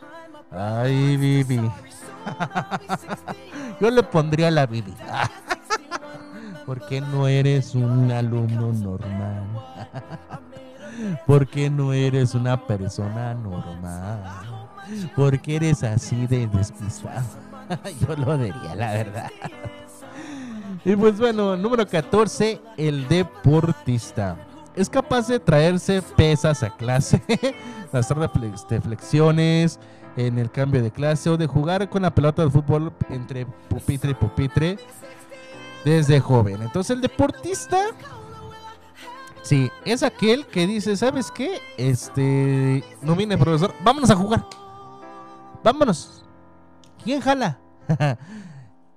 [0.50, 1.60] ay, Bibi.
[3.80, 4.94] Yo le pondría la Bibi.
[6.66, 9.44] ¿Por qué no eres un alumno normal?
[11.26, 14.57] ¿Por qué no eres una persona normal?
[15.14, 17.26] ¿Por qué eres así de despistado?
[18.00, 19.30] Yo lo diría, la verdad.
[20.84, 24.36] Y pues bueno, número 14, el deportista.
[24.74, 27.20] Es capaz de traerse pesas a clase,
[27.92, 28.16] hacer
[28.82, 29.80] flexiones
[30.16, 34.12] en el cambio de clase o de jugar con la pelota de fútbol entre pupitre
[34.12, 34.78] y pupitre
[35.84, 36.62] desde joven.
[36.62, 37.86] Entonces el deportista,
[39.42, 41.60] sí, es aquel que dice, ¿sabes qué?
[41.76, 44.44] Este, no viene profesor, vámonos a jugar.
[45.62, 46.24] Vámonos.
[47.02, 47.58] ¿Quién jala?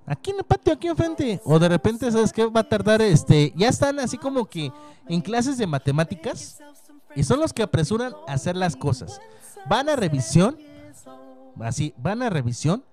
[0.06, 1.40] aquí en el patio, aquí enfrente.
[1.44, 2.46] O de repente, ¿sabes qué?
[2.46, 4.72] Va a tardar, este, ya están así como que
[5.08, 6.58] en clases de matemáticas
[7.14, 9.20] y son los que apresuran a hacer las cosas.
[9.68, 10.58] Van a revisión,
[11.60, 12.84] así, van a revisión,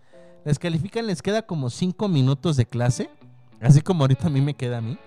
[0.45, 3.09] les califican, les queda como 5 minutos de clase,
[3.59, 4.97] así como ahorita a mí me queda a mí.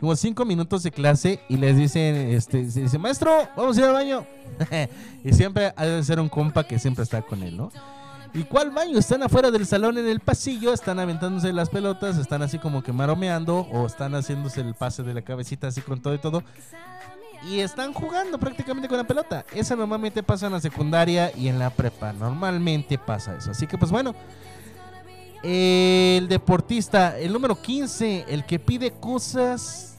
[0.00, 3.92] Como cinco minutos de clase y les dicen, este, dice, maestro, vamos a ir al
[3.92, 4.26] baño.
[5.24, 7.70] y siempre ha de ser un compa que siempre está con él, ¿no?
[8.32, 8.98] ¿Y cuál baño?
[8.98, 12.92] Están afuera del salón en el pasillo, están aventándose las pelotas, están así como que
[12.92, 16.42] maromeando o están haciéndose el pase de la cabecita así con todo y todo.
[17.50, 19.44] Y están jugando prácticamente con la pelota.
[19.52, 22.12] Eso normalmente pasa en la secundaria y en la prepa.
[22.12, 23.50] Normalmente pasa eso.
[23.50, 24.14] Así que pues bueno.
[25.42, 29.89] El deportista, el número 15, el que pide cosas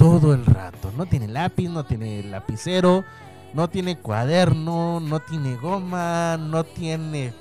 [0.00, 0.90] todo el rato.
[0.96, 3.04] No tiene lápiz, no tiene lapicero,
[3.52, 7.34] no tiene cuaderno, no tiene goma, no tiene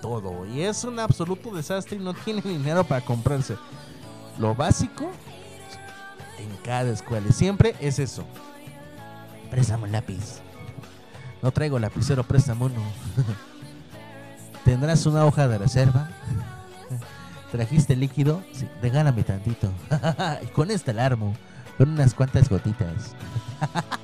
[0.00, 0.46] todo.
[0.46, 3.56] Y es un absoluto desastre y no tiene dinero para comprarse.
[4.38, 5.10] Lo básico
[6.38, 7.30] en cada escuela.
[7.32, 8.24] Siempre es eso.
[9.50, 10.40] Préstame lápiz.
[11.42, 12.80] No traigo lapicero, préstame uno.
[14.64, 16.08] ¿Tendrás una hoja de reserva?
[17.52, 18.42] ¿Trajiste líquido?
[18.52, 19.70] Sí, regálame tantito.
[20.42, 21.36] y con esta la armo,
[21.78, 23.14] con unas cuantas gotitas.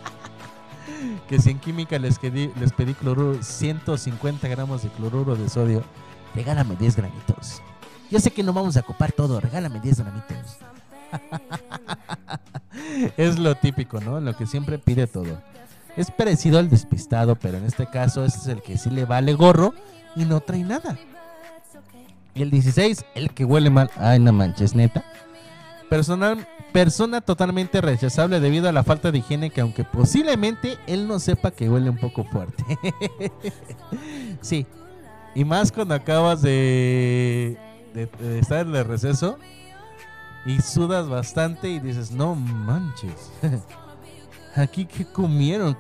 [1.29, 5.83] que si en química les, quedí- les pedí cloruro, 150 gramos de cloruro de sodio,
[6.35, 7.63] regálame 10 granitos.
[8.11, 10.59] Yo sé que no vamos a ocupar todo, regálame 10 granitos.
[13.17, 14.21] es lo típico, ¿no?
[14.21, 15.41] Lo que siempre pide todo.
[15.97, 19.35] Es parecido al despistado, pero en este caso este es el que sí le vale
[19.35, 19.75] gorro
[20.17, 20.97] y no trae nada.
[22.35, 23.91] Y el 16, el que huele mal.
[23.97, 25.05] Ay, no manches, neta.
[25.93, 31.19] Personal, persona totalmente rechazable debido a la falta de higiene que aunque posiblemente él no
[31.19, 32.65] sepa que huele un poco fuerte.
[34.41, 34.67] sí.
[35.35, 37.59] Y más cuando acabas de,
[37.93, 39.37] de- estar en el receso
[40.47, 43.31] y sudas bastante y dices, no manches.
[44.57, 45.77] Aquí que comieron.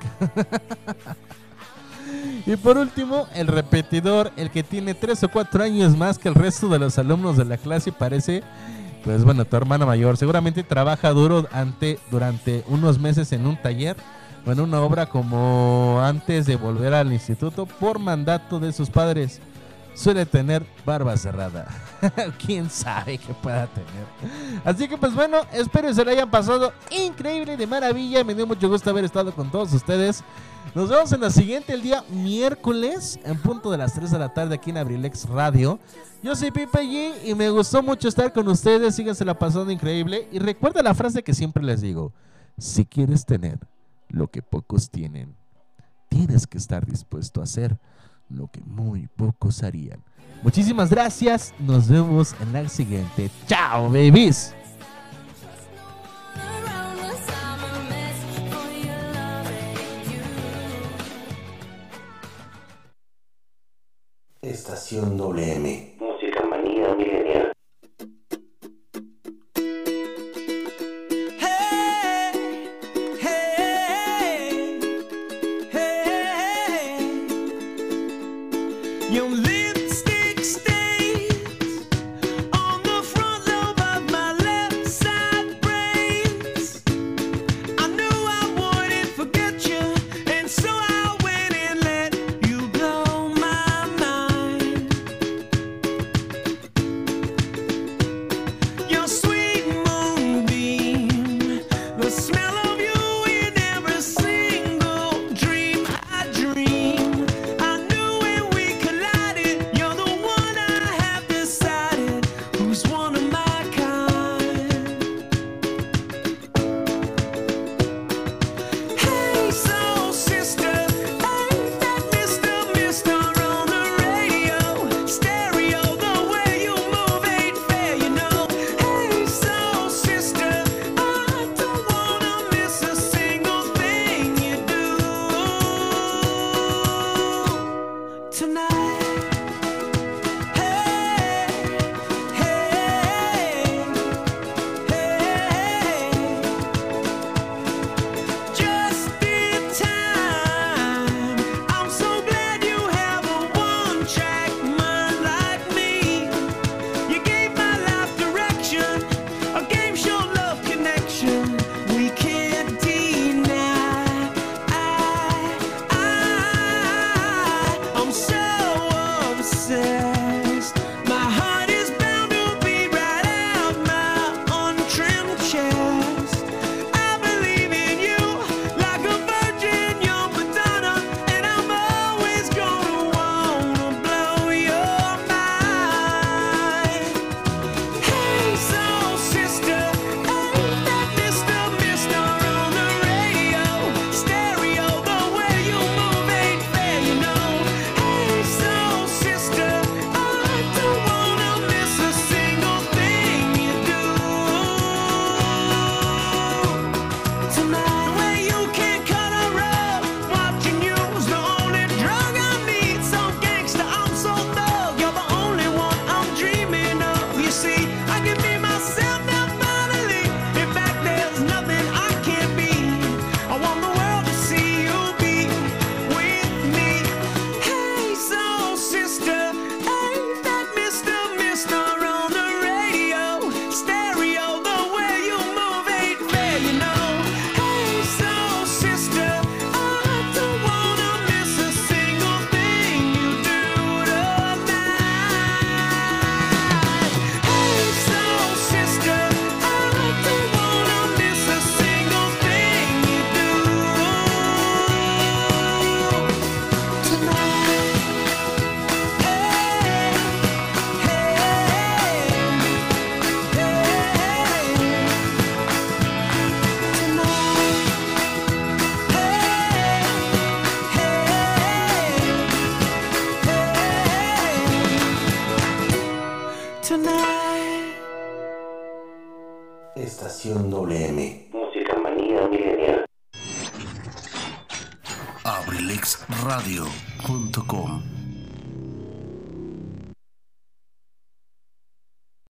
[2.45, 6.35] y por último, el repetidor, el que tiene tres o cuatro años más que el
[6.35, 8.43] resto de los alumnos de la clase parece,
[9.05, 10.17] pues bueno, tu hermana mayor.
[10.17, 13.97] Seguramente trabaja duro ante, durante unos meses en un taller
[14.47, 19.41] o en una obra como antes de volver al instituto por mandato de sus padres.
[19.95, 21.69] Suele tener barba cerrada.
[22.45, 24.61] Quién sabe qué pueda tener.
[24.65, 28.25] Así que pues bueno, espero que se le hayan pasado increíble de maravilla.
[28.25, 30.25] Me dio mucho gusto haber estado con todos ustedes.
[30.75, 34.33] Nos vemos en la siguiente, el día miércoles, en punto de las 3 de la
[34.33, 35.79] tarde aquí en Abrilex Radio.
[36.23, 38.95] Yo soy Pipe G y me gustó mucho estar con ustedes.
[38.95, 40.29] Síganse la pasando increíble.
[40.33, 42.13] Y recuerda la frase que siempre les digo:
[42.57, 43.59] si quieres tener
[44.09, 45.35] lo que pocos tienen,
[46.09, 47.79] tienes que estar dispuesto a hacer
[48.33, 50.03] lo que muy pocos harían.
[50.43, 51.55] Muchísimas gracias.
[51.59, 53.31] Nos vemos en la siguiente.
[53.47, 54.55] Chao, babies.
[64.43, 65.92] Estación WM.